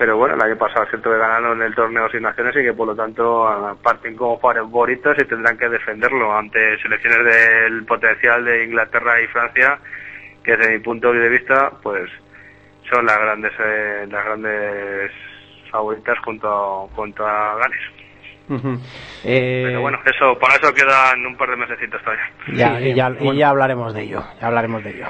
pero 0.00 0.16
bueno, 0.16 0.34
el 0.34 0.40
año 0.40 0.56
pasado 0.56 0.84
es 0.84 0.88
cierto 0.88 1.10
que 1.10 1.18
ganaron 1.18 1.60
el 1.60 1.74
torneo 1.74 2.08
Sin 2.08 2.22
Naciones 2.22 2.56
y 2.56 2.62
que 2.62 2.72
por 2.72 2.86
lo 2.86 2.96
tanto 2.96 3.76
parten 3.82 4.16
como 4.16 4.40
favoritos 4.40 5.14
y 5.18 5.26
tendrán 5.26 5.58
que 5.58 5.68
defenderlo 5.68 6.34
ante 6.34 6.78
selecciones 6.78 7.22
del 7.22 7.84
potencial 7.84 8.42
de 8.42 8.64
Inglaterra 8.64 9.20
y 9.20 9.26
Francia, 9.26 9.78
que 10.42 10.56
desde 10.56 10.72
mi 10.72 10.78
punto 10.78 11.12
de 11.12 11.28
vista, 11.28 11.72
pues 11.82 12.10
son 12.90 13.04
las 13.04 13.18
grandes, 13.18 13.52
eh, 13.62 14.06
las 14.10 14.24
grandes 14.24 15.12
favoritas 15.70 16.18
junto 16.24 16.48
a, 16.48 16.88
junto 16.96 17.26
a 17.26 17.56
Gales. 17.56 17.80
Ujú. 18.48 18.80
Eh, 19.24 19.64
Pero 19.66 19.82
bueno, 19.82 19.98
eso, 20.06 20.38
para 20.38 20.54
eso 20.54 20.72
quedan 20.72 21.26
un 21.26 21.36
par 21.36 21.50
de 21.50 21.56
mesecitos 21.56 22.00
todavía. 22.02 22.30
Ya, 22.54 22.78
Sí, 22.78 22.84
y, 22.86 22.94
ya, 22.94 23.12
y 23.20 23.36
ya 23.36 23.50
hablaremos 23.50 23.92
de 23.92 24.00
ello. 24.00 24.24
Ya 24.40 24.46
hablaremos 24.46 24.82
de 24.82 24.92
ello. 24.92 25.08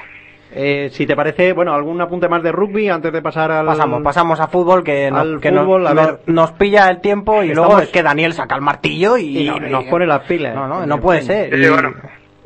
Eh, 0.52 0.88
si 0.92 1.06
te 1.06 1.14
parece, 1.16 1.52
bueno, 1.52 1.72
algún 1.74 2.00
apunte 2.00 2.28
más 2.28 2.42
de 2.42 2.50
rugby 2.52 2.88
antes 2.88 3.12
de 3.12 3.22
pasar 3.22 3.50
al. 3.52 3.66
Pasamos, 3.66 4.02
pasamos 4.02 4.40
a 4.40 4.48
fútbol 4.48 4.82
que, 4.84 5.10
nos, 5.10 5.20
al 5.20 5.40
que 5.40 5.50
nos- 5.52 5.64
fútbol, 5.64 5.86
a 5.86 5.94
ver. 5.94 6.18
nos 6.26 6.52
pilla 6.52 6.88
el 6.88 7.00
tiempo 7.00 7.42
y 7.42 7.50
Estamos- 7.50 7.68
luego 7.68 7.82
es 7.82 7.88
que 7.90 8.02
Daniel 8.02 8.32
saca 8.32 8.54
el 8.56 8.60
martillo 8.62 9.16
y, 9.16 9.38
y 9.38 9.50
nos, 9.50 9.60
nos 9.62 9.84
pone 9.84 10.06
las 10.06 10.20
pilas. 10.22 10.54
No, 10.54 10.66
no, 10.66 10.86
no 10.86 11.00
puede 11.00 11.22
ser. 11.22 11.50
Bueno. 11.70 11.94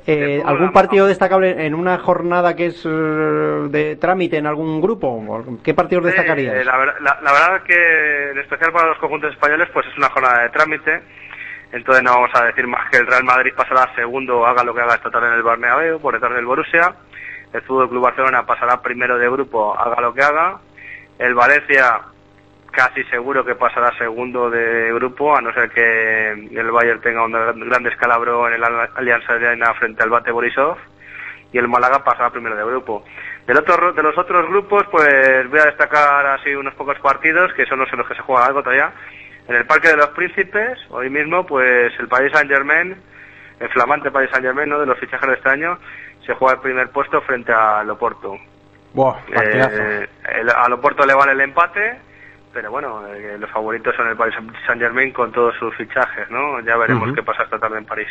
Eh, 0.07 0.43
¿Algún 0.45 0.71
partido 0.71 1.07
destacable 1.07 1.65
en 1.65 1.75
una 1.75 1.97
jornada 1.99 2.55
que 2.55 2.67
es 2.67 2.83
eh, 2.85 2.89
de 2.91 3.97
trámite 3.97 4.37
en 4.37 4.47
algún 4.47 4.83
grupo? 4.83 5.47
¿Qué 5.63 5.73
partidos 5.73 6.05
Sí, 6.05 6.09
destacarías? 6.11 6.57
eh, 6.57 6.63
la, 6.65 6.77
la- 7.01 7.19
la 7.23 7.33
verdad 7.33 7.57
es 7.57 7.63
que, 7.63 8.31
en 8.33 8.39
especial 8.39 8.71
para 8.71 8.89
los 8.89 8.99
conjuntos 8.99 9.33
españoles, 9.33 9.67
pues 9.73 9.87
es 9.87 9.97
una 9.97 10.11
jornada 10.11 10.43
de 10.43 10.51
trámite. 10.51 11.01
Entonces 11.73 12.05
no 12.05 12.11
vamos 12.13 12.31
a 12.35 12.45
decir 12.45 12.67
más 12.67 12.89
que 12.91 12.99
el 12.99 13.07
Real 13.07 13.25
Madrid 13.25 13.53
pasará 13.57 13.89
segundo, 13.97 14.47
haga 14.47 14.63
lo 14.63 14.75
que 14.75 14.83
haga 14.83 14.95
esta 14.97 15.11
tarde 15.11 15.29
en 15.29 15.33
el 15.35 15.43
Bernabéu, 15.43 15.99
por 15.99 16.13
detrás 16.13 16.35
del 16.35 16.45
Borussia. 16.45 16.95
El 17.55 17.63
Fútbol 17.63 17.89
Club 17.89 18.03
Barcelona 18.03 18.45
pasará 18.45 18.83
primero 18.83 19.17
de 19.17 19.31
grupo, 19.31 19.79
haga 19.79 20.01
lo 20.03 20.13
que 20.13 20.23
haga. 20.23 20.59
El 21.19 21.35
Valencia 21.35 22.01
casi 22.73 23.05
seguro 23.05 23.45
que 23.45 23.55
pasará 23.55 23.97
segundo 23.97 24.51
de 24.51 24.93
grupo, 24.93 25.37
a 25.37 25.41
no 25.41 25.53
ser 25.55 25.71
que 25.71 26.33
el 26.33 26.71
Bayern 26.73 27.01
tenga 27.01 27.25
un 27.25 27.31
gran 27.33 27.85
descalabro 27.85 28.49
en 28.49 28.55
el 28.55 28.65
Al- 28.65 28.91
Alianza 28.97 29.35
Arena 29.35 29.73
frente 29.75 30.03
al 30.03 30.11
Bate 30.11 30.33
Borisov 30.33 30.77
y 31.53 31.59
el 31.59 31.69
Málaga 31.69 32.03
pasará 32.03 32.31
primero 32.31 32.57
de 32.57 32.65
grupo. 32.65 33.05
De 33.47 33.55
los 33.55 34.19
otros 34.19 34.49
grupos, 34.49 34.83
pues 34.91 35.49
voy 35.49 35.61
a 35.61 35.67
destacar 35.67 36.27
así 36.27 36.53
unos 36.57 36.75
pocos 36.75 36.99
partidos, 36.99 37.53
que 37.55 37.67
son 37.67 37.79
los 37.79 37.93
en 37.93 37.99
los 38.01 38.09
que 38.09 38.17
se 38.17 38.23
juega 38.23 38.47
algo 38.47 38.63
todavía. 38.65 38.91
En 39.47 39.55
el 39.55 39.65
Parque 39.67 39.89
de 39.91 39.97
los 39.97 40.09
Príncipes, 40.09 40.79
hoy 40.91 41.11
mismo, 41.11 41.47
pues 41.47 41.93
el 42.01 42.09
Paris 42.09 42.33
Saint-Germain, 42.33 42.97
el 43.61 43.69
flamante 43.69 44.11
Paris 44.11 44.31
Saint-Germain, 44.33 44.69
¿no? 44.69 44.81
de 44.81 44.87
los 44.87 44.99
fichajes 44.99 45.29
de 45.29 45.35
este 45.37 45.49
año, 45.51 45.79
se 46.27 46.35
juega 46.35 46.55
el 46.55 46.61
primer 46.61 46.91
puesto 46.91 47.21
frente 47.23 47.53
a 47.53 47.83
Loporto. 47.85 48.37
Buah, 48.93 49.17
partidazo. 49.33 49.77
Eh, 49.83 50.09
el- 50.41 50.51
a 50.51 50.69
Loporto 50.69 51.05
le 51.05 51.15
vale 51.15 51.33
el 51.33 51.41
empate, 51.41 51.99
pero 52.53 52.71
bueno, 52.71 53.07
eh, 53.09 53.37
los 53.39 53.51
favoritos 53.51 53.95
son 53.97 54.09
el 54.09 54.17
Paris 54.17 54.35
Saint-Germain 54.67 55.13
con 55.13 55.33
todos 55.33 55.55
sus 55.59 55.75
fichajes, 55.77 56.31
¿no? 56.31 56.61
Ya 56.61 56.77
veremos 56.77 57.13
qué 57.15 57.23
pasa 57.23 57.43
esta 57.43 57.59
tarde 57.59 57.79
en 57.79 57.85
París. 57.87 58.09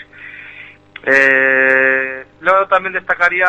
Eh, 1.05 2.23
luego 2.41 2.65
también 2.67 2.93
destacaría 2.93 3.47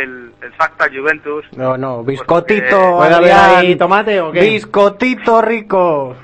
el, 0.00 0.32
el 0.40 0.52
Juventus. 0.96 1.44
No, 1.56 1.76
no, 1.76 2.02
biscotito. 2.02 2.70
Porque- 2.78 2.96
¿Puede 2.96 3.14
haber 3.14 3.32
Adrián. 3.32 3.56
ahí 3.56 3.76
tomate 3.76 4.20
o 4.20 4.32
qué? 4.32 4.40
Biscotito 4.40 5.42
rico. 5.42 6.16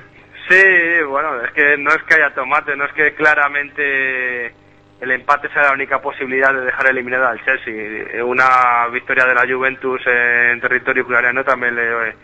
Sí, 0.48 0.62
bueno, 1.08 1.42
es 1.44 1.52
que 1.52 1.76
no 1.78 1.90
es 1.90 2.02
que 2.04 2.14
haya 2.14 2.34
tomate, 2.34 2.74
no 2.76 2.84
es 2.86 2.92
que 2.94 3.14
claramente 3.14 4.52
el 5.00 5.10
empate 5.12 5.48
sea 5.48 5.62
la 5.62 5.72
única 5.72 6.00
posibilidad 6.00 6.52
de 6.52 6.66
dejar 6.66 6.88
eliminado 6.88 7.26
al 7.26 7.42
Chelsea. 7.44 8.24
Una 8.24 8.86
victoria 8.92 9.24
de 9.24 9.34
la 9.34 9.46
Juventus 9.46 10.00
en 10.06 10.60
territorio 10.60 11.04
ucraniano 11.04 11.42
también 11.42 11.74
le, 11.74 12.14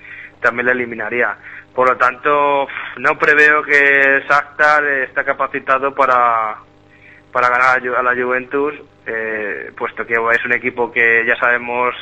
también 0.40 0.66
le 0.66 0.72
eliminaría. 0.72 1.36
Por 1.74 1.88
lo 1.88 1.96
tanto, 1.96 2.66
no 2.98 3.18
preveo 3.18 3.62
que 3.62 4.22
Shakhtar 4.28 4.84
está 4.84 5.24
capacitado 5.24 5.94
para, 5.94 6.56
para 7.32 7.48
ganar 7.48 7.78
a 7.78 8.02
la 8.02 8.14
Juventus, 8.14 8.74
eh, 9.06 9.72
puesto 9.76 10.06
que 10.06 10.14
es 10.14 10.44
un 10.44 10.52
equipo 10.52 10.90
que 10.92 11.24
ya 11.26 11.36
sabemos 11.36 11.94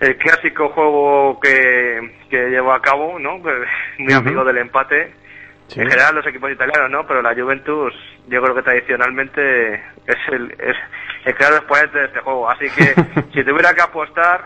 el 0.00 0.16
clásico 0.16 0.70
juego 0.70 1.38
que, 1.40 2.14
que 2.30 2.48
llevó 2.48 2.72
a 2.72 2.80
cabo, 2.82 3.18
¿no? 3.18 3.38
Muy 3.98 4.12
amigo 4.12 4.44
del 4.44 4.58
empate. 4.58 5.23
En 5.70 5.88
general 5.88 6.14
los 6.14 6.26
equipos 6.26 6.50
italianos, 6.52 6.90
¿no? 6.90 7.06
Pero 7.06 7.22
la 7.22 7.34
Juventus, 7.34 7.94
yo 8.28 8.42
creo 8.42 8.54
que 8.54 8.62
tradicionalmente 8.62 9.74
es 9.74 10.16
el, 10.30 10.50
es 10.52 10.76
el 11.24 11.34
claro 11.34 11.56
exponente 11.56 11.98
de 11.98 12.04
este 12.06 12.20
juego. 12.20 12.48
Así 12.50 12.66
que 12.76 12.94
si 13.34 13.44
tuviera 13.44 13.74
que 13.74 13.80
apostar, 13.80 14.42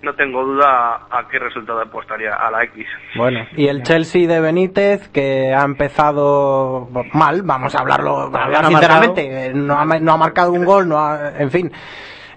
no 0.00 0.14
tengo 0.14 0.44
duda 0.44 1.06
a 1.10 1.26
qué 1.28 1.38
resultado 1.40 1.80
apostaría, 1.80 2.32
a 2.34 2.50
la 2.52 2.62
X. 2.64 2.86
Bueno, 3.16 3.40
y 3.56 3.66
el 3.66 3.82
Chelsea 3.82 4.28
de 4.28 4.40
Benítez, 4.40 5.08
que 5.08 5.52
ha 5.52 5.64
empezado 5.64 6.88
mal, 7.12 7.42
vamos 7.42 7.74
a 7.74 7.80
hablarlo 7.80 8.30
hablar 8.34 8.66
sinceramente, 8.66 9.46
eh, 9.46 9.52
no 9.54 9.78
ha, 9.78 9.84
no 9.84 10.12
ha 10.12 10.16
marcado 10.16 10.52
un 10.52 10.64
gol, 10.64 10.88
no 10.88 10.98
ha- 11.00 11.32
en 11.36 11.50
fin, 11.50 11.72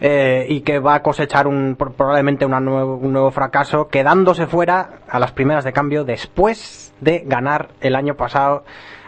eh, 0.01 0.45
y 0.49 0.61
que 0.61 0.79
va 0.79 0.95
a 0.95 1.01
cosechar 1.03 1.47
un, 1.47 1.75
pro- 1.77 1.91
probablemente 1.93 2.45
una 2.45 2.59
nuevo- 2.59 2.95
un 2.97 3.13
nuevo 3.13 3.31
fracaso, 3.31 3.87
quedándose 3.87 4.47
fuera 4.47 4.89
a 5.07 5.19
las 5.19 5.31
primeras 5.31 5.63
de 5.63 5.71
cambio 5.73 6.03
después 6.03 6.93
de 6.99 7.23
ganar 7.25 7.69
el 7.81 7.95
año 7.95 8.15
pasado 8.15 8.63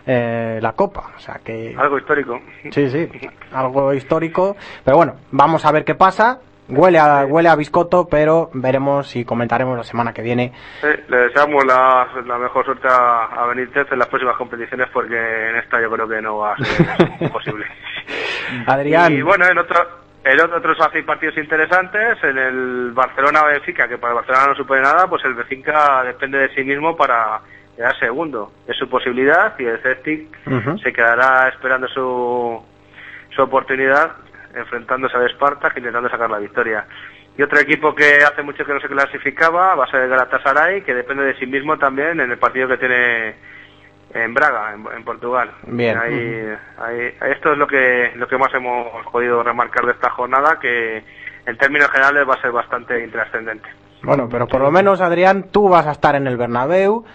eh, 0.05 0.59
la 0.61 0.73
Copa. 0.73 1.11
O 1.15 1.19
sea 1.19 1.39
que... 1.43 1.75
Algo 1.77 1.97
histórico. 1.97 2.39
Sí, 2.71 2.89
sí, 2.89 3.09
algo 3.53 3.93
histórico. 3.93 4.55
Pero 4.85 4.97
bueno, 4.97 5.15
vamos 5.31 5.65
a 5.65 5.71
ver 5.71 5.83
qué 5.83 5.95
pasa. 5.95 6.39
Huele 6.69 6.97
a, 6.97 7.25
huele 7.25 7.49
a 7.49 7.55
biscoto, 7.57 8.07
pero 8.07 8.49
veremos 8.53 9.15
y 9.17 9.25
comentaremos 9.25 9.75
la 9.77 9.83
semana 9.83 10.13
que 10.13 10.21
viene. 10.21 10.53
Sí, 10.81 10.87
le 11.09 11.17
deseamos 11.17 11.65
la, 11.65 12.07
la 12.25 12.37
mejor 12.37 12.63
suerte 12.65 12.87
a, 12.89 13.45
Benítez 13.47 13.91
en 13.91 13.99
las 13.99 14.07
próximas 14.07 14.37
competiciones 14.37 14.87
porque 14.93 15.15
en 15.49 15.57
esta 15.57 15.81
yo 15.81 15.91
creo 15.91 16.07
que 16.07 16.21
no 16.21 16.37
va 16.37 16.53
a 16.53 16.57
ser 16.57 17.31
posible. 17.31 17.65
Adrián. 18.65 19.11
Y 19.13 19.21
bueno, 19.21 19.45
en 19.45 19.57
otro, 19.57 19.75
en 20.23 20.39
otro- 20.41 20.73
así 20.85 21.01
partidos 21.01 21.37
interesantes, 21.37 22.23
en 22.23 22.37
el 22.37 22.91
Barcelona-Benfica, 22.93 23.87
que 23.87 23.97
para 23.97 24.11
el 24.13 24.15
Barcelona 24.17 24.47
no 24.47 24.55
supone 24.55 24.81
nada, 24.81 25.07
pues 25.07 25.23
el 25.25 25.33
Benfica 25.33 26.03
depende 26.03 26.37
de 26.39 26.49
sí 26.55 26.63
mismo 26.63 26.95
para 26.95 27.41
quedar 27.75 27.97
segundo. 27.99 28.51
Es 28.67 28.77
su 28.77 28.87
posibilidad 28.89 29.53
y 29.59 29.65
el 29.65 29.79
Celtic 29.79 30.27
se 30.81 30.93
quedará 30.93 31.49
esperando 31.49 31.87
su, 31.87 32.63
su 33.35 33.41
oportunidad 33.41 34.11
enfrentándose 34.55 35.17
al 35.17 35.29
Spartak 35.31 35.77
intentando 35.77 36.09
sacar 36.09 36.29
la 36.29 36.37
victoria. 36.37 36.85
Y 37.35 37.41
otro 37.41 37.59
equipo 37.59 37.95
que 37.95 38.17
hace 38.23 38.43
mucho 38.43 38.63
que 38.63 38.73
no 38.73 38.79
se 38.79 38.87
clasificaba 38.87 39.73
va 39.73 39.85
a 39.85 39.91
ser 39.91 40.01
el 40.01 40.09
Galatasaray, 40.09 40.83
que 40.83 40.93
depende 40.93 41.23
de 41.23 41.35
sí 41.39 41.47
mismo 41.47 41.77
también 41.79 42.19
en 42.19 42.29
el 42.31 42.37
partido 42.37 42.67
que 42.67 42.77
tiene 42.77 43.35
en 44.13 44.33
Braga, 44.33 44.73
en, 44.73 44.85
en 44.97 45.03
Portugal. 45.03 45.51
Bien. 45.67 45.97
Ahí, 45.97 46.45
ahí- 46.77 47.13
esto 47.31 47.51
es 47.53 47.57
lo 47.57 47.67
que, 47.67 48.11
lo 48.15 48.27
que 48.27 48.37
más 48.37 48.53
hemos 48.53 48.87
podido 49.11 49.41
remarcar 49.43 49.85
de 49.85 49.91
esta 49.93 50.09
jornada, 50.11 50.59
que 50.59 51.03
en 51.45 51.57
términos 51.57 51.89
generales 51.89 52.27
va 52.29 52.35
a 52.35 52.41
ser 52.41 52.51
bastante 52.51 53.03
intrascendente. 53.03 53.67
Bueno, 54.03 54.27
pero 54.29 54.47
por 54.47 54.59
lo 54.59 54.69
menos, 54.69 54.99
Adrián, 54.99 55.45
tú 55.49 55.69
vas 55.69 55.87
a 55.87 55.91
estar 55.93 56.15
en 56.15 56.27
el 56.27 56.35
Bernabéu. 56.35 57.05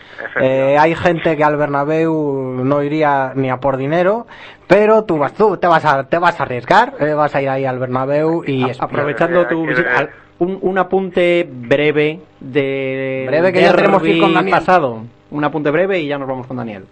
Eh, 0.40 0.76
hay 0.80 0.94
gente 0.94 1.36
que 1.36 1.44
al 1.44 1.59
Bernabéu 1.59 2.62
no 2.64 2.82
iría 2.82 3.32
ni 3.34 3.51
a 3.51 3.59
por 3.59 3.76
dinero, 3.76 4.26
pero 4.66 5.05
tú 5.05 5.18
vas, 5.18 5.34
tú 5.34 5.59
te 5.59 5.66
vas 5.66 5.84
a, 5.84 6.05
te 6.09 6.16
vas 6.18 6.40
a 6.40 6.44
arriesgar, 6.44 6.94
eh, 6.99 7.12
vas 7.12 7.34
a 7.34 7.42
ir 7.42 7.51
ahí 7.51 7.66
al 7.66 7.78
Bernabéu 7.78 8.42
y 8.46 8.70
es- 8.70 8.80
Aprovechando 8.80 9.46
tu 9.46 9.66
visita, 9.66 9.99
al- 9.99 10.11
un, 10.38 10.59
un 10.62 10.78
apunte 10.78 11.46
breve 11.51 12.20
de 12.40 13.24
Breve, 13.28 13.53
que 13.53 13.61
ya 13.61 13.74
tenemos 13.74 14.03
que 14.03 14.09
ir 14.11 14.22
con 14.22 14.32
Daniel. 14.32 14.57
pasado. 14.59 15.03
Un 15.31 15.45
apunte 15.45 15.70
breve 15.70 15.99
y 16.01 16.09
ya 16.09 16.18
nos 16.18 16.29
vamos 16.29 16.47
con 16.47 16.57
Daniel. 16.57 16.85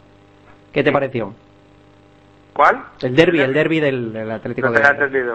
¿Qué 0.72 0.82
te 0.84 0.92
pareció? 0.92 1.32
¿Cuál? 2.52 2.82
El 3.02 3.14
derby, 3.14 3.40
el 3.40 3.52
derby 3.52 3.80
del, 3.80 4.12
del 4.12 4.30
Atlético 4.30 4.68
No 4.68 4.72
de. 4.74 4.80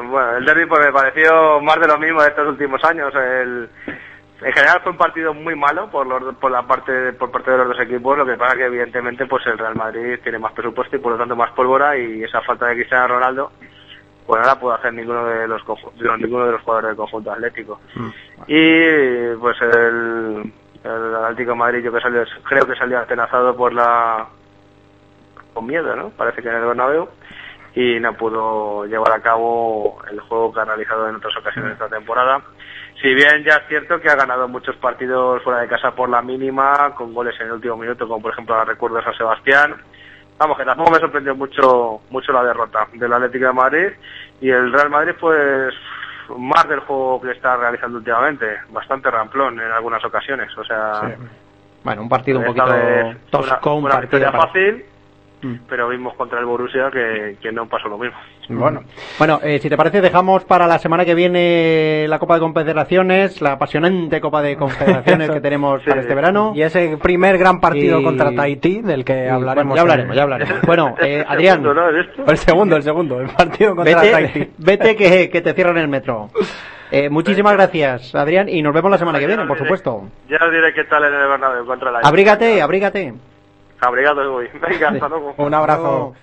Bueno, 0.09 0.37
el 0.37 0.45
derby 0.45 0.65
pues 0.65 0.85
me 0.85 0.91
pareció 0.91 1.61
más 1.61 1.79
de 1.79 1.87
lo 1.87 1.97
mismo 1.99 2.21
de 2.21 2.29
estos 2.29 2.47
últimos 2.47 2.83
años. 2.83 3.13
El, 3.15 3.69
en 4.43 4.53
general 4.53 4.79
fue 4.81 4.91
un 4.91 4.97
partido 4.97 5.33
muy 5.33 5.55
malo 5.55 5.89
por, 5.91 6.07
los- 6.07 6.35
por 6.37 6.49
la 6.51 6.63
parte 6.63 7.13
por 7.13 7.29
parte 7.31 7.51
de 7.51 7.57
los 7.57 7.67
dos 7.69 7.79
equipos. 7.79 8.17
Lo 8.17 8.25
que 8.25 8.37
pasa 8.37 8.55
que 8.55 8.65
evidentemente 8.65 9.25
pues 9.27 9.45
el 9.45 9.57
Real 9.57 9.75
Madrid 9.75 10.19
tiene 10.23 10.39
más 10.39 10.51
presupuesto 10.53 10.95
y 10.95 10.99
por 10.99 11.11
lo 11.13 11.17
tanto 11.19 11.35
más 11.35 11.51
pólvora 11.51 11.95
y 11.97 12.23
esa 12.23 12.41
falta 12.41 12.67
de 12.67 12.75
Cristiano 12.75 13.07
Ronaldo 13.07 13.51
pues 14.25 14.39
no 14.41 14.47
la 14.47 14.59
pudo 14.59 14.73
hacer 14.73 14.93
ninguno 14.93 15.25
de 15.25 15.47
los 15.47 15.61
ninguno 16.19 16.45
de 16.47 16.51
los 16.53 16.61
jugadores 16.61 16.89
del 16.89 16.97
conjunto 16.97 17.31
atlético. 17.31 17.79
Y 18.47 19.35
pues 19.39 19.57
el, 19.61 20.51
el 20.83 21.15
Atlético 21.15 21.51
de 21.51 21.57
Madrid 21.57 21.83
yo 21.83 21.91
que 21.91 22.01
salió, 22.01 22.23
creo 22.43 22.65
que 22.65 22.75
salió 22.75 22.99
atenazado 22.99 23.55
por 23.55 23.73
la 23.73 24.27
con 25.53 25.65
miedo, 25.65 25.95
¿no? 25.95 26.09
Parece 26.11 26.41
que 26.41 26.49
en 26.49 26.55
el 26.55 26.65
Bernabéu 26.65 27.09
y 27.73 27.99
no 27.99 28.13
pudo 28.13 28.85
llevar 28.85 29.13
a 29.13 29.21
cabo 29.21 30.01
el 30.11 30.19
juego 30.21 30.53
que 30.53 30.59
ha 30.59 30.65
realizado 30.65 31.07
en 31.07 31.15
otras 31.15 31.35
ocasiones 31.37 31.73
esta 31.73 31.87
temporada. 31.87 32.41
Si 33.01 33.13
bien 33.13 33.43
ya 33.43 33.55
es 33.55 33.67
cierto 33.67 33.99
que 33.99 34.09
ha 34.09 34.15
ganado 34.15 34.47
muchos 34.47 34.75
partidos 34.75 35.41
fuera 35.43 35.61
de 35.61 35.67
casa 35.67 35.91
por 35.91 36.09
la 36.09 36.21
mínima, 36.21 36.93
con 36.95 37.13
goles 37.13 37.35
en 37.39 37.47
el 37.47 37.53
último 37.53 37.77
minuto, 37.77 38.07
como 38.07 38.21
por 38.21 38.33
ejemplo 38.33 38.55
la 38.55 38.65
recuerdo 38.65 38.97
de 38.97 39.03
San 39.03 39.15
Sebastián. 39.15 39.75
Vamos, 40.37 40.57
que 40.57 40.65
tampoco 40.65 40.91
me 40.91 40.99
sorprendió 40.99 41.35
mucho, 41.35 42.01
mucho 42.09 42.31
la 42.31 42.43
derrota 42.43 42.87
del 42.93 43.13
Atlético 43.13 43.45
de 43.45 43.53
Madrid 43.53 43.87
y 44.41 44.49
el 44.49 44.73
Real 44.73 44.89
Madrid 44.89 45.13
pues 45.19 45.73
más 46.37 46.67
del 46.67 46.79
juego 46.81 47.21
que 47.21 47.31
está 47.31 47.55
realizando 47.57 47.97
últimamente, 47.97 48.45
bastante 48.69 49.09
ramplón 49.11 49.59
en 49.59 49.71
algunas 49.71 50.03
ocasiones, 50.05 50.55
o 50.57 50.63
sea, 50.63 51.15
Bueno, 51.83 52.01
un 52.03 52.09
partido 52.09 52.39
un 52.39 52.45
poquito 52.45 52.65
tosco, 53.29 53.73
un 53.75 53.85
una 53.85 53.95
partido 53.95 54.31
para- 54.31 54.47
fácil, 54.47 54.85
Mm. 55.41 55.55
pero 55.67 55.89
vimos 55.89 56.13
contra 56.15 56.39
el 56.39 56.45
Borussia 56.45 56.89
que, 56.91 57.37
que 57.41 57.51
no 57.51 57.67
pasó 57.67 57.87
lo 57.89 57.97
mismo. 57.97 58.17
Bueno, 58.49 58.81
bueno 59.17 59.39
eh, 59.43 59.59
si 59.59 59.69
te 59.69 59.77
parece, 59.77 60.01
dejamos 60.01 60.43
para 60.43 60.67
la 60.67 60.77
semana 60.77 61.05
que 61.05 61.15
viene 61.15 62.05
la 62.07 62.19
Copa 62.19 62.35
de 62.35 62.41
Confederaciones, 62.41 63.41
la 63.41 63.53
apasionante 63.53 64.21
Copa 64.21 64.41
de 64.41 64.55
Confederaciones 64.57 65.29
que 65.31 65.41
tenemos 65.41 65.81
para 65.83 66.01
este 66.01 66.13
verano. 66.13 66.53
Y 66.55 66.61
ese 66.61 66.97
primer 67.01 67.37
gran 67.37 67.59
partido 67.59 67.99
Y- 67.99 68.03
contra 68.03 68.31
Tahití, 68.35 68.81
del 68.81 69.03
que 69.05 69.29
hablaremos. 69.29 69.67
bueno, 69.67 69.75
ya 69.75 69.81
hablaremos, 69.81 70.15
ya 70.15 70.23
hablaremos. 70.23 70.61
Bueno, 70.63 70.95
eh, 71.01 71.23
Adrián, 71.27 71.63
El 72.27 72.37
segundo, 72.37 72.75
el 72.75 72.83
segundo, 72.83 73.19
el 73.21 73.29
partido 73.29 73.75
contra 73.75 74.01
vete, 74.01 74.11
Tahití. 74.11 74.51
vete 74.57 74.95
que, 74.95 75.29
que 75.29 75.41
te 75.41 75.53
cierran 75.53 75.77
el 75.77 75.87
metro. 75.87 76.29
Eh, 76.91 77.09
muchísimas 77.09 77.53
gracias, 77.53 78.13
Adrián, 78.15 78.49
y 78.49 78.61
nos 78.61 78.73
vemos 78.73 78.91
la 78.91 78.97
semana 78.97 79.17
que 79.17 79.25
viene, 79.25 79.45
por 79.45 79.57
supuesto. 79.57 80.03
Ya 80.29 80.37
os 80.45 80.51
diré 80.51 80.73
qué 80.73 80.83
tal 80.83 81.03
en 81.05 81.13
el 81.13 81.27
Bernabéu 81.29 81.65
contra 81.65 81.89
la 81.89 81.99
Abrígate, 81.99 82.61
abrígate. 82.61 83.13
Abrigado 83.81 84.31
voy. 84.31 84.47
Venga, 84.69 84.89
hasta 84.89 85.07
luego. 85.09 85.33
Un 85.37 85.53
abrazo. 85.53 86.13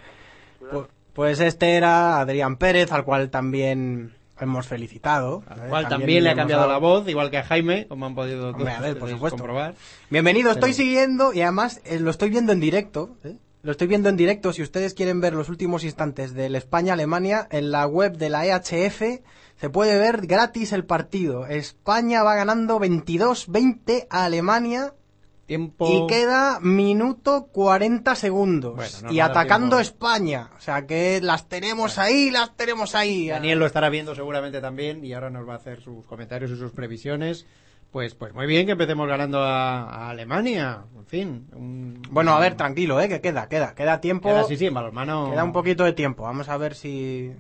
Pu- 0.73 0.87
Pues 1.13 1.41
este 1.41 1.75
era 1.77 2.21
Adrián 2.21 2.57
Pérez, 2.57 2.93
al 2.93 3.05
cual 3.05 3.29
también 3.31 4.15
hemos 4.41 4.69
felicitado. 4.69 5.43
Al 5.49 5.69
cual 5.69 5.89
también 5.89 6.23
le 6.25 6.31
ha 6.31 6.35
cambiado 6.37 6.63
dado- 6.63 6.73
la 6.73 6.79
voz, 6.79 7.09
igual 7.09 7.31
que 7.31 7.39
a 7.39 7.43
Jaime, 7.43 7.87
como 7.89 8.07
han 8.07 8.15
podido 8.15 8.51
Hombre, 8.51 8.71
a 8.73 8.81
ver, 8.81 8.93
por 8.95 9.03
ustedes 9.05 9.15
supuesto. 9.17 9.37
comprobar. 9.39 9.75
Bienvenido, 10.11 10.51
estoy 10.53 10.71
Pero- 10.71 10.75
siguiendo 10.77 11.33
y 11.35 11.43
además 11.43 11.81
eh, 11.85 11.99
lo 11.99 12.11
estoy 12.11 12.31
viendo 12.31 12.53
en 12.53 12.61
directo. 12.61 13.17
¿eh? 13.25 13.37
Lo 13.63 13.73
estoy 13.73 13.89
viendo 13.89 14.09
en 14.09 14.17
directo. 14.17 14.53
Si 14.53 14.63
ustedes 14.63 14.95
quieren 14.95 15.21
ver 15.21 15.35
los 15.35 15.49
últimos 15.49 15.83
instantes 15.83 16.33
del 16.35 16.55
España-Alemania, 16.55 17.49
en 17.51 17.73
la 17.73 17.87
web 17.89 18.17
de 18.17 18.31
la 18.31 18.47
EHF 18.47 19.03
se 19.57 19.71
puede 19.71 19.99
ver 19.99 20.29
gratis 20.29 20.73
el 20.73 20.85
partido. 20.85 21.47
España 21.49 22.23
va 22.23 22.37
ganando 22.37 22.79
22-20 22.79 24.07
a 24.09 24.25
Alemania. 24.27 24.93
Tiempo. 25.49 25.89
Y 25.91 26.07
queda 26.07 26.61
minuto 26.61 27.49
40 27.51 28.15
segundos. 28.15 28.77
Bueno, 28.77 29.11
y 29.13 29.19
atacando. 29.21 29.81
España. 29.81 30.51
O 30.57 30.61
sea 30.61 30.87
que 30.87 31.21
las 31.23 31.49
tenemos 31.49 31.99
ahí, 31.99 32.31
las 32.31 32.55
tenemos 32.55 32.95
ahí. 32.95 33.29
Daniel 33.29 33.59
lo 33.59 33.67
estará 33.67 33.89
viendo 33.89 34.15
seguramente 34.15 34.61
también 34.61 35.05
y 35.05 35.15
ahora 35.15 35.31
nos 35.31 35.49
va 35.49 35.55
a 35.55 35.57
hacer 35.57 35.81
sus 35.81 36.05
comentarios 36.05 36.51
y 36.51 36.57
sus 36.57 36.71
previsiones. 36.73 37.47
Pues, 37.91 38.15
pues 38.15 38.35
muy 38.35 38.47
bien 38.47 38.67
que 38.67 38.73
empecemos 38.73 39.09
ganando 39.09 39.41
a, 39.43 39.85
a 39.85 40.11
Alemania. 40.11 40.85
En 40.95 41.07
fin. 41.07 41.49
un- 41.55 42.03
Bueno, 42.11 42.33
a 42.35 42.39
ver, 42.39 42.55
tranquilo, 42.55 43.01
¿eh? 43.01 43.09
Que 43.09 43.23
queda, 43.23 43.49
queda, 43.49 43.75
queda 43.75 44.03
tiempo. 44.03 44.29
Queda, 44.29 44.45
sí, 44.45 44.59
sí, 44.59 44.67
en 44.67 44.75
balonmano. 44.75 45.31
Queda 45.31 45.43
un 45.45 45.55
poquito 45.55 45.85
de 45.85 45.95
tiempo. 45.95 46.25
Vamos 46.25 46.51
a 46.51 46.59
ver 46.59 46.75
si 46.75 47.33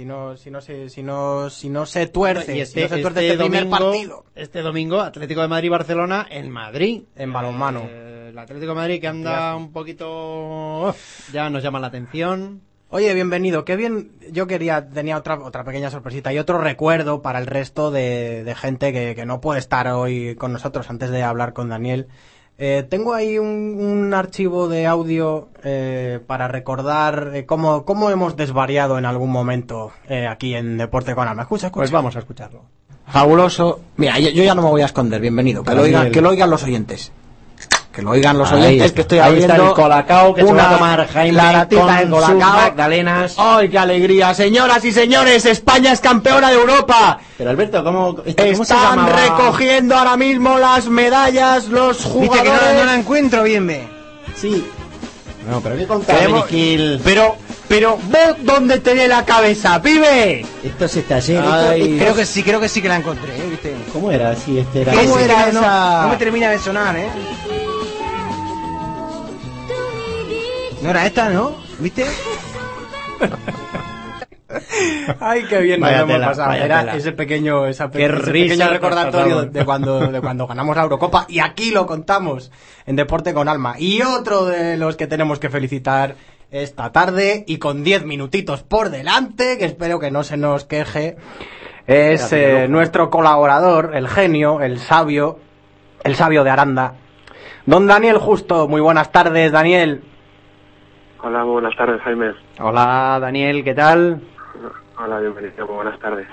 si 0.00 0.06
no 0.06 0.34
si 0.34 0.50
no 0.50 0.62
se 0.62 0.88
si 0.88 1.02
no 1.02 1.50
si 1.50 1.68
no 1.68 1.84
se 1.84 2.06
tuerce, 2.06 2.56
Y 2.56 2.64
si 2.64 2.80
no 2.80 2.88
se 2.88 2.98
tuerce 3.02 3.26
este, 3.26 3.36
primer 3.36 3.68
domingo, 3.68 3.90
partido 3.90 4.24
Este 4.34 4.62
domingo, 4.62 5.00
Atlético 5.00 5.42
de 5.42 5.48
Madrid-Barcelona 5.48 6.26
en 6.30 6.50
Madrid. 6.50 7.02
en 7.16 7.32
balonmano. 7.34 7.82
Eh, 7.86 8.28
el 8.30 8.38
Atlético 8.38 8.70
de 8.70 8.76
Madrid 8.76 9.00
que 9.00 9.08
anda 9.08 9.54
un 9.54 9.72
poquito... 9.72 10.94
ya 11.34 11.50
nos 11.50 11.62
llama 11.62 11.80
la 11.80 11.88
atención. 11.88 12.62
Oye, 12.88 13.12
bienvenido. 13.12 13.66
Qué 13.66 13.76
bien. 13.76 14.12
Yo 14.32 14.46
quería, 14.46 14.88
tenía 14.88 15.18
otra, 15.18 15.38
otra 15.38 15.64
pequeña 15.64 15.90
sorpresita 15.90 16.32
y 16.32 16.38
otro 16.38 16.58
recuerdo 16.58 17.20
para 17.20 17.38
el 17.38 17.46
resto 17.46 17.90
de, 17.90 18.42
de 18.42 18.54
gente 18.54 18.94
que, 18.94 19.14
que 19.14 19.26
no 19.26 19.42
puede 19.42 19.58
estar 19.60 19.86
hoy 19.88 20.34
con 20.34 20.54
nosotros 20.54 20.88
antes 20.88 21.10
de 21.10 21.22
hablar 21.22 21.52
con 21.52 21.68
Daniel. 21.68 22.08
Eh, 22.62 22.86
tengo 22.86 23.14
ahí 23.14 23.38
un, 23.38 23.48
un 23.80 24.12
archivo 24.12 24.68
de 24.68 24.86
audio 24.86 25.48
eh, 25.64 26.20
para 26.26 26.46
recordar 26.46 27.30
eh, 27.32 27.46
cómo, 27.46 27.86
cómo 27.86 28.10
hemos 28.10 28.36
desvariado 28.36 28.98
en 28.98 29.06
algún 29.06 29.30
momento 29.30 29.92
eh, 30.10 30.26
aquí 30.26 30.54
en 30.54 30.76
Deporte 30.76 31.14
con 31.14 31.26
Alma. 31.26 31.44
Escucha, 31.44 31.68
escucha. 31.68 31.80
Pues 31.80 31.90
vamos 31.90 32.16
a 32.16 32.18
escucharlo. 32.18 32.66
Fabuloso. 33.06 33.80
Mira, 33.96 34.18
yo, 34.18 34.28
yo 34.28 34.44
ya 34.44 34.54
no 34.54 34.60
me 34.60 34.68
voy 34.68 34.82
a 34.82 34.84
esconder. 34.84 35.22
Bienvenido. 35.22 35.62
Que 35.64 35.74
lo, 35.74 35.80
oigan, 35.80 36.12
que 36.12 36.20
lo 36.20 36.28
oigan 36.28 36.50
los 36.50 36.62
oyentes. 36.62 37.12
Que 37.92 38.02
lo 38.02 38.10
oigan 38.12 38.38
los 38.38 38.50
Ahí 38.52 38.60
oyentes 38.62 38.86
está. 38.86 38.94
que 38.94 39.00
estoy 39.02 39.18
Ahí 39.18 39.38
está 39.40 39.56
el 39.56 39.72
colacao 39.72 40.32
que 40.32 40.42
se 40.42 40.52
va 40.52 40.62
a 40.62 40.66
una 40.68 40.76
tomar 40.76 41.08
Jaime 41.08 41.32
laratita 41.36 41.80
con 41.82 41.96
de 41.96 42.02
sus 42.02 42.10
colacao. 42.10 42.36
magdalenas. 42.56 43.34
¡Ay, 43.36 43.68
qué 43.68 43.78
alegría! 43.78 44.32
Señoras 44.32 44.84
y 44.84 44.92
señores, 44.92 45.44
España 45.44 45.92
es 45.92 46.00
campeona 46.00 46.50
de 46.50 46.54
Europa. 46.54 47.18
Pero 47.36 47.50
Alberto, 47.50 47.82
¿cómo, 47.82 48.16
esto, 48.24 48.42
¿cómo 48.44 48.64
se 48.64 48.74
Están 48.74 49.08
recogiendo 49.08 49.96
ahora 49.96 50.16
mismo 50.16 50.56
las 50.58 50.86
medallas 50.86 51.66
los 51.66 52.04
jugadores. 52.04 52.42
Viste 52.42 52.58
que 52.68 52.74
no, 52.74 52.78
no 52.80 52.84
la 52.84 52.94
encuentro 52.94 53.42
bien, 53.42 53.66
ve. 53.66 53.88
Sí. 54.36 54.64
No, 55.50 55.60
pero 55.60 55.76
¿qué? 55.76 56.98
Pero, 57.02 57.36
pero, 57.66 57.96
¿vos 58.04 58.36
dónde 58.42 58.78
tenés 58.78 59.08
la 59.08 59.24
cabeza, 59.24 59.82
pibe? 59.82 60.46
Esto 60.62 60.86
se 60.86 61.00
está 61.00 61.16
haciendo. 61.16 61.50
Creo 61.98 62.14
que 62.14 62.24
sí, 62.24 62.42
creo 62.44 62.60
que 62.60 62.68
sí 62.68 62.80
que 62.80 62.88
la 62.88 62.96
encontré, 62.96 63.36
¿eh? 63.36 63.46
¿viste? 63.50 63.74
¿Cómo 63.92 64.12
era? 64.12 64.36
Sí, 64.36 64.58
este 64.58 64.82
era. 64.82 64.92
¿Cómo 64.92 65.18
era 65.18 65.50
no- 65.52 65.60
esa? 65.60 66.02
No, 66.02 66.08
me 66.10 66.16
termina 66.18 66.50
de 66.50 66.58
sonar, 66.60 66.94
¿eh? 66.96 67.08
No 70.82 70.90
era 70.90 71.06
esta, 71.06 71.28
¿no? 71.30 71.56
¿Viste? 71.78 72.04
Ay, 75.20 75.44
qué 75.48 75.58
bien 75.60 75.80
nos 75.80 75.90
hemos 76.00 76.08
pasado. 76.26 76.52
Era 76.64 76.80
ese 76.96 77.12
pequeño, 77.12 77.66
esa 77.66 77.90
pe- 77.90 77.98
ese 78.04 78.22
pequeño 78.48 78.64
recordatorio 78.72 79.36
de 79.52 79.64
cuando, 79.64 80.00
de 80.08 80.20
cuando 80.20 80.46
ganamos 80.46 80.76
la 80.76 80.82
Eurocopa. 80.82 81.26
Y 81.28 81.38
aquí 81.40 81.70
lo 81.70 81.86
contamos 81.86 82.50
en 82.86 82.96
Deporte 82.96 83.32
con 83.32 83.48
Alma. 83.48 83.76
Y 83.78 84.02
otro 84.02 84.46
de 84.46 84.76
los 84.76 84.96
que 84.96 85.06
tenemos 85.06 85.38
que 85.38 85.50
felicitar 85.50 86.16
esta 86.50 86.90
tarde 86.90 87.44
y 87.46 87.58
con 87.58 87.84
10 87.84 88.04
minutitos 88.06 88.62
por 88.64 88.90
delante, 88.90 89.56
que 89.58 89.66
espero 89.66 90.00
que 90.00 90.10
no 90.10 90.24
se 90.24 90.36
nos 90.36 90.64
queje, 90.64 91.16
es 91.86 92.22
eh, 92.32 92.66
nuestro 92.68 93.08
colaborador, 93.10 93.92
el 93.94 94.08
genio, 94.08 94.60
el 94.60 94.80
sabio, 94.80 95.38
el 96.02 96.16
sabio 96.16 96.42
de 96.42 96.50
Aranda. 96.50 96.94
Don 97.66 97.86
Daniel 97.86 98.18
Justo, 98.18 98.66
muy 98.66 98.80
buenas 98.80 99.12
tardes, 99.12 99.52
Daniel. 99.52 100.02
Hola, 101.22 101.42
buenas 101.44 101.76
tardes, 101.76 102.00
Jaime. 102.02 102.32
Hola, 102.60 103.18
Daniel, 103.20 103.62
¿qué 103.64 103.74
tal? 103.74 104.20
Hola, 104.98 105.20
bienvenido, 105.20 105.66
buenas 105.66 105.98
tardes. 106.00 106.26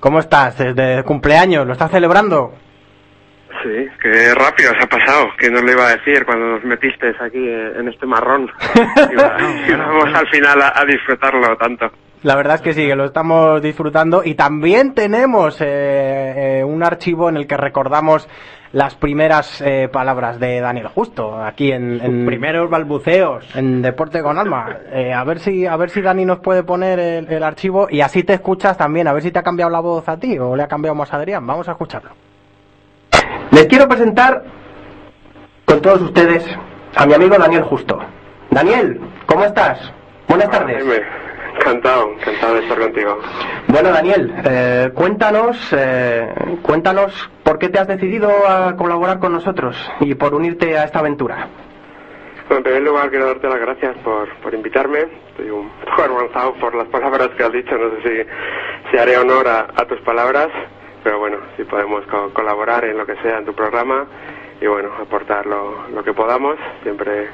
¿Cómo 0.00 0.18
estás? 0.18 0.58
¿De 0.58 1.02
cumpleaños? 1.06 1.66
¿Lo 1.66 1.72
estás 1.72 1.90
celebrando? 1.90 2.52
Sí, 3.62 3.86
qué 4.02 4.34
rápido 4.34 4.72
se 4.78 4.84
ha 4.84 4.88
pasado, 4.88 5.26
que 5.38 5.50
no 5.50 5.60
lo 5.62 5.72
iba 5.72 5.86
a 5.86 5.96
decir 5.96 6.24
cuando 6.26 6.46
nos 6.46 6.64
metiste 6.64 7.08
aquí 7.20 7.38
eh, 7.38 7.72
en 7.78 7.88
este 7.88 8.06
marrón. 8.06 8.50
Iba- 9.12 9.36
Íbamos 9.68 10.14
al 10.14 10.28
final 10.28 10.60
a, 10.62 10.72
a 10.80 10.84
disfrutarlo 10.84 11.56
tanto. 11.56 11.90
La 12.22 12.34
verdad 12.36 12.56
es 12.56 12.62
que 12.62 12.72
sí, 12.72 12.86
que 12.86 12.96
lo 12.96 13.04
estamos 13.04 13.62
disfrutando 13.62 14.22
y 14.24 14.34
también 14.34 14.94
tenemos 14.94 15.60
eh, 15.60 16.60
eh, 16.60 16.64
un 16.64 16.82
archivo 16.82 17.28
en 17.28 17.36
el 17.36 17.46
que 17.46 17.56
recordamos 17.56 18.28
las 18.76 18.94
primeras 18.94 19.62
eh, 19.62 19.88
palabras 19.90 20.38
de 20.38 20.60
Daniel 20.60 20.88
Justo 20.88 21.42
aquí 21.42 21.72
en, 21.72 21.98
en 22.04 22.26
Primeros 22.26 22.68
balbuceos. 22.68 23.56
en 23.56 23.80
Deporte 23.80 24.22
con 24.22 24.38
Alma. 24.38 24.68
Eh, 24.92 25.14
a 25.14 25.24
ver 25.24 25.38
si 25.38 25.64
a 25.66 25.74
ver 25.76 25.88
si 25.88 26.02
Dani 26.02 26.26
nos 26.26 26.40
puede 26.40 26.62
poner 26.62 26.98
el, 26.98 27.32
el 27.32 27.42
archivo 27.42 27.86
y 27.90 28.02
así 28.02 28.22
te 28.22 28.34
escuchas 28.34 28.76
también. 28.76 29.08
A 29.08 29.14
ver 29.14 29.22
si 29.22 29.30
te 29.30 29.38
ha 29.38 29.42
cambiado 29.42 29.70
la 29.70 29.80
voz 29.80 30.06
a 30.10 30.18
ti 30.18 30.38
o 30.38 30.54
le 30.54 30.62
ha 30.62 30.68
cambiado 30.68 30.94
más 30.94 31.10
a 31.10 31.16
Adrián. 31.16 31.46
Vamos 31.46 31.66
a 31.68 31.72
escucharlo. 31.72 32.10
Les 33.50 33.64
quiero 33.66 33.88
presentar 33.88 34.44
con 35.64 35.80
todos 35.80 36.02
ustedes 36.02 36.44
a 36.96 37.06
mi 37.06 37.14
amigo 37.14 37.38
Daniel 37.38 37.62
Justo. 37.62 37.98
Daniel, 38.50 39.00
¿cómo 39.24 39.44
estás? 39.44 39.90
Buenas 40.28 40.50
tardes. 40.50 40.84
Encantado, 41.58 42.12
encantado 42.12 42.54
de 42.54 42.60
estar 42.60 42.78
contigo. 42.78 43.18
Bueno, 43.68 43.90
Daniel, 43.90 44.32
eh, 44.44 44.90
cuéntanos, 44.94 45.56
eh, 45.76 46.28
cuéntanos 46.62 47.30
por 47.42 47.58
qué 47.58 47.68
te 47.68 47.78
has 47.78 47.88
decidido 47.88 48.30
a 48.48 48.76
colaborar 48.76 49.18
con 49.18 49.32
nosotros 49.32 49.76
y 50.00 50.14
por 50.14 50.34
unirte 50.34 50.76
a 50.78 50.84
esta 50.84 51.00
aventura. 51.00 51.48
Bueno, 52.48 52.58
en 52.58 52.62
primer 52.62 52.82
lugar 52.82 53.10
quiero 53.10 53.26
darte 53.26 53.48
las 53.48 53.58
gracias 53.60 53.96
por, 54.04 54.28
por 54.36 54.54
invitarme. 54.54 55.00
Estoy 55.30 55.50
un 55.50 55.68
poco 55.84 56.02
avergonzado 56.02 56.54
por 56.54 56.74
las 56.74 56.86
palabras 56.88 57.28
que 57.36 57.42
has 57.44 57.52
dicho. 57.52 57.76
No 57.76 57.90
sé 58.02 58.02
si, 58.24 58.90
si 58.90 58.98
haré 58.98 59.18
honor 59.18 59.48
a, 59.48 59.60
a 59.74 59.84
tus 59.86 60.00
palabras, 60.02 60.48
pero 61.02 61.18
bueno, 61.18 61.38
si 61.56 61.64
podemos 61.64 62.04
co- 62.06 62.30
colaborar 62.32 62.84
en 62.84 62.98
lo 62.98 63.06
que 63.06 63.16
sea 63.16 63.38
en 63.38 63.44
tu 63.46 63.52
programa 63.54 64.06
y 64.60 64.66
bueno, 64.66 64.90
aportar 65.02 65.44
lo, 65.46 65.88
lo 65.92 66.02
que 66.04 66.12
podamos, 66.12 66.56
siempre 66.82 67.28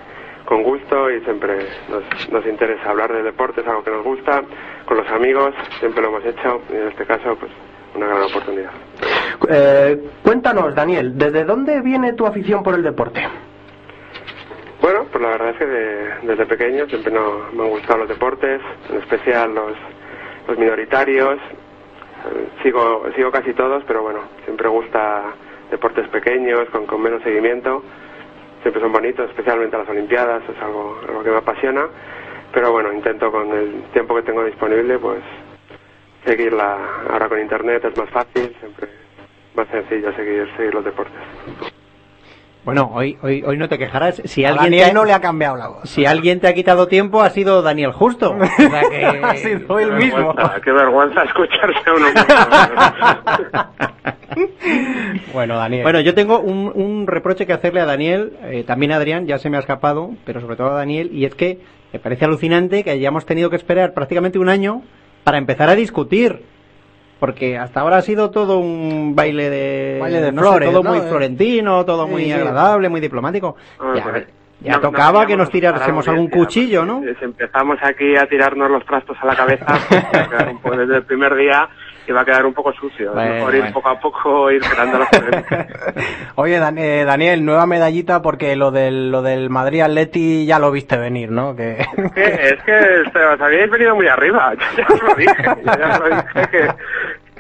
con 0.45 0.63
gusto 0.63 1.11
y 1.11 1.21
siempre 1.23 1.59
nos, 1.89 2.29
nos 2.31 2.47
interesa 2.47 2.91
hablar 2.91 3.13
de 3.13 3.23
deporte, 3.23 3.61
es 3.61 3.67
algo 3.67 3.85
que 3.85 3.91
nos 3.91 4.05
gusta, 4.05 4.43
con 4.87 4.97
los 4.97 5.09
amigos, 5.11 5.55
siempre 5.81 6.03
lo 6.03 6.09
hemos 6.09 6.25
hecho 6.25 6.61
y 6.71 6.77
en 6.77 6.89
este 6.89 7.05
caso 7.07 7.37
pues 7.37 7.51
una 7.95 8.07
gran 8.07 8.23
oportunidad. 8.23 8.71
Eh, 9.49 10.01
cuéntanos, 10.23 10.75
Daniel, 10.75 11.17
¿desde 11.17 11.45
dónde 11.45 11.81
viene 11.81 12.13
tu 12.15 12.27
afición 12.27 12.63
por 12.63 12.75
el 12.75 12.83
deporte? 12.83 13.27
Bueno, 14.81 15.05
pues 15.13 15.23
la 15.23 15.31
verdad 15.31 15.51
es 15.51 15.57
que 15.59 15.67
de- 15.67 16.11
desde 16.23 16.47
pequeño 16.47 16.87
siempre 16.87 17.13
no- 17.13 17.47
me 17.53 17.63
han 17.65 17.71
gustado 17.71 18.01
los 18.01 18.09
deportes, 18.09 18.61
en 18.91 18.97
especial 18.99 19.55
los, 19.55 19.73
los 20.49 20.59
minoritarios. 20.59 21.37
Eh, 21.39 22.49
sigo, 22.63 23.05
sigo 23.15 23.31
casi 23.31 23.53
todos, 23.55 23.85
pero 23.87 24.03
bueno, 24.03 24.21
siempre 24.45 24.69
gusta 24.69 25.23
deportes 25.71 26.09
pequeños, 26.09 26.69
con, 26.71 26.87
con 26.87 27.01
menos 27.01 27.23
seguimiento. 27.23 27.83
Siempre 28.63 28.81
son 28.81 28.93
bonitos, 28.93 29.29
especialmente 29.29 29.77
las 29.77 29.89
Olimpiadas, 29.89 30.43
es 30.49 30.63
algo, 30.63 30.99
algo 31.07 31.23
que 31.23 31.31
me 31.31 31.39
apasiona. 31.39 31.87
Pero 32.53 32.73
bueno, 32.73 32.93
intento 32.93 33.31
con 33.31 33.51
el 33.53 33.83
tiempo 33.93 34.15
que 34.15 34.23
tengo 34.23 34.45
disponible, 34.45 34.99
pues 34.99 35.23
seguirla. 36.25 36.79
Ahora 37.11 37.29
con 37.29 37.41
internet 37.41 37.85
es 37.85 37.97
más 37.97 38.11
fácil, 38.11 38.55
siempre 38.61 38.89
más 39.55 39.69
sencillo 39.69 40.13
seguir, 40.15 40.49
seguir 40.57 40.75
los 40.75 40.85
deportes. 40.85 41.82
Bueno, 42.65 42.93
hoy, 42.95 43.19
hoy, 43.23 43.43
hoy 43.45 43.57
no 43.59 43.69
te 43.69 43.77
quejarás. 43.77 44.23
Si 44.25 44.45
A 44.45 44.51
alguien, 44.51 44.67
Daniel 44.71 44.89
te, 44.91 44.95
no 44.95 45.05
le 45.05 45.13
ha 45.13 45.21
cambiado 45.21 45.57
la 45.57 45.67
voz. 45.69 45.91
si 45.91 46.07
alguien 46.07 46.39
te 46.39 46.47
ha 46.47 46.55
quitado 46.55 46.87
tiempo, 46.87 47.21
ha 47.21 47.31
sido 47.31 47.61
Daniel 47.63 47.91
Justo. 47.93 48.37
O 48.39 48.45
sea 48.47 48.83
que- 48.89 49.05
ha 49.25 49.35
sido 49.37 49.79
él 49.81 49.93
mismo. 49.95 50.33
Qué 50.63 50.71
vergüenza 50.71 51.25
escucharse 51.25 51.81
a 51.91 51.95
uno. 51.95 52.07
Bueno, 55.33 55.57
Daniel. 55.57 55.83
Bueno, 55.83 56.01
yo 56.01 56.15
tengo 56.15 56.41
un, 56.41 56.71
un 56.75 57.07
reproche 57.07 57.47
que 57.47 57.53
hacerle 57.53 57.81
a 57.81 57.85
Daniel, 57.85 58.33
eh, 58.45 58.65
también 58.67 58.93
a 58.93 58.97
Adrián, 58.97 59.27
ya 59.27 59.39
se 59.39 59.51
me 59.51 59.57
ha 59.57 59.61
escapado, 59.61 60.11
pero 60.25 60.41
sobre 60.41 60.57
todo 60.57 60.69
a 60.71 60.75
Daniel, 60.75 61.11
y 61.13 61.25
es 61.27 61.35
que 61.35 61.59
me 61.93 61.99
parece 61.99 62.25
alucinante 62.25 62.83
que 62.85 62.91
hayamos 62.91 63.27
tenido 63.27 63.51
que 63.51 63.57
esperar 63.57 63.93
prácticamente 63.93 64.39
un 64.39 64.49
año 64.49 64.83
para 65.25 65.39
empezar 65.39 65.69
a 65.69 65.75
discutir. 65.75 66.43
Porque 67.23 67.57
hasta 67.57 67.79
ahora 67.83 67.99
ha 67.99 68.03
sido 68.03 68.33
todo 68.33 68.59
un 68.59 69.15
baile 69.15 69.49
de, 69.49 69.99
Baile 70.01 70.21
de 70.23 70.33
no 70.33 70.43
sé, 70.43 70.49
flores, 70.49 70.71
todo 70.73 70.83
¿no? 70.83 70.91
muy 70.91 70.99
Eh, 70.99 71.03
florentino, 71.03 71.85
todo 71.85 72.05
sí, 72.07 72.11
muy 72.11 72.25
sí. 72.25 72.33
agradable, 72.33 72.89
muy 72.89 73.01
diplomático. 73.01 73.55
Ah, 73.79 73.93
ya 73.95 74.03
pues, 74.03 74.27
ya 74.59 74.73
no- 74.73 74.79
no 74.79 74.83
tocaba 74.91 75.25
que 75.25 75.37
nos 75.37 75.49
tirásemos 75.49 76.09
algún 76.09 76.29
cuchillo, 76.29 76.85
¿no? 76.85 76.97
porque 76.99 77.15
Si 77.21 77.25
empezamos 77.25 77.79
aquí 77.81 78.17
a 78.17 78.27
tirarnos 78.27 78.69
los 78.69 78.85
trastos 78.85 79.17
a 79.23 79.27
la 79.27 79.37
cabeza, 79.37 79.67
pues, 79.89 80.05
poco- 80.65 80.77
desde 80.77 80.97
el 80.97 81.05
primer 81.05 81.37
día 81.37 81.69
y 82.07 82.13
va 82.13 82.23
a 82.23 82.25
quedar 82.25 82.45
un 82.47 82.55
poco 82.55 82.73
sucio. 82.73 83.13
Bueno, 83.13 83.35
mejor 83.35 83.55
ir 83.55 83.61
bueno. 83.61 83.75
poco 83.75 83.89
a 83.89 84.01
poco, 84.01 84.51
ir 84.51 84.61
creando 84.63 84.99
las 84.99 85.09
polémicas. 85.09 85.67
Oye, 86.37 86.59
Dan- 86.59 86.79
eh, 86.79 87.05
Daniel, 87.05 87.45
nueva 87.45 87.67
medallita 87.67 88.23
porque 88.23 88.57
lo 88.57 88.71
del, 88.71 89.11
lo 89.11 89.23
del 89.23 89.51
Madrid 89.51 89.83
Atleti 89.83 90.45
ya 90.47 90.59
lo 90.59 90.71
viste 90.71 90.97
venir, 90.97 91.31
¿no? 91.31 91.55
Que... 91.55 91.79
Es 92.17 92.63
que, 92.65 92.77
es 92.77 93.13
que 93.13 93.19
os 93.19 93.41
habíais 93.41 93.71
venido 93.71 93.95
muy 93.95 94.09
arriba, 94.09 94.53
yo 94.77 94.83
ya 94.83 94.87
os 94.95 95.03
lo 95.03 95.15
dije, 95.15 95.43
yo 95.43 95.73
ya 95.79 95.89
os 95.89 95.99
lo 96.01 96.09
dije 96.17 96.49
que, 96.51 96.69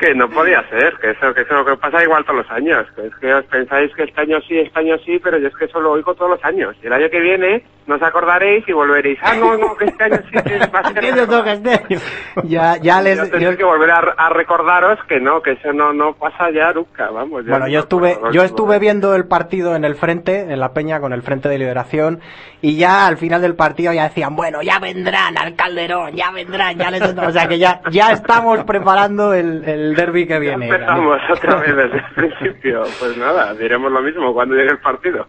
que 0.07 0.15
no 0.15 0.29
podía 0.29 0.63
ser, 0.69 0.95
que 1.01 1.11
eso, 1.11 1.33
que 1.35 1.43
eso 1.43 1.55
lo 1.55 1.65
que 1.65 1.77
pasa 1.77 2.03
igual 2.03 2.25
todos 2.25 2.39
los 2.39 2.51
años, 2.51 2.87
que 2.95 3.07
es 3.07 3.15
que 3.17 3.35
os 3.35 3.45
pensáis 3.47 3.93
que 3.95 4.05
este 4.05 4.21
año 4.21 4.41
sí, 4.49 4.59
este 4.59 4.79
año 4.79 4.97
sí, 5.05 5.19
pero 5.23 5.39
yo 5.39 5.49
es 5.49 5.57
que 5.57 5.65
eso 5.67 5.81
lo 5.81 5.93
oigo 5.93 6.15
todos 6.15 6.31
los 6.33 6.45
años, 6.45 6.75
y 6.83 6.87
el 6.87 6.93
año 6.93 7.09
que 7.11 7.21
viene 7.21 7.65
no 7.87 7.97
os 7.97 8.03
acordaréis 8.03 8.67
y 8.69 8.73
volveréis, 8.73 9.19
ah, 9.23 9.35
no, 9.35 9.57
no, 9.57 9.77
que 9.77 9.87
este 9.87 10.05
año 10.05 10.19
sí, 10.31 10.39
que 10.43 10.59
va 10.69 10.81
a 10.81 10.93
ser... 10.93 12.01
ya, 12.45 12.77
ya 12.77 13.01
les... 13.03 13.19
Yo 13.19 13.31
tendré 13.31 13.57
que 13.57 13.65
volver 13.65 13.91
a, 13.91 13.99
a 14.17 14.29
recordaros 14.31 14.99
que 15.09 15.21
no, 15.21 15.43
que 15.43 15.53
eso 15.53 15.73
no, 15.73 15.93
no 15.93 16.13
pasa 16.15 16.51
ya 16.51 16.73
nunca, 16.73 17.11
vamos. 17.11 17.45
ya 17.45 17.51
Bueno, 17.51 17.67
no 17.67 17.73
yo 17.73 17.81
estuve, 17.81 18.19
yo 18.33 18.43
estuve 18.43 18.79
viendo 18.79 19.15
el 19.15 19.27
partido 19.27 19.75
en 19.75 19.85
el 19.85 19.95
frente, 19.97 20.41
en 20.41 20.61
la 20.61 20.73
peña, 20.73 21.01
con 21.01 21.13
el 21.13 21.23
frente 21.23 21.49
de 21.49 21.59
liberación, 21.59 22.21
y 22.61 22.77
ya 22.77 23.07
al 23.07 23.17
final 23.17 23.43
del 23.43 23.57
partido 23.57 23.93
ya 23.93 24.05
decían, 24.05 24.37
bueno, 24.37 24.63
ya 24.63 24.79
vendrán 24.79 25.37
al 25.37 25.55
Calderón, 25.57 26.15
ya 26.15 26.31
vendrán, 26.31 26.77
ya 26.79 26.91
les... 26.91 27.03
O 27.03 27.31
sea 27.31 27.49
que 27.49 27.59
ya, 27.59 27.81
ya 27.91 28.13
estamos 28.13 28.63
preparando 28.65 29.35
el, 29.35 29.65
el 29.69 29.95
derby 29.95 30.27
que 30.27 30.39
viene. 30.39 30.67
Empezamos 30.69 31.19
otra 31.31 31.57
vez 31.57 31.75
desde 31.77 31.99
el 31.99 32.15
principio. 32.15 32.83
Pues 33.01 33.17
nada, 33.17 33.53
diremos 33.55 33.91
lo 33.91 34.01
mismo 34.03 34.33
cuando 34.33 34.55
llegue 34.55 34.71
el 34.71 34.79
partido. 34.79 35.27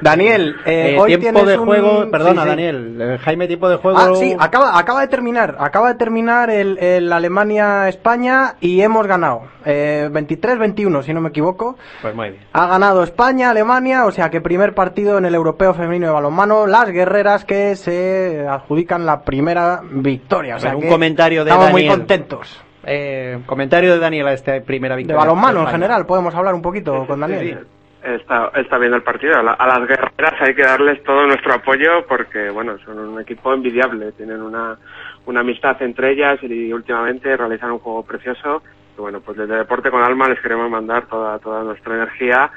Daniel, 0.00 0.56
eh, 0.66 0.94
Eh, 0.94 0.98
hoy 0.98 1.16
tiempo 1.18 1.40
tienes 1.40 1.46
de 1.46 1.58
un- 1.60 1.66
juego, 1.66 2.10
perdona 2.10 2.32
sí, 2.34 2.40
sí. 2.42 2.48
Daniel, 2.48 2.98
eh, 3.00 3.18
Jaime, 3.22 3.46
tiempo 3.46 3.68
de 3.68 3.76
juego. 3.76 3.98
Ah, 3.98 4.10
sí, 4.14 4.34
acaba, 4.38 4.78
acaba 4.78 5.00
de 5.00 5.08
terminar, 5.08 5.56
acaba 5.58 5.88
de 5.88 5.94
terminar 5.94 6.50
el, 6.50 6.78
el 6.78 7.12
Alemania-España 7.12 8.54
y 8.60 8.80
hemos 8.80 9.06
ganado. 9.06 9.42
Eh, 9.64 10.08
23-21, 10.10 11.02
si 11.02 11.12
no 11.14 11.20
me 11.20 11.28
equivoco. 11.28 11.76
Pues 12.02 12.14
muy 12.14 12.30
bien. 12.30 12.42
Ha 12.52 12.66
ganado 12.66 13.02
España, 13.02 13.50
Alemania, 13.50 14.06
o 14.06 14.10
sea 14.10 14.30
que 14.30 14.40
primer 14.40 14.74
partido 14.74 15.18
en 15.18 15.26
el 15.26 15.34
Europeo 15.34 15.74
Femenino 15.74 16.06
de 16.08 16.12
Balonmano, 16.12 16.66
las 16.66 16.90
guerreras 16.90 17.44
que 17.44 17.76
se 17.76 18.46
adjudican 18.48 19.04
la 19.06 19.22
primera 19.22 19.82
victoria. 19.90 20.56
O 20.56 20.58
sea 20.58 20.70
Bueno, 20.70 20.78
un 20.78 20.82
que 20.84 20.88
comentario 20.90 21.44
de 21.44 21.50
estamos 21.50 21.70
muy 21.72 21.82
Daniel. 21.82 21.98
contentos. 21.98 22.62
Eh, 22.84 23.38
comentario 23.44 23.92
de 23.92 23.98
Daniel 23.98 24.28
a 24.28 24.32
esta 24.32 24.58
primera 24.62 24.94
De 24.94 25.00
victoria. 25.00 25.18
balonmano 25.20 25.60
en 25.60 25.66
general, 25.66 26.06
podemos 26.06 26.34
hablar 26.34 26.54
un 26.54 26.62
poquito 26.62 27.06
con 27.06 27.20
Daniel. 27.20 27.66
Está, 28.02 28.50
está 28.54 28.78
viendo 28.78 28.96
el 28.96 29.02
partido. 29.02 29.36
A, 29.36 29.42
la- 29.42 29.52
a 29.52 29.66
las 29.66 29.86
guerreras 29.88 30.34
hay 30.40 30.54
que 30.54 30.62
darles 30.62 31.02
todo 31.04 31.26
nuestro 31.26 31.52
apoyo 31.54 32.06
porque, 32.06 32.48
bueno, 32.50 32.78
son 32.84 32.98
un 32.98 33.20
equipo 33.20 33.52
envidiable. 33.52 34.12
Tienen 34.12 34.40
una, 34.40 34.78
una 35.26 35.40
amistad 35.40 35.80
entre 35.82 36.12
ellas 36.12 36.38
y 36.42 36.72
últimamente 36.72 37.36
realizan 37.36 37.72
un 37.72 37.78
juego 37.78 38.02
precioso. 38.04 38.62
Y 38.96 39.00
bueno, 39.00 39.20
pues 39.20 39.36
desde 39.36 39.54
Deporte 39.56 39.90
con 39.90 40.02
Alma 40.02 40.28
les 40.28 40.40
queremos 40.40 40.70
mandar 40.70 41.06
toda, 41.06 41.38
toda 41.40 41.62
nuestra 41.62 41.94
energía 41.94 42.50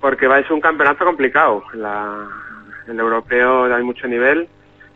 porque 0.00 0.26
va 0.26 0.36
a 0.36 0.42
ser 0.42 0.52
un 0.52 0.60
campeonato 0.60 1.04
complicado. 1.04 1.62
La, 1.74 2.26
el 2.88 2.98
europeo 2.98 3.64
hay 3.74 3.82
mucho 3.82 4.06
nivel. 4.08 4.48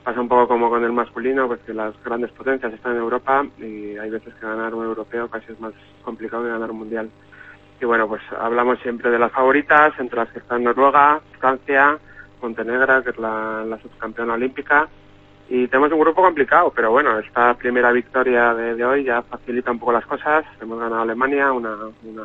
Pasa 0.02 0.18
un 0.18 0.28
poco 0.28 0.48
como 0.48 0.70
con 0.70 0.82
el 0.82 0.92
masculino, 0.92 1.46
pues 1.46 1.60
que 1.60 1.74
las 1.74 1.92
grandes 2.02 2.30
potencias 2.32 2.72
están 2.72 2.92
en 2.92 3.00
Europa 3.00 3.44
y 3.58 3.98
hay 3.98 4.08
veces 4.08 4.32
que 4.34 4.46
ganar 4.46 4.72
un 4.74 4.84
europeo 4.86 5.28
casi 5.28 5.52
es 5.52 5.60
más 5.60 5.74
complicado 6.02 6.42
que 6.44 6.48
ganar 6.48 6.70
un 6.70 6.78
mundial. 6.78 7.10
Y 7.80 7.84
bueno, 7.86 8.06
pues 8.06 8.22
hablamos 8.38 8.78
siempre 8.80 9.10
de 9.10 9.18
las 9.18 9.32
favoritas, 9.32 9.94
entre 9.98 10.18
las 10.18 10.28
que 10.30 10.40
están 10.40 10.62
Noruega, 10.64 11.20
Francia, 11.38 11.98
Montenegro, 12.42 13.02
que 13.02 13.10
es 13.10 13.18
la, 13.18 13.64
la 13.64 13.78
subcampeona 13.78 14.34
olímpica. 14.34 14.86
Y 15.48 15.66
tenemos 15.66 15.90
un 15.90 16.00
grupo 16.00 16.22
complicado, 16.22 16.72
pero 16.76 16.90
bueno, 16.90 17.18
esta 17.18 17.54
primera 17.54 17.90
victoria 17.90 18.54
de, 18.54 18.74
de 18.76 18.84
hoy 18.84 19.04
ya 19.04 19.22
facilita 19.22 19.70
un 19.70 19.78
poco 19.78 19.92
las 19.92 20.06
cosas. 20.06 20.44
Hemos 20.60 20.78
ganado 20.78 21.02
Alemania, 21.02 21.52
una, 21.52 21.74
una 22.04 22.24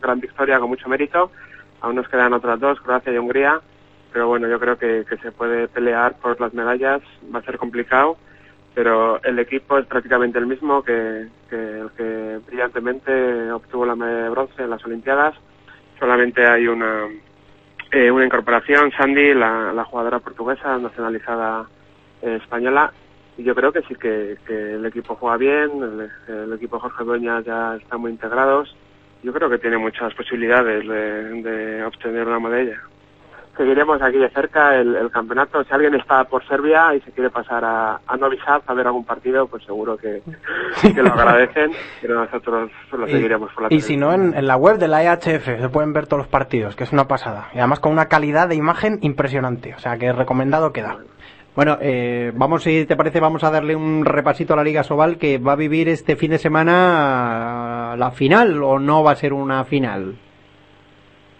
gran 0.00 0.20
victoria 0.20 0.60
con 0.60 0.68
mucho 0.68 0.88
mérito. 0.88 1.32
Aún 1.80 1.96
nos 1.96 2.08
quedan 2.08 2.34
otras 2.34 2.60
dos, 2.60 2.80
Croacia 2.80 3.12
y 3.12 3.18
Hungría. 3.18 3.60
Pero 4.12 4.28
bueno, 4.28 4.48
yo 4.48 4.60
creo 4.60 4.76
que, 4.76 5.04
que 5.08 5.16
se 5.16 5.32
puede 5.32 5.66
pelear 5.66 6.14
por 6.18 6.38
las 6.40 6.52
medallas. 6.52 7.00
Va 7.34 7.38
a 7.38 7.42
ser 7.42 7.56
complicado, 7.58 8.18
pero 8.82 9.22
el 9.22 9.38
equipo 9.38 9.76
es 9.76 9.84
prácticamente 9.84 10.38
el 10.38 10.46
mismo 10.46 10.82
que, 10.82 11.26
el 11.50 11.90
que 11.98 12.40
brillantemente 12.46 13.52
obtuvo 13.52 13.84
la 13.84 13.94
medalla 13.94 14.22
de 14.22 14.30
bronce 14.30 14.62
en 14.62 14.70
las 14.70 14.82
Olimpiadas. 14.86 15.34
Solamente 15.98 16.46
hay 16.46 16.66
una, 16.66 17.06
eh, 17.92 18.10
una 18.10 18.24
incorporación, 18.24 18.90
Sandy, 18.92 19.34
la, 19.34 19.84
jugadora 19.84 20.20
portuguesa 20.20 20.78
nacionalizada 20.78 21.66
eh, 22.22 22.38
española. 22.42 22.90
Y 23.36 23.42
yo 23.42 23.54
creo 23.54 23.70
que 23.70 23.82
sí 23.82 23.94
que, 23.96 24.38
el 24.48 24.86
equipo 24.86 25.14
juega 25.14 25.36
bien, 25.36 26.10
el, 26.26 26.50
equipo 26.54 26.80
Jorge 26.80 27.04
Dueñas 27.04 27.44
ya 27.44 27.76
está 27.76 27.98
muy 27.98 28.12
integrados. 28.12 28.74
Yo 29.22 29.34
creo 29.34 29.50
que 29.50 29.58
tiene 29.58 29.76
muchas 29.76 30.14
posibilidades 30.14 30.88
de, 30.88 31.42
de 31.42 31.84
obtener 31.84 32.26
una 32.26 32.40
medalla. 32.40 32.80
Seguiremos 33.60 34.00
aquí 34.00 34.16
de 34.16 34.30
cerca 34.30 34.74
el, 34.76 34.96
el 34.96 35.10
campeonato. 35.10 35.62
Si 35.64 35.74
alguien 35.74 35.94
está 35.94 36.24
por 36.24 36.42
Serbia 36.48 36.94
y 36.94 37.00
se 37.02 37.10
quiere 37.12 37.28
pasar 37.28 37.62
a, 37.62 38.00
a 38.06 38.16
Novi 38.16 38.38
Sad 38.38 38.62
a 38.66 38.72
ver 38.72 38.86
algún 38.86 39.04
partido, 39.04 39.46
pues 39.48 39.62
seguro 39.64 39.98
que, 39.98 40.22
que 40.94 41.02
lo 41.02 41.12
agradecen. 41.12 41.70
Pero 42.00 42.14
nosotros 42.24 42.70
lo 42.90 43.06
Y- 43.06 43.10
seguiremos 43.12 43.52
por 43.52 43.64
la 43.64 43.68
Y 43.76 43.82
si 43.82 43.98
no, 43.98 44.14
en, 44.14 44.32
en 44.34 44.46
la 44.46 44.56
web 44.56 44.78
de 44.78 44.88
la 44.88 45.02
EHF 45.04 45.44
se 45.60 45.68
pueden 45.68 45.92
ver 45.92 46.06
todos 46.06 46.20
los 46.22 46.28
partidos, 46.28 46.74
que 46.74 46.84
es 46.84 46.92
una 46.92 47.06
pasada. 47.06 47.48
Y 47.54 47.58
además 47.58 47.80
con 47.80 47.92
una 47.92 48.06
calidad 48.06 48.48
de 48.48 48.54
imagen 48.54 48.98
impresionante. 49.02 49.74
O 49.74 49.78
sea 49.78 49.98
que 49.98 50.10
recomendado 50.10 50.72
queda. 50.72 50.96
Bueno, 51.54 51.76
eh, 51.82 52.32
vamos, 52.34 52.62
si 52.62 52.86
te 52.86 52.96
parece, 52.96 53.20
vamos 53.20 53.44
a 53.44 53.50
darle 53.50 53.76
un 53.76 54.06
repasito 54.06 54.54
a 54.54 54.56
la 54.56 54.64
Liga 54.64 54.84
Sobal 54.84 55.18
que 55.18 55.36
va 55.36 55.52
a 55.52 55.56
vivir 55.56 55.90
este 55.90 56.16
fin 56.16 56.30
de 56.30 56.38
semana 56.38 57.94
la 57.98 58.10
final 58.12 58.62
o 58.62 58.78
no 58.78 59.02
va 59.04 59.10
a 59.12 59.16
ser 59.16 59.34
una 59.34 59.64
final. 59.64 60.14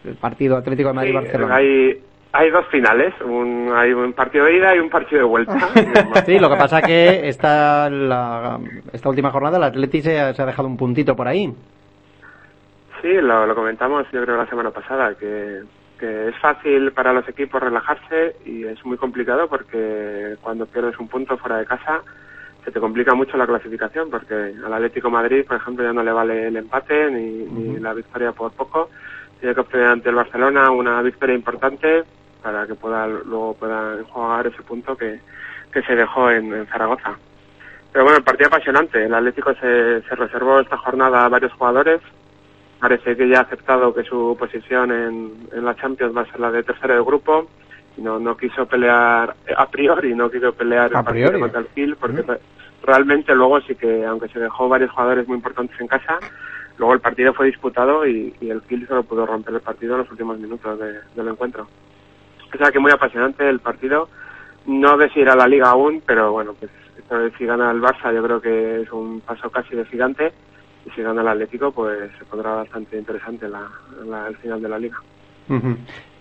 El 0.04 0.16
partido 0.16 0.56
Atlético 0.56 0.88
de 0.88 0.94
Madrid-Barcelona. 0.94 1.56
Hay, 1.56 2.02
hay 2.32 2.50
dos 2.50 2.66
finales, 2.68 3.12
un, 3.22 3.72
hay 3.74 3.92
un 3.92 4.12
partido 4.12 4.44
de 4.44 4.56
ida 4.56 4.76
y 4.76 4.78
un 4.78 4.88
partido 4.90 5.22
de 5.22 5.26
vuelta. 5.28 5.58
Sí, 6.26 6.38
lo 6.38 6.48
que 6.50 6.56
pasa 6.56 6.80
que 6.82 7.28
esta, 7.28 7.90
la- 7.90 8.58
esta 8.92 9.08
última 9.08 9.30
jornada 9.30 9.56
el 9.58 9.64
Atleti 9.64 10.02
se, 10.02 10.20
ha- 10.20 10.32
se 10.34 10.42
ha 10.42 10.46
dejado 10.46 10.68
un 10.68 10.76
puntito 10.76 11.16
por 11.16 11.26
ahí. 11.28 11.52
Sí, 13.02 13.12
lo, 13.14 13.46
lo 13.46 13.54
comentamos 13.54 14.06
yo 14.12 14.22
creo 14.22 14.36
la 14.36 14.46
semana 14.46 14.70
pasada, 14.70 15.14
que, 15.14 15.62
que 15.98 16.28
es 16.28 16.36
fácil 16.38 16.92
para 16.92 17.12
los 17.12 17.26
equipos 17.28 17.60
relajarse 17.62 18.36
y 18.44 18.64
es 18.64 18.84
muy 18.84 18.96
complicado 18.98 19.48
porque 19.48 20.36
cuando 20.42 20.66
pierdes 20.66 20.98
un 20.98 21.08
punto 21.08 21.36
fuera 21.38 21.56
de 21.58 21.66
casa 21.66 22.02
se 22.64 22.70
te 22.70 22.78
complica 22.78 23.14
mucho 23.14 23.38
la 23.38 23.46
clasificación 23.46 24.10
porque 24.10 24.34
al 24.64 24.72
Atlético 24.74 25.08
de 25.08 25.12
Madrid, 25.14 25.44
por 25.48 25.56
ejemplo, 25.56 25.82
ya 25.82 25.94
no 25.94 26.02
le 26.02 26.12
vale 26.12 26.48
el 26.48 26.56
empate 26.58 27.10
ni, 27.10 27.44
ni 27.46 27.80
la 27.80 27.94
victoria 27.94 28.32
por 28.32 28.52
poco. 28.52 28.90
Tiene 29.40 29.54
que 29.54 29.60
obtener 29.62 29.86
ante 29.86 30.10
el 30.10 30.14
Barcelona 30.14 30.70
una 30.70 31.00
victoria 31.00 31.34
importante 31.34 32.04
para 32.42 32.66
que 32.66 32.74
pueda 32.74 33.06
luego 33.06 33.54
pueda 33.54 33.96
jugar 34.10 34.46
ese 34.46 34.62
punto 34.62 34.96
que, 34.96 35.20
que 35.72 35.82
se 35.82 35.94
dejó 35.94 36.30
en, 36.30 36.52
en 36.52 36.66
Zaragoza. 36.66 37.16
Pero 37.92 38.04
bueno, 38.04 38.18
el 38.18 38.24
partido 38.24 38.48
apasionante. 38.48 39.04
El 39.04 39.14
Atlético 39.14 39.52
se, 39.54 40.02
se 40.02 40.14
reservó 40.14 40.60
esta 40.60 40.76
jornada 40.76 41.24
a 41.24 41.28
varios 41.28 41.52
jugadores. 41.54 42.00
Parece 42.78 43.16
que 43.16 43.28
ya 43.28 43.38
ha 43.38 43.42
aceptado 43.42 43.92
que 43.92 44.04
su 44.04 44.36
posición 44.38 44.90
en, 44.92 45.48
en 45.52 45.64
la 45.64 45.74
Champions 45.76 46.16
va 46.16 46.22
a 46.22 46.26
ser 46.30 46.40
la 46.40 46.50
de 46.50 46.62
tercero 46.62 46.94
de 46.94 47.02
grupo. 47.02 47.48
No, 47.96 48.18
no 48.18 48.36
quiso 48.36 48.64
pelear 48.66 49.34
a 49.56 49.68
priori, 49.68 50.14
no 50.14 50.30
quiso 50.30 50.52
pelear 50.54 50.94
A 50.94 51.00
el 51.00 51.04
partido 51.04 51.26
priori. 51.28 51.40
contra 51.40 51.60
el 51.60 51.66
Kiel, 51.66 51.96
porque 51.96 52.22
re- 52.22 52.40
realmente 52.82 53.34
luego 53.34 53.60
sí 53.60 53.74
que, 53.74 54.06
aunque 54.06 54.28
se 54.28 54.38
dejó 54.38 54.68
varios 54.68 54.90
jugadores 54.92 55.26
muy 55.28 55.36
importantes 55.36 55.78
en 55.80 55.88
casa, 55.88 56.18
luego 56.78 56.94
el 56.94 57.00
partido 57.00 57.34
fue 57.34 57.46
disputado 57.46 58.06
y, 58.06 58.32
y 58.40 58.48
el 58.48 58.62
Kiel 58.62 58.86
solo 58.88 59.02
pudo 59.02 59.26
romper 59.26 59.52
el 59.54 59.60
partido 59.60 59.94
en 59.94 59.98
los 60.02 60.10
últimos 60.10 60.38
minutos 60.38 60.78
de- 60.78 61.00
del 61.14 61.28
encuentro. 61.28 61.66
O 62.52 62.58
sea 62.58 62.70
que 62.70 62.78
muy 62.78 62.90
apasionante 62.90 63.48
el 63.48 63.60
partido. 63.60 64.08
No 64.66 64.96
de 64.96 65.08
si 65.10 65.20
ir 65.20 65.28
a 65.28 65.36
la 65.36 65.48
liga 65.48 65.70
aún, 65.70 66.02
pero 66.04 66.32
bueno, 66.32 66.54
pues 66.58 66.70
si 67.38 67.46
gana 67.46 67.70
el 67.70 67.80
Barça 67.80 68.14
yo 68.14 68.22
creo 68.22 68.40
que 68.40 68.82
es 68.82 68.92
un 68.92 69.20
paso 69.20 69.50
casi 69.50 69.74
de 69.74 69.84
gigante. 69.86 70.32
Y 70.86 70.90
si 70.90 71.02
gana 71.02 71.20
el 71.22 71.28
Atlético, 71.28 71.72
pues 71.72 72.10
se 72.18 72.24
pondrá 72.24 72.54
bastante 72.54 72.98
interesante 72.98 73.48
la, 73.48 73.68
el 74.28 74.36
final 74.36 74.62
de 74.62 74.68
la 74.68 74.78
liga. 74.78 74.96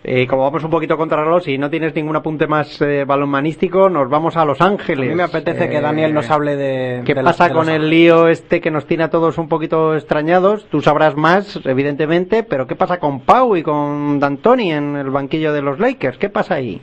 Eh, 0.02 0.26
como 0.28 0.44
vamos 0.44 0.64
un 0.64 0.72
poquito 0.72 0.96
contra 0.96 1.22
reloj, 1.24 1.44
si 1.44 1.58
no 1.58 1.70
tienes 1.70 1.94
ningún 1.94 2.16
apunte 2.16 2.48
más 2.48 2.82
eh, 2.82 3.04
balonmanístico, 3.06 3.90
nos 3.90 4.10
vamos 4.10 4.38
a 4.38 4.46
Los 4.46 4.62
Ángeles. 4.62 5.08
A 5.08 5.10
mí 5.10 5.16
me 5.16 5.24
apetece 5.24 5.70
que 5.70 5.82
Daniel 5.82 6.14
nos 6.14 6.32
hable 6.32 6.56
de... 6.56 7.02
¿Qué 7.06 7.14
de 7.14 7.22
pasa 7.22 7.44
los- 7.46 7.50
de 7.50 7.56
con 7.56 7.66
los- 7.68 7.76
el 7.76 7.90
lío 7.90 8.28
este 8.30 8.62
que 8.62 8.72
nos 8.72 8.86
tiene 8.88 9.04
a 9.04 9.10
todos 9.10 9.38
un 9.38 9.50
poquito 9.50 9.96
extrañados? 9.96 10.66
Tú 10.70 10.80
sabrás 10.82 11.18
más, 11.18 11.60
evidentemente, 11.66 12.44
pero 12.44 12.66
¿qué 12.66 12.78
pasa 12.78 12.98
con 12.98 13.20
Pau 13.22 13.58
y 13.58 13.62
con 13.64 14.20
D'Antoni 14.22 14.72
en 14.72 14.96
el 14.96 15.10
banquillo 15.10 15.52
de 15.52 15.62
los 15.62 15.80
Lakers? 15.80 16.18
¿Qué 16.18 16.30
pasa 16.30 16.56
ahí? 16.56 16.82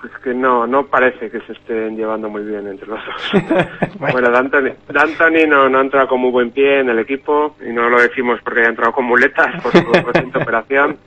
Pues 0.00 0.12
que 0.22 0.32
no, 0.32 0.64
no 0.66 0.86
parece 0.86 1.30
que 1.30 1.40
se 1.40 1.54
estén 1.54 1.96
llevando 1.96 2.28
muy 2.28 2.44
bien 2.44 2.68
entre 2.68 2.86
los 2.86 3.00
dos. 3.04 3.42
bueno, 3.98 4.30
D'Antoni, 4.30 4.70
D'Antoni 4.92 5.44
no, 5.46 5.68
no 5.68 5.78
ha 5.78 5.82
entrado 5.82 6.06
con 6.06 6.20
muy 6.20 6.30
buen 6.30 6.52
pie 6.52 6.80
en 6.80 6.88
el 6.90 7.00
equipo 7.00 7.56
y 7.68 7.72
no 7.72 7.88
lo 7.88 8.00
decimos 8.00 8.38
porque 8.44 8.60
haya 8.60 8.68
entrado 8.68 8.92
con 8.92 9.06
muletas 9.06 9.60
por 9.60 9.72
su 9.72 9.92
reciente 10.06 10.38
operación, 10.38 10.98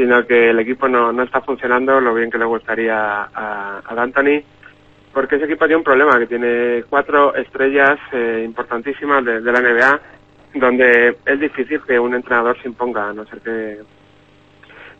sino 0.00 0.26
que 0.26 0.48
el 0.48 0.58
equipo 0.58 0.88
no, 0.88 1.12
no 1.12 1.24
está 1.24 1.42
funcionando 1.42 2.00
lo 2.00 2.14
bien 2.14 2.30
que 2.30 2.38
le 2.38 2.46
gustaría 2.46 3.24
a, 3.24 3.82
a 3.84 3.94
D'Antoni 3.94 4.42
porque 5.12 5.36
ese 5.36 5.44
equipo 5.44 5.66
tiene 5.66 5.76
un 5.76 5.84
problema, 5.84 6.18
que 6.18 6.26
tiene 6.26 6.84
cuatro 6.88 7.34
estrellas 7.34 7.98
eh, 8.10 8.42
importantísimas 8.46 9.22
de, 9.22 9.42
la 9.42 9.60
NBA 9.60 10.00
donde 10.54 11.18
es 11.26 11.40
difícil 11.40 11.82
que 11.86 11.98
un 11.98 12.14
entrenador 12.14 12.58
se 12.62 12.68
imponga, 12.68 13.10
a 13.10 13.12
no 13.12 13.26
ser 13.26 13.40
que, 13.40 13.80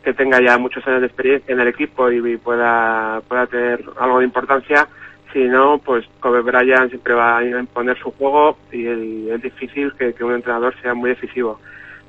que 0.03 0.13
tenga 0.13 0.39
ya 0.39 0.59
muchos 0.59 0.85
años 0.85 1.01
de 1.01 1.07
experiencia 1.07 1.51
en 1.51 1.61
el 1.61 1.69
equipo 1.69 2.11
y, 2.11 2.37
pueda, 2.37 3.21
pueda 3.27 3.47
tener 3.47 3.83
algo 3.99 4.19
de 4.19 4.25
importancia. 4.25 4.87
Si 5.33 5.39
no, 5.45 5.79
pues 5.79 6.05
Kobe 6.19 6.41
Bryant 6.41 6.89
siempre 6.89 7.15
va 7.15 7.39
a 7.39 7.43
imponer 7.43 7.97
su 7.97 8.11
juego 8.11 8.55
y 8.71 9.29
es 9.31 9.41
difícil 9.41 9.93
que, 9.97 10.13
que 10.13 10.23
un 10.23 10.35
entrenador 10.35 10.75
sea 10.79 10.93
muy 10.93 11.09
decisivo. 11.09 11.59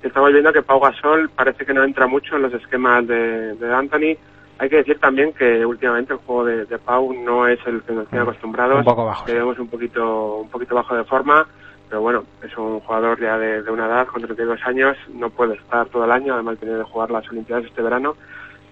Estamos 0.02 0.32
viendo 0.32 0.52
que 0.52 0.62
Pau 0.62 0.80
Gasol 0.80 1.30
parece 1.30 1.64
que 1.64 1.74
no 1.74 1.84
entra 1.84 2.06
mucho 2.06 2.36
en 2.36 2.42
los 2.42 2.54
esquemas 2.54 3.06
de, 3.06 3.54
de 3.54 3.72
Anthony. 3.72 4.16
Hay 4.58 4.68
que 4.68 4.76
decir 4.76 4.98
también 4.98 5.32
que 5.32 5.64
últimamente 5.64 6.12
el 6.12 6.18
juego 6.20 6.44
de, 6.44 6.66
de 6.66 6.78
Pau 6.78 7.12
no 7.12 7.46
es 7.46 7.58
el 7.66 7.82
que 7.82 7.92
nos 7.92 8.08
tiene 8.08 8.22
acostumbrados. 8.22 8.78
Un 8.78 8.84
poco 8.84 9.06
bajo, 9.06 9.24
Que 9.24 9.34
vemos 9.34 9.58
un 9.58 9.68
poquito, 9.68 10.38
un 10.38 10.50
poquito 10.50 10.74
bajo 10.74 10.94
de 10.94 11.04
forma 11.04 11.46
pero 11.92 12.00
bueno, 12.00 12.24
es 12.42 12.56
un 12.56 12.80
jugador 12.80 13.20
ya 13.20 13.36
de, 13.36 13.62
de 13.62 13.70
una 13.70 13.84
edad, 13.84 14.06
con 14.06 14.22
32 14.22 14.58
años, 14.64 14.96
no 15.12 15.28
puede 15.28 15.56
estar 15.56 15.86
todo 15.90 16.06
el 16.06 16.10
año, 16.10 16.32
además 16.32 16.58
tiene 16.58 16.76
de 16.76 16.84
jugar 16.84 17.10
las 17.10 17.28
Olimpiadas 17.28 17.66
este 17.66 17.82
verano. 17.82 18.16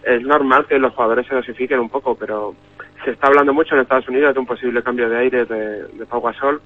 Es 0.02 0.22
normal 0.22 0.64
que 0.66 0.78
los 0.78 0.94
jugadores 0.94 1.26
se 1.26 1.34
dosifiquen 1.34 1.80
un 1.80 1.90
poco, 1.90 2.14
pero 2.14 2.54
se 3.04 3.10
está 3.10 3.26
hablando 3.26 3.52
mucho 3.52 3.74
en 3.74 3.82
Estados 3.82 4.08
Unidos 4.08 4.32
de 4.32 4.40
un 4.40 4.46
posible 4.46 4.82
cambio 4.82 5.10
de 5.10 5.18
aire 5.18 5.44
de, 5.44 5.84
de 5.84 6.06
Pau 6.06 6.22
Gasol. 6.22 6.62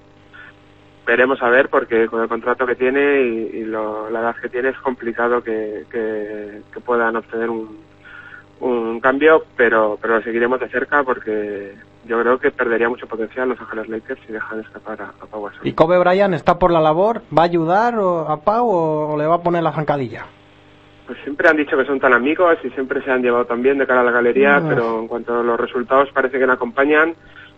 Veremos 1.06 1.42
a 1.42 1.48
ver 1.48 1.68
porque 1.68 2.06
con 2.08 2.22
el 2.22 2.28
contrato 2.28 2.66
que 2.66 2.74
tiene 2.76 3.20
y, 3.22 3.58
y 3.58 3.64
lo- 3.64 4.08
la 4.10 4.20
edad 4.20 4.36
que 4.40 4.48
tiene 4.48 4.70
es 4.70 4.78
complicado 4.78 5.42
que, 5.42 5.84
que, 5.90 6.62
que 6.72 6.80
puedan 6.80 7.16
obtener 7.16 7.50
un, 7.50 7.78
un 8.60 9.00
cambio, 9.00 9.44
pero, 9.56 9.98
pero 10.00 10.16
lo 10.16 10.22
seguiremos 10.22 10.60
de 10.60 10.68
cerca 10.68 11.02
porque 11.02 11.74
yo 12.06 12.20
creo 12.20 12.38
que 12.38 12.50
perdería 12.50 12.88
mucho 12.88 13.06
potencial 13.06 13.48
los 13.48 13.60
Ángeles 13.60 13.88
Lakers 13.88 14.20
si 14.26 14.32
dejan 14.32 14.60
escapar 14.60 15.00
a, 15.02 15.08
a 15.22 15.26
Pau 15.26 15.44
Gasol. 15.44 15.66
¿Y 15.66 15.72
Kobe 15.72 15.98
Bryant 15.98 16.34
está 16.34 16.58
por 16.58 16.70
la 16.70 16.80
labor? 16.80 17.22
¿Va 17.36 17.42
a 17.42 17.46
ayudar 17.46 17.98
o- 17.98 18.28
a 18.28 18.40
Pau 18.42 18.68
o, 18.68 19.12
o 19.14 19.18
le 19.18 19.26
va 19.26 19.36
a 19.36 19.42
poner 19.42 19.62
la 19.62 19.72
zancadilla? 19.72 20.24
Pues 21.06 21.18
siempre 21.22 21.48
han 21.50 21.56
dicho 21.58 21.76
que 21.76 21.84
son 21.84 22.00
tan 22.00 22.14
amigos 22.14 22.56
y 22.64 22.70
siempre 22.70 23.02
se 23.02 23.10
han 23.10 23.20
llevado 23.22 23.44
tan 23.44 23.62
bien 23.62 23.76
de 23.76 23.86
cara 23.86 24.00
a 24.00 24.04
la 24.04 24.10
galería, 24.10 24.62
pero 24.66 25.00
en 25.00 25.06
cuanto 25.08 25.38
a 25.38 25.42
los 25.42 25.60
resultados 25.60 26.08
parece 26.14 26.38
que 26.38 26.46
no 26.46 26.54
acompañan. 26.54 27.14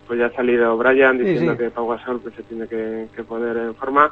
Pues 0.07 0.19
ya 0.19 0.27
ha 0.27 0.33
salido 0.33 0.77
Brian 0.77 1.19
Sí, 1.19 1.25
diciendo 1.25 1.53
sí. 1.53 1.59
que 1.59 1.71
Pau 1.71 1.89
Gasol 1.89 2.21
pues, 2.21 2.35
se 2.35 2.43
tiene 2.45 2.67
que, 2.69 3.09
que 3.15 3.25
poner 3.25 3.57
en 3.57 3.75
forma. 3.75 4.11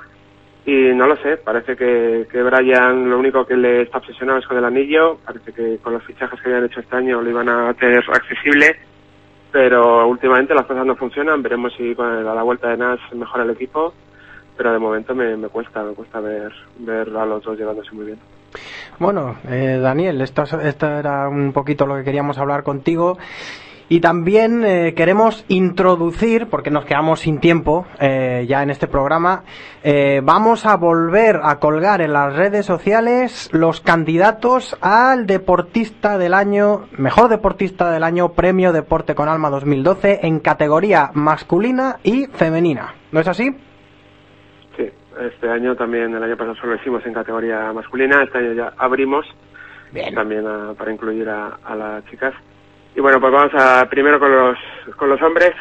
Y 0.67 0.95
no 0.95 1.07
lo 1.07 1.17
sé, 1.19 1.37
parece 1.37 1.77
que, 1.77 2.27
que 2.33 2.43
Brian 2.43 3.09
lo 3.11 3.19
único 3.19 3.45
que 3.47 3.57
le 3.57 3.83
está 3.83 3.99
obsesionado 3.99 4.39
es 4.39 4.47
con 4.47 4.57
el 4.57 4.65
anillo. 4.65 5.19
Parece 5.25 5.53
que 5.53 5.79
con 5.79 5.93
los 5.93 6.03
fichajes 6.05 6.41
que 6.41 6.49
habían 6.49 6.65
hecho 6.65 6.81
este 6.81 6.97
año 6.97 7.21
lo 7.21 7.31
iban 7.31 7.49
a 7.49 7.75
tener 7.75 8.03
accesible. 8.11 8.75
Pero 9.53 10.09
últimamente 10.09 10.55
las 10.55 10.67
cosas 10.67 10.85
no 10.85 10.97
funcionan. 10.97 11.43
Veremos 11.43 11.73
si 11.77 11.95
con 11.95 12.13
el- 12.13 12.27
a 12.27 12.35
la 12.35 12.43
vuelta 12.43 12.69
de 12.71 12.77
Nash 12.77 13.13
mejora 13.15 13.45
el 13.45 13.51
equipo. 13.51 13.95
Pero 14.57 14.73
de 14.73 14.79
momento 14.79 15.15
me, 15.15 15.37
me 15.37 15.49
cuesta, 15.49 15.83
me 15.83 15.95
cuesta 15.95 16.21
ver, 16.21 16.53
ver 16.79 17.09
a 17.17 17.27
los 17.27 17.43
dos 17.43 17.59
llevándose 17.59 17.93
muy 17.93 18.07
bien. 18.07 18.19
Bueno, 19.01 19.37
eh, 19.51 19.79
Daniel, 19.83 20.21
esto, 20.21 20.45
esto 20.61 20.87
era 20.87 21.29
un 21.29 21.53
poquito 21.53 21.87
lo 21.87 21.97
que 21.97 22.05
queríamos 22.05 22.39
hablar 22.39 22.63
contigo. 22.63 23.19
Y 23.89 24.01
también 24.01 24.65
eh, 24.65 24.95
queremos 24.97 25.45
introducir, 25.49 26.47
porque 26.49 26.71
nos 26.71 26.87
quedamos 26.87 27.21
sin 27.21 27.39
tiempo 27.39 27.87
eh, 28.01 28.47
ya 28.49 28.63
en 28.63 28.71
este 28.71 28.87
programa, 28.87 29.45
eh, 29.83 30.23
vamos 30.25 30.65
a 30.65 30.77
volver 30.79 31.39
a 31.43 31.59
colgar 31.59 32.01
en 32.01 32.15
las 32.15 32.35
redes 32.35 32.65
sociales 32.65 33.51
los 33.53 33.83
candidatos 33.83 34.75
al 34.81 35.27
deportista 35.27 36.17
del 36.17 36.33
año, 36.33 36.87
mejor 36.97 37.29
deportista 37.29 37.91
del 37.91 38.05
año, 38.05 38.31
premio 38.33 38.73
Deporte 38.73 39.15
con 39.15 39.29
Alma 39.29 39.51
2012 39.51 40.21
en 40.23 40.41
categoría 40.41 41.11
masculina 41.13 41.97
y 42.03 42.25
femenina. 42.27 42.95
¿No 43.13 43.21
es 43.21 43.29
así? 43.29 43.55
Sí, 44.79 44.89
este 45.21 45.51
año 45.51 45.77
también, 45.77 46.15
el 46.15 46.23
año 46.23 46.39
pasado 46.39 46.55
solo 46.57 46.73
lo 46.75 46.81
hicimos 46.81 47.05
en 47.05 47.13
categoría 47.13 47.71
masculina, 47.75 48.23
este 48.25 48.39
año 48.39 48.53
ya 48.55 48.73
abrimos 48.79 49.27
también 50.15 50.47
a- 50.47 50.73
para 50.73 50.91
incluir 50.91 51.29
a, 51.29 51.59
a 51.63 51.77
las 51.77 52.05
chicas. 52.07 52.33
Y 52.97 53.01
bueno, 53.01 53.21
pues 53.21 53.33
vamos 53.33 53.53
a 53.55 53.87
primero 53.89 54.19
con 54.21 54.31
los, 54.35 54.57
con 54.97 55.09
los 55.09 55.21
hombres. 55.23 55.53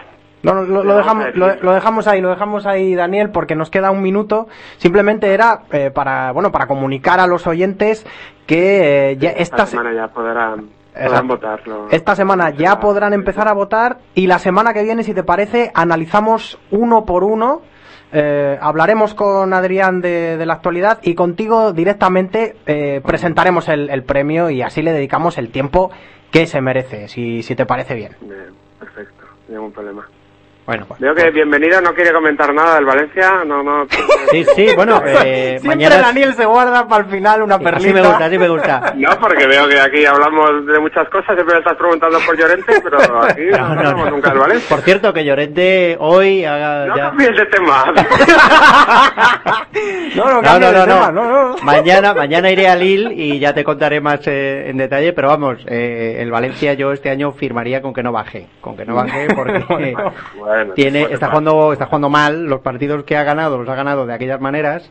No, 0.43 0.53
no, 0.53 0.83
lo, 0.83 0.97
dejamos, 0.97 1.27
lo, 1.35 1.55
lo 1.55 1.71
dejamos 1.73 2.05
ahí, 2.05 2.19
lo 2.19 2.29
dejamos 2.29 2.65
ahí, 2.65 2.95
Daniel, 2.95 3.29
porque 3.31 3.55
nos 3.55 3.69
queda 3.69 3.91
un 3.91 4.01
minuto. 4.01 4.47
Simplemente 4.77 5.33
era 5.33 5.61
eh, 5.71 5.89
para, 5.89 6.31
bueno, 6.33 6.51
para 6.51 6.67
comunicar 6.67 7.19
a 7.21 7.27
los 7.27 7.47
oyentes 7.47 8.05
que 8.45 9.11
eh, 9.11 9.17
ya 9.17 9.29
Esta 9.29 9.41
esta, 9.41 9.65
se- 9.65 9.71
semana 9.77 9.93
ya 9.93 10.07
podrán, 10.09 10.69
podrán 10.93 11.87
esta 11.91 12.15
semana 12.15 12.49
ya 12.51 12.79
podrán 12.81 13.13
empezar 13.13 13.47
a 13.47 13.53
votar 13.53 13.99
y 14.15 14.27
la 14.27 14.37
semana 14.37 14.73
que 14.73 14.83
viene, 14.83 15.03
si 15.03 15.13
te 15.13 15.23
parece, 15.23 15.71
analizamos 15.73 16.59
uno 16.71 17.05
por 17.05 17.23
uno. 17.23 17.61
Eh, 18.11 18.59
hablaremos 18.61 19.15
con 19.15 19.53
Adrián 19.53 20.01
de, 20.01 20.37
de 20.37 20.45
la 20.45 20.53
actualidad 20.53 20.99
y 21.01 21.15
contigo 21.15 21.71
directamente 21.71 22.57
eh, 22.67 23.01
presentaremos 23.03 23.69
el, 23.69 23.89
el 23.89 24.03
premio 24.03 24.49
y 24.51 24.61
así 24.61 24.83
le 24.83 24.91
dedicamos 24.91 25.37
el 25.39 25.49
tiempo 25.49 25.89
que 26.33 26.47
se 26.47 26.59
merece, 26.61 27.07
si, 27.07 27.43
si 27.43 27.55
te 27.55 27.65
parece 27.65 27.93
bien. 27.93 28.11
Bien, 28.21 28.53
perfecto, 28.79 29.23
ningún 29.47 29.71
problema. 29.71 30.05
Bueno, 30.65 30.85
pues. 30.87 30.99
Veo 31.01 31.13
que 31.13 31.29
bienvenido 31.31 31.81
no 31.81 31.93
quiere 31.93 32.13
comentar 32.13 32.53
nada 32.53 32.75
del 32.75 32.85
Valencia, 32.85 33.43
no, 33.45 33.61
no. 33.61 33.85
Sí, 34.31 34.45
sí, 34.55 34.67
bueno, 34.75 35.01
eh, 35.05 35.57
Siempre 35.61 35.67
mañana. 35.89 35.97
Daniel 36.07 36.33
se 36.35 36.45
guarda 36.45 36.87
para 36.87 37.03
el 37.03 37.09
final 37.11 37.41
una 37.43 37.59
perlita. 37.59 37.77
Así 37.79 37.93
me 37.93 38.01
gusta, 38.01 38.25
así 38.25 38.37
me 38.37 38.47
gusta. 38.49 38.93
No, 39.03 39.09
porque 39.19 39.45
veo 39.45 39.67
que 39.67 39.79
aquí 39.79 40.05
hablamos 40.05 40.65
de 40.65 40.79
muchas 40.79 41.09
cosas, 41.09 41.35
siempre 41.35 41.55
me 41.55 41.59
estás 41.59 41.75
preguntando 41.75 42.17
por 42.25 42.37
Llorente, 42.37 42.73
pero 42.81 43.23
aquí 43.25 43.41
no, 43.51 43.57
No, 43.57 43.67
no, 43.67 43.79
hablamos 43.79 44.05
no. 44.05 44.11
nunca 44.11 44.29
del 44.29 44.39
Valencia. 44.39 44.69
Por 44.69 44.85
cierto, 44.85 45.13
que 45.13 45.25
Llorente 45.25 45.97
hoy 45.99 46.45
haga 46.45 46.85
No 46.87 46.95
ya- 46.95 47.03
cambies 47.09 47.35
de 47.37 47.45
tema. 47.47 47.83
No, 50.15 50.25
no, 50.25 50.41
No, 50.41 50.59
no, 50.59 50.71
no, 50.71 50.83
tema, 50.85 51.11
no. 51.11 51.11
no, 51.11 51.49
no. 51.49 51.55
Mañana, 51.63 52.13
mañana 52.13 52.49
iré 52.51 52.67
a 52.69 52.75
Lille 52.75 53.13
y 53.13 53.39
ya 53.39 53.53
te 53.53 53.63
contaré 53.63 53.99
más 53.99 54.21
eh, 54.27 54.69
en 54.69 54.77
detalle, 54.77 55.11
pero 55.13 55.27
vamos, 55.27 55.57
eh, 55.67 56.17
el 56.19 56.31
Valencia 56.31 56.73
yo 56.73 56.91
este 56.93 57.09
año 57.09 57.31
firmaría 57.31 57.81
con 57.81 57.93
que 57.93 58.03
no 58.03 58.11
baje, 58.11 58.47
con 58.61 58.77
que 58.77 58.85
no 58.85 58.95
baje 58.95 59.27
porque 59.35 59.63
Bueno, 59.67 60.13
tiene, 60.75 61.03
está 61.11 61.27
jugando, 61.27 61.73
está 61.73 61.85
jugando 61.85 62.09
mal, 62.09 62.45
los 62.45 62.61
partidos 62.61 63.03
que 63.03 63.17
ha 63.17 63.23
ganado 63.23 63.57
los 63.57 63.69
ha 63.69 63.75
ganado 63.75 64.05
de 64.05 64.13
aquellas 64.13 64.41
maneras 64.41 64.89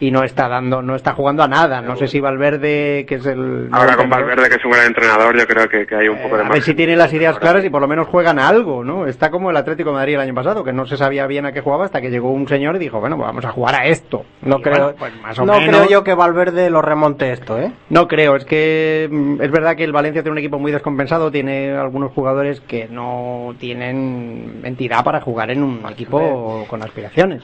y 0.00 0.10
no 0.10 0.24
está 0.24 0.48
dando, 0.48 0.80
no 0.80 0.96
está 0.96 1.12
jugando 1.12 1.42
a 1.42 1.48
nada. 1.48 1.82
No 1.82 1.94
sé 1.94 2.08
si 2.08 2.20
Valverde, 2.20 3.04
que 3.06 3.16
es 3.16 3.26
el 3.26 3.68
Ahora 3.70 3.96
con 3.96 4.08
Valverde, 4.08 4.48
que 4.48 4.54
es 4.56 4.64
un 4.64 4.70
gran 4.72 4.86
entrenador, 4.86 5.38
yo 5.38 5.46
creo 5.46 5.68
que, 5.68 5.86
que 5.86 5.94
hay 5.94 6.08
un 6.08 6.18
poco 6.22 6.36
de 6.38 6.44
a 6.44 6.48
ver 6.48 6.62
si 6.62 6.74
tiene 6.74 6.96
las 6.96 7.12
ideas 7.12 7.38
claras 7.38 7.64
y 7.64 7.70
por 7.70 7.82
lo 7.82 7.86
menos 7.86 8.08
juegan 8.08 8.38
a 8.38 8.48
algo, 8.48 8.82
¿no? 8.82 9.06
Está 9.06 9.30
como 9.30 9.50
el 9.50 9.56
Atlético 9.58 9.90
de 9.90 9.96
Madrid 9.96 10.14
el 10.14 10.20
año 10.20 10.34
pasado, 10.34 10.64
que 10.64 10.72
no 10.72 10.86
se 10.86 10.96
sabía 10.96 11.26
bien 11.26 11.44
a 11.44 11.52
qué 11.52 11.60
jugaba 11.60 11.84
hasta 11.84 12.00
que 12.00 12.10
llegó 12.10 12.30
un 12.32 12.48
señor 12.48 12.76
y 12.76 12.78
dijo, 12.78 12.98
bueno, 12.98 13.16
pues 13.16 13.26
vamos 13.26 13.44
a 13.44 13.50
jugar 13.50 13.74
a 13.74 13.84
esto. 13.86 14.24
No 14.42 14.58
Y 14.58 14.62
creo, 14.62 14.76
bueno, 14.94 14.96
pues 14.98 15.12
más 15.22 15.38
o 15.38 15.44
no 15.44 15.60
menos- 15.60 15.76
creo 15.76 15.90
yo 15.90 16.02
que 16.04 16.14
Valverde 16.14 16.70
lo 16.70 16.80
remonte 16.80 17.32
esto, 17.32 17.58
¿eh? 17.58 17.70
No 17.90 18.08
creo, 18.08 18.36
es 18.36 18.46
que 18.46 19.06
mm, 19.10 19.42
es 19.42 19.50
verdad 19.50 19.76
que 19.76 19.84
el 19.84 19.92
Valencia 19.92 20.22
tiene 20.22 20.32
un 20.32 20.38
equipo 20.38 20.58
muy 20.58 20.72
descompensado, 20.72 21.30
tiene 21.30 21.72
algunos 21.72 22.12
jugadores 22.12 22.60
que 22.62 22.88
no 22.88 23.54
tienen 23.58 24.62
entidad 24.64 25.04
para 25.04 25.20
jugar 25.20 25.50
en 25.50 25.62
un 25.62 25.82
equipo 25.90 26.64
con 26.68 26.82
aspiraciones. 26.82 27.42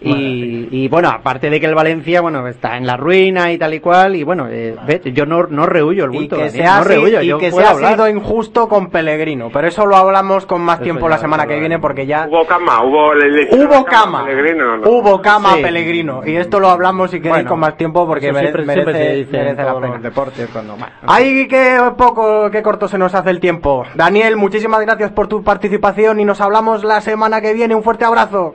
Y, 0.00 0.68
y, 0.70 0.88
bueno, 0.88 1.08
aparte 1.08 1.50
de 1.50 1.58
que 1.58 1.66
el 1.66 1.74
Valencia, 1.74 2.20
bueno, 2.20 2.46
está 2.46 2.76
en 2.76 2.86
la 2.86 2.96
ruina 2.96 3.50
y 3.52 3.58
tal 3.58 3.74
y 3.74 3.80
cual, 3.80 4.14
y 4.14 4.22
bueno, 4.22 4.46
eh, 4.48 4.76
ve, 4.86 5.00
yo 5.12 5.26
no, 5.26 5.44
no 5.48 5.66
rehuyo 5.66 6.04
el 6.04 6.14
Y 6.14 6.18
bulto, 6.18 6.36
que 6.36 6.44
Daniel, 6.44 6.66
se 6.66 6.78
no 6.78 6.84
rehuyo, 6.84 7.20
y 7.22 7.26
yo 7.26 7.38
que 7.38 7.50
se 7.50 7.62
ha 7.64 7.70
hablar. 7.70 7.92
sido 7.94 8.08
injusto 8.08 8.68
con 8.68 8.90
Pellegrino, 8.90 9.50
pero 9.52 9.66
eso 9.66 9.86
lo 9.86 9.96
hablamos 9.96 10.46
con 10.46 10.60
más 10.62 10.76
Eso 10.76 10.84
tiempo 10.84 11.08
la 11.08 11.18
semana 11.18 11.46
que 11.46 11.58
viene 11.58 11.78
porque 11.80 12.06
ya 12.06 12.26
Hubo 12.30 12.46
cama, 12.46 12.84
hubo... 12.84 13.12
le- 13.14 13.48
hubo 13.56 13.84
cama, 13.84 14.24
Pellegrino, 14.24 14.76
¿no? 14.76 14.88
hubo 14.88 15.20
cama 15.20 15.54
Sí. 15.56 15.62
Pellegrino 15.62 16.20
y 16.24 16.36
esto 16.36 16.60
lo 16.60 16.68
hablamos 16.68 17.10
si 17.10 17.16
queréis 17.18 17.34
Bueno, 17.38 17.48
con 17.50 17.60
más 17.60 17.76
tiempo 17.76 18.06
porque 18.06 18.32
mere- 18.32 18.40
siempre, 18.52 18.64
merece, 18.66 18.84
siempre 18.92 19.04
se 19.08 19.16
dice 19.16 19.36
en 19.36 19.42
merece 19.46 19.62
la 19.64 19.74
pena. 19.74 19.86
los 19.94 20.02
deportes 20.02 20.48
cuando 20.52 20.76
Ay, 21.06 21.48
qué 21.48 21.78
poco, 21.96 22.50
qué 22.52 22.62
corto 22.62 22.86
se 22.86 22.98
nos 22.98 23.14
hace 23.14 23.30
el 23.30 23.40
tiempo. 23.40 23.84
Daniel, 23.94 24.36
muchísimas 24.36 24.80
gracias 24.82 25.10
por 25.10 25.26
tu 25.26 25.42
participación 25.42 26.20
y 26.20 26.24
nos 26.24 26.40
hablamos 26.40 26.84
la 26.84 27.00
semana 27.00 27.40
que 27.40 27.52
viene. 27.52 27.74
Un 27.74 27.82
fuerte 27.82 28.04
abrazo. 28.04 28.54